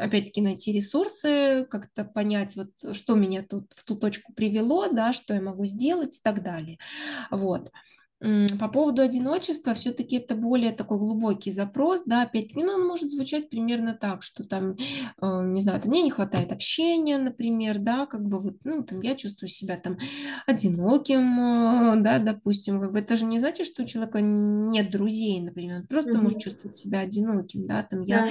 Опять-таки 0.00 0.40
найти 0.42 0.72
ресурсы, 0.72 1.66
как-то 1.70 2.04
понять, 2.04 2.56
вот, 2.56 2.70
что 2.96 3.14
меня 3.14 3.42
тут 3.42 3.72
в 3.74 3.84
ту 3.84 3.96
точку 3.96 4.32
привело, 4.32 4.88
да, 4.88 5.12
что 5.12 5.34
я 5.34 5.40
могу 5.40 5.64
сделать 5.64 6.18
и 6.18 6.22
так 6.22 6.42
далее. 6.42 6.78
Вот. 7.30 7.70
По 8.58 8.68
поводу 8.68 9.00
одиночества, 9.00 9.72
все-таки 9.72 10.16
это 10.16 10.34
более 10.34 10.72
такой 10.72 10.98
глубокий 10.98 11.52
запрос, 11.52 12.02
да, 12.04 12.22
опять-таки, 12.22 12.62
ну, 12.62 12.74
он 12.74 12.86
может 12.86 13.08
звучать 13.08 13.48
примерно 13.48 13.94
так, 13.94 14.22
что 14.22 14.44
там, 14.46 14.76
э, 15.22 15.42
не 15.46 15.60
знаю, 15.62 15.80
там, 15.80 15.90
мне 15.90 16.02
не 16.02 16.10
хватает 16.10 16.52
общения, 16.52 17.16
например, 17.16 17.78
да, 17.78 18.04
как 18.04 18.26
бы 18.28 18.38
вот, 18.38 18.58
ну, 18.64 18.82
там, 18.82 19.00
я 19.00 19.14
чувствую 19.14 19.48
себя 19.48 19.78
там 19.78 19.96
одиноким, 20.46 21.40
э, 21.40 22.02
да, 22.02 22.18
допустим, 22.18 22.78
как 22.80 22.92
бы 22.92 22.98
это 22.98 23.16
же 23.16 23.24
не 23.24 23.38
значит, 23.40 23.66
что 23.66 23.82
у 23.82 23.86
человека 23.86 24.20
нет 24.20 24.90
друзей, 24.90 25.40
например, 25.40 25.80
он 25.80 25.86
просто 25.86 26.18
может 26.18 26.36
Мгм. 26.36 26.40
чувствовать 26.40 26.76
себя 26.76 27.00
одиноким, 27.00 27.66
да, 27.66 27.82
там, 27.84 28.02
я 28.02 28.24
да. 28.24 28.28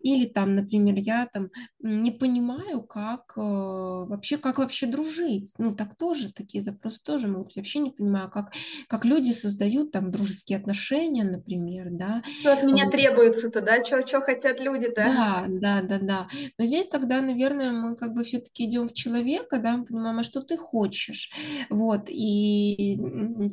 или 0.00 0.26
там, 0.26 0.54
например, 0.54 0.96
я 0.96 1.26
там 1.32 1.50
не 1.80 2.10
понимаю, 2.10 2.82
как 2.82 3.32
э, 3.36 3.40
вообще, 3.40 4.38
как 4.38 4.58
вообще 4.58 4.86
дружить. 4.86 5.54
Ну, 5.58 5.74
так 5.74 5.96
тоже, 5.96 6.32
такие 6.32 6.62
запросы 6.62 7.00
тоже 7.02 7.28
могут 7.28 7.48
быть. 7.48 7.56
Вообще 7.56 7.80
не 7.80 7.90
понимаю, 7.90 8.30
как, 8.30 8.52
как 8.88 9.04
люди 9.04 9.27
создают 9.32 9.92
там 9.92 10.10
дружеские 10.10 10.58
отношения, 10.58 11.24
например, 11.24 11.88
да. 11.90 12.22
Что 12.40 12.52
от 12.52 12.62
меня 12.62 12.90
требуется-то, 12.90 13.60
да? 13.60 13.82
Что 13.84 14.20
хотят 14.20 14.60
люди-то? 14.60 15.04
Да, 15.06 15.44
да, 15.48 15.82
да, 15.82 15.98
да. 16.00 16.28
Но 16.58 16.64
здесь 16.64 16.88
тогда, 16.88 17.20
наверное, 17.20 17.70
мы 17.70 17.96
как 17.96 18.14
бы 18.14 18.24
все-таки 18.24 18.64
идем 18.64 18.88
в 18.88 18.92
человека, 18.92 19.58
да, 19.58 19.76
мы 19.76 19.84
понимаем, 19.84 20.18
а 20.18 20.22
что 20.22 20.40
ты 20.40 20.56
хочешь. 20.56 21.30
Вот, 21.70 22.08
и 22.08 22.98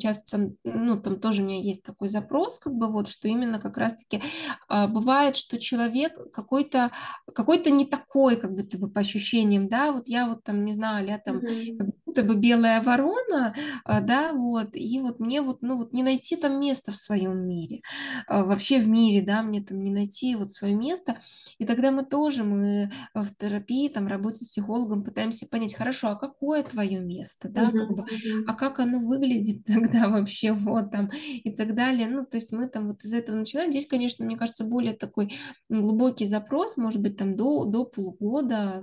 часто 0.00 0.32
там, 0.32 0.56
ну, 0.64 1.00
там 1.00 1.20
тоже 1.20 1.42
у 1.42 1.46
меня 1.46 1.60
есть 1.60 1.82
такой 1.82 2.08
запрос, 2.08 2.58
как 2.58 2.74
бы 2.74 2.90
вот, 2.90 3.08
что 3.08 3.28
именно 3.28 3.58
как 3.58 3.78
раз-таки 3.78 4.22
а, 4.68 4.88
бывает, 4.88 5.36
что 5.36 5.58
человек 5.58 6.12
какой-то 6.32 6.90
какой-то 7.34 7.70
не 7.70 7.84
такой, 7.84 8.36
как 8.36 8.54
будто 8.54 8.78
бы 8.78 8.90
по 8.90 9.00
ощущениям, 9.00 9.68
да, 9.68 9.92
вот 9.92 10.08
я 10.08 10.28
вот 10.28 10.42
там, 10.44 10.64
не 10.64 10.72
знаю, 10.72 11.06
я 11.06 11.18
там 11.18 11.36
Мгм. 11.36 11.92
Будто 12.16 12.34
бы 12.34 12.40
белая 12.40 12.80
ворона, 12.80 13.54
а, 13.84 14.00
да, 14.00 14.32
вот, 14.32 14.74
и 14.74 15.00
вот 15.00 15.20
мне 15.20 15.40
вот, 15.42 15.62
ну, 15.62 15.76
вот 15.76 15.92
не 15.92 16.02
найти 16.02 16.36
там 16.36 16.58
место 16.60 16.92
в 16.92 16.96
своем 16.96 17.46
мире, 17.48 17.82
а, 18.26 18.44
вообще 18.44 18.78
в 18.80 18.88
мире, 18.88 19.24
да, 19.24 19.42
мне 19.42 19.62
там 19.62 19.82
не 19.82 19.90
найти 19.90 20.34
вот 20.36 20.50
свое 20.50 20.74
место, 20.74 21.18
и 21.58 21.64
тогда 21.66 21.90
мы 21.90 22.04
тоже, 22.04 22.44
мы 22.44 22.90
э, 23.14 23.20
в 23.22 23.34
терапии, 23.36 23.88
там, 23.88 24.06
работе 24.06 24.44
с 24.44 24.48
психологом 24.48 25.02
пытаемся 25.04 25.46
понять, 25.48 25.74
хорошо, 25.74 26.08
а 26.08 26.16
какое 26.16 26.62
твое 26.62 27.00
место, 27.00 27.48
да, 27.48 27.72
Мгм. 27.72 27.76
как 27.76 27.90
бы, 27.92 28.04
Мгм. 28.10 28.42
а 28.46 28.54
как 28.54 28.80
оно 28.80 28.98
выглядит 28.98 29.64
тогда 29.66 30.08
вообще, 30.08 30.52
вот 30.52 30.90
там, 30.90 31.10
и 31.44 31.50
так 31.50 31.74
далее. 31.74 32.08
Ну, 32.08 32.24
то 32.24 32.36
есть 32.36 32.52
мы 32.52 32.68
там 32.68 32.88
вот 32.88 33.04
из 33.04 33.12
этого 33.12 33.36
начинаем. 33.36 33.72
Здесь, 33.72 33.86
конечно, 33.86 34.24
мне 34.24 34.36
кажется, 34.36 34.64
более 34.64 34.94
такой 34.94 35.34
глубокий 35.68 36.26
запрос, 36.26 36.76
может 36.76 37.02
быть, 37.02 37.16
там 37.16 37.36
до, 37.36 37.64
до 37.66 37.84
полугода. 37.84 38.82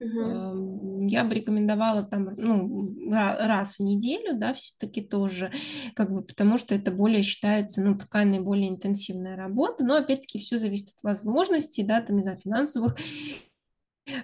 Эм, 0.00 1.06
Я 1.06 1.24
бы 1.24 1.34
рекомендовала 1.36 2.02
там, 2.02 2.34
ну, 2.36 2.88
ра- 3.10 3.36
раз 3.46 3.76
в 3.78 3.80
неделю, 3.80 4.36
да, 4.38 4.52
все-таки 4.54 5.00
тоже, 5.02 5.52
как 5.94 6.10
бы, 6.12 6.22
потому 6.22 6.58
что 6.58 6.74
это 6.74 6.90
более 6.90 7.22
считается, 7.22 7.82
ну, 7.82 7.96
такая 7.96 8.24
наиболее 8.24 8.68
интенсивная 8.70 9.36
работа, 9.36 9.84
но, 9.84 9.96
опять-таки, 9.96 10.38
все 10.38 10.58
зависит 10.58 10.96
от 10.96 11.02
возможностей, 11.02 11.84
да, 11.84 12.00
там, 12.00 12.16
не 12.16 12.22
знаю, 12.22 12.38
финансовых, 12.42 12.96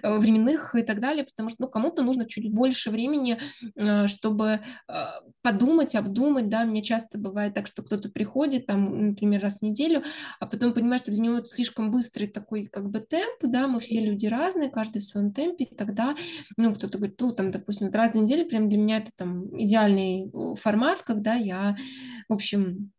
временных 0.03 0.75
и 0.75 0.81
так 0.81 0.99
далее, 0.99 1.23
потому 1.23 1.49
что, 1.49 1.63
ну, 1.63 1.67
кому-то 1.67 2.03
нужно 2.03 2.25
чуть 2.25 2.51
больше 2.51 2.89
времени, 2.89 3.37
э, 3.75 4.07
чтобы 4.07 4.61
э, 4.87 4.93
подумать, 5.41 5.95
обдумать, 5.95 6.49
да, 6.49 6.65
мне 6.65 6.81
часто 6.81 7.17
бывает 7.17 7.53
так, 7.53 7.67
что 7.67 7.83
кто-то 7.83 8.09
приходит, 8.09 8.65
там, 8.65 9.09
например, 9.09 9.41
раз 9.41 9.59
в 9.59 9.61
неделю, 9.61 10.03
а 10.39 10.45
потом 10.45 10.73
понимает, 10.73 11.01
что 11.01 11.11
для 11.11 11.21
него 11.21 11.37
это 11.37 11.47
слишком 11.47 11.91
быстрый 11.91 12.27
такой, 12.27 12.65
как 12.65 12.89
бы, 12.89 12.99
темп, 12.99 13.39
да, 13.43 13.67
мы 13.67 13.79
все 13.79 14.01
люди 14.01 14.27
разные, 14.27 14.69
каждый 14.69 14.99
в 14.99 15.05
своем 15.05 15.33
темпе, 15.33 15.65
и 15.65 15.75
тогда, 15.75 16.15
ну, 16.57 16.73
кто-то 16.73 16.97
говорит, 16.97 17.19
ну, 17.19 17.33
там, 17.33 17.51
допустим, 17.51 17.87
вот 17.87 17.95
раз 17.95 18.11
в 18.11 18.15
неделю, 18.15 18.47
прям 18.47 18.69
для 18.69 18.77
меня 18.77 18.97
это 18.97 19.11
там 19.15 19.47
идеальный 19.59 20.29
э, 20.29 20.55
формат, 20.55 21.01
когда 21.01 21.33
я, 21.33 21.75
в 22.29 22.33
общем, 22.33 22.91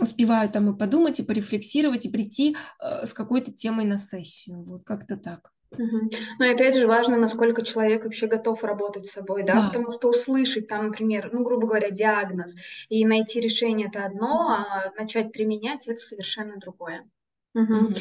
успеваю 0.00 0.48
там 0.48 0.70
и 0.70 0.78
подумать, 0.78 1.20
и 1.20 1.24
порефлексировать, 1.24 2.06
и 2.06 2.10
прийти 2.10 2.56
э, 2.80 3.06
с 3.06 3.12
какой-то 3.12 3.52
темой 3.52 3.84
на 3.84 3.98
сессию, 3.98 4.62
вот 4.62 4.84
как-то 4.84 5.16
так. 5.16 5.52
Ну 5.78 6.44
и 6.44 6.48
опять 6.52 6.76
же 6.76 6.86
важно, 6.86 7.16
насколько 7.18 7.64
человек 7.64 8.04
вообще 8.04 8.26
готов 8.26 8.62
работать 8.64 9.06
с 9.06 9.12
собой, 9.12 9.42
да, 9.42 9.54
Да. 9.54 9.66
потому 9.68 9.90
что 9.90 10.10
услышать 10.10 10.68
там, 10.68 10.86
например, 10.88 11.30
ну, 11.32 11.42
грубо 11.42 11.66
говоря, 11.66 11.90
диагноз 11.90 12.54
и 12.88 13.04
найти 13.04 13.40
решение 13.40 13.88
это 13.88 14.04
одно, 14.04 14.48
а 14.50 14.92
начать 14.98 15.32
применять 15.32 15.88
это 15.88 15.96
совершенно 16.00 16.56
другое. 16.58 17.08
Мгм. 17.54 17.88
Мгм. 17.88 17.94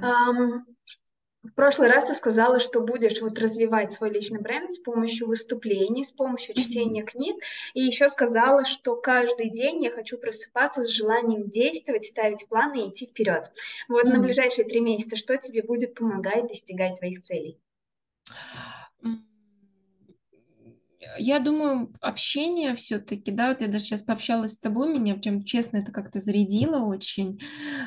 Да. 0.00 0.64
В 1.44 1.52
прошлый 1.54 1.88
раз 1.88 2.06
ты 2.06 2.14
сказала, 2.14 2.58
что 2.58 2.80
будешь 2.80 3.20
вот 3.20 3.38
развивать 3.38 3.92
свой 3.92 4.10
личный 4.10 4.40
бренд 4.40 4.72
с 4.72 4.78
помощью 4.78 5.28
выступлений, 5.28 6.02
с 6.04 6.10
помощью 6.10 6.54
чтения 6.56 7.04
книг, 7.04 7.36
и 7.74 7.82
еще 7.82 8.08
сказала, 8.08 8.64
что 8.64 8.96
каждый 8.96 9.50
день 9.50 9.84
я 9.84 9.90
хочу 9.90 10.18
просыпаться 10.18 10.82
с 10.84 10.88
желанием 10.88 11.48
действовать, 11.50 12.04
ставить 12.06 12.48
планы 12.48 12.86
и 12.86 12.90
идти 12.90 13.06
вперед. 13.06 13.50
Вот 13.88 14.08
на 14.10 14.18
Мгм. 14.18 14.20
ближайшие 14.20 14.66
три 14.66 14.80
месяца 14.80 15.16
что 15.16 15.36
тебе 15.36 15.62
будет 15.62 15.94
помогать 15.94 16.48
достигать 16.48 16.98
твоих 16.98 17.20
целей? 17.20 17.60
Я 21.18 21.40
думаю, 21.40 21.92
общение 22.00 22.74
все-таки, 22.74 23.30
да, 23.30 23.48
вот 23.48 23.60
я 23.60 23.68
даже 23.68 23.84
сейчас 23.84 24.02
пообщалась 24.02 24.54
с 24.54 24.58
тобой, 24.60 24.92
меня 24.92 25.14
прям 25.16 25.44
честно 25.44 25.78
это 25.78 25.92
как-то 25.92 26.20
зарядило 26.20 26.84
очень, 26.84 27.40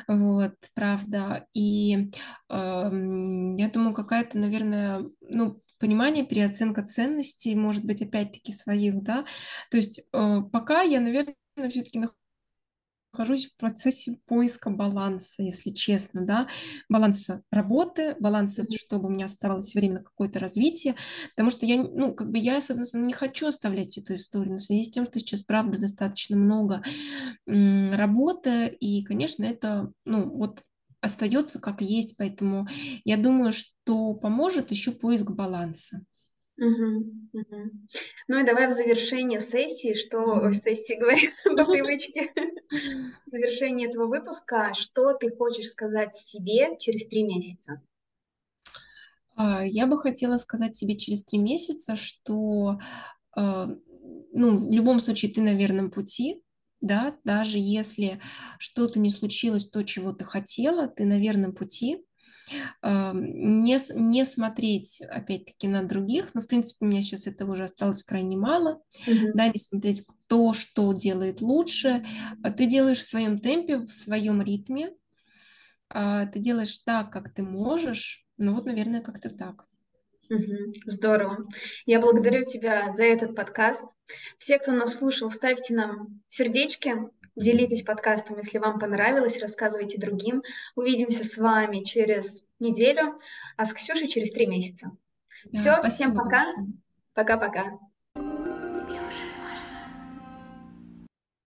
вот, 0.08 0.54
правда. 0.74 1.46
И 1.54 2.10
эм, 2.50 3.56
я 3.56 3.68
думаю, 3.68 3.94
какая-то, 3.94 4.38
наверное, 4.38 5.02
ну, 5.20 5.62
понимание, 5.78 6.26
переоценка 6.26 6.82
ценностей, 6.84 7.54
может 7.54 7.84
быть, 7.84 8.02
опять-таки 8.02 8.52
своих, 8.52 9.02
да. 9.02 9.24
То 9.70 9.76
есть 9.78 10.00
э, 10.12 10.42
пока 10.52 10.82
я, 10.82 11.00
наверное, 11.00 11.36
все-таки 11.70 11.98
нахожусь 11.98 12.16
в 13.46 13.56
процессе 13.56 14.16
поиска 14.26 14.70
баланса, 14.70 15.42
если 15.42 15.70
честно, 15.70 16.24
да, 16.24 16.48
баланса 16.88 17.42
работы, 17.50 18.16
баланса, 18.20 18.64
чтобы 18.70 19.08
у 19.08 19.10
меня 19.10 19.26
оставалось 19.26 19.74
время 19.74 19.94
на 19.94 20.04
какое-то 20.04 20.38
развитие, 20.38 20.94
потому 21.30 21.50
что 21.50 21.66
я, 21.66 21.76
ну, 21.82 22.14
как 22.14 22.30
бы 22.30 22.38
я, 22.38 22.60
соответственно, 22.60 23.06
не 23.06 23.12
хочу 23.12 23.48
оставлять 23.48 23.98
эту 23.98 24.14
историю, 24.14 24.52
но 24.52 24.58
в 24.58 24.62
связи 24.62 24.84
с 24.84 24.90
тем, 24.90 25.04
что 25.06 25.18
сейчас, 25.18 25.42
правда, 25.42 25.78
достаточно 25.78 26.36
много 26.36 26.82
работы, 27.46 28.68
и, 28.68 29.02
конечно, 29.04 29.44
это, 29.44 29.92
ну, 30.04 30.28
вот 30.30 30.62
остается 31.00 31.60
как 31.60 31.80
есть, 31.80 32.16
поэтому 32.16 32.66
я 33.04 33.16
думаю, 33.16 33.52
что 33.52 34.14
поможет 34.14 34.70
еще 34.70 34.92
поиск 34.92 35.30
баланса. 35.30 36.00
Мгм, 36.58 37.30
мгм. 37.32 37.88
Ну 38.26 38.40
и 38.40 38.44
давай 38.44 38.66
в 38.66 38.72
завершение 38.72 39.40
сессии, 39.40 39.94
что, 39.94 40.18
ой, 40.18 40.54
сессии 40.54 40.98
говорю 40.98 41.30
по 41.44 41.70
привычке, 41.70 42.32
в 43.26 43.30
завершение 43.30 43.88
этого 43.88 44.06
выпуска, 44.06 44.74
что 44.74 45.12
ты 45.14 45.30
хочешь 45.30 45.68
сказать 45.68 46.16
себе 46.16 46.76
через 46.80 47.06
три 47.06 47.22
месяца? 47.22 47.80
А, 49.36 49.64
я 49.64 49.86
бы 49.86 49.98
хотела 49.98 50.36
сказать 50.36 50.74
себе 50.74 50.96
через 50.96 51.24
три 51.24 51.38
месяца, 51.38 51.94
что, 51.94 52.80
а, 53.36 53.68
ну, 54.32 54.56
в 54.56 54.72
любом 54.72 54.98
случае 54.98 55.32
ты 55.32 55.42
на 55.42 55.54
верном 55.54 55.92
пути, 55.92 56.42
да, 56.80 57.16
даже 57.22 57.58
если 57.58 58.20
что-то 58.58 58.98
не 58.98 59.10
случилось, 59.10 59.70
то, 59.70 59.84
чего 59.84 60.12
ты 60.12 60.24
хотела, 60.24 60.88
ты 60.88 61.04
на 61.04 61.20
верном 61.20 61.54
пути 61.54 62.04
не, 62.82 63.78
не 63.94 64.24
смотреть, 64.24 65.02
опять-таки, 65.02 65.68
на 65.68 65.82
других, 65.82 66.34
но, 66.34 66.40
в 66.40 66.46
принципе, 66.46 66.84
у 66.84 66.88
меня 66.88 67.02
сейчас 67.02 67.26
этого 67.26 67.52
уже 67.52 67.64
осталось 67.64 68.02
крайне 68.02 68.36
мало, 68.36 68.82
mm-hmm. 69.06 69.32
да, 69.34 69.48
не 69.48 69.58
смотреть, 69.58 70.06
кто 70.06 70.52
что 70.52 70.92
делает 70.92 71.40
лучше, 71.40 72.04
а 72.42 72.50
ты 72.50 72.66
делаешь 72.66 72.98
в 72.98 73.08
своем 73.08 73.38
темпе, 73.38 73.78
в 73.78 73.88
своем 73.88 74.42
ритме, 74.42 74.90
а, 75.90 76.26
ты 76.26 76.38
делаешь 76.38 76.78
так, 76.78 77.10
как 77.12 77.32
ты 77.32 77.42
можешь, 77.42 78.26
ну 78.36 78.54
вот, 78.54 78.66
наверное, 78.66 79.00
как-то 79.00 79.30
так. 79.30 79.68
Здорово. 80.84 81.48
Я 81.86 82.00
благодарю 82.00 82.44
тебя 82.44 82.90
за 82.90 83.04
этот 83.04 83.34
подкаст. 83.34 83.84
Все, 84.36 84.58
кто 84.58 84.72
нас 84.72 84.96
слушал, 84.96 85.30
ставьте 85.30 85.74
нам 85.74 86.20
сердечки, 86.26 86.94
Делитесь 87.38 87.82
подкастом, 87.82 88.38
если 88.38 88.58
вам 88.58 88.78
понравилось, 88.78 89.40
рассказывайте 89.40 89.98
другим. 89.98 90.42
Увидимся 90.74 91.24
с 91.24 91.38
вами 91.38 91.84
через 91.84 92.44
неделю, 92.58 93.18
а 93.56 93.64
с 93.64 93.72
Ксюшей 93.72 94.08
через 94.08 94.32
три 94.32 94.46
месяца. 94.46 94.90
Да, 95.44 95.58
Все, 95.58 95.88
всем 95.88 96.14
пока. 96.14 96.54
Пока-пока. 97.14 97.78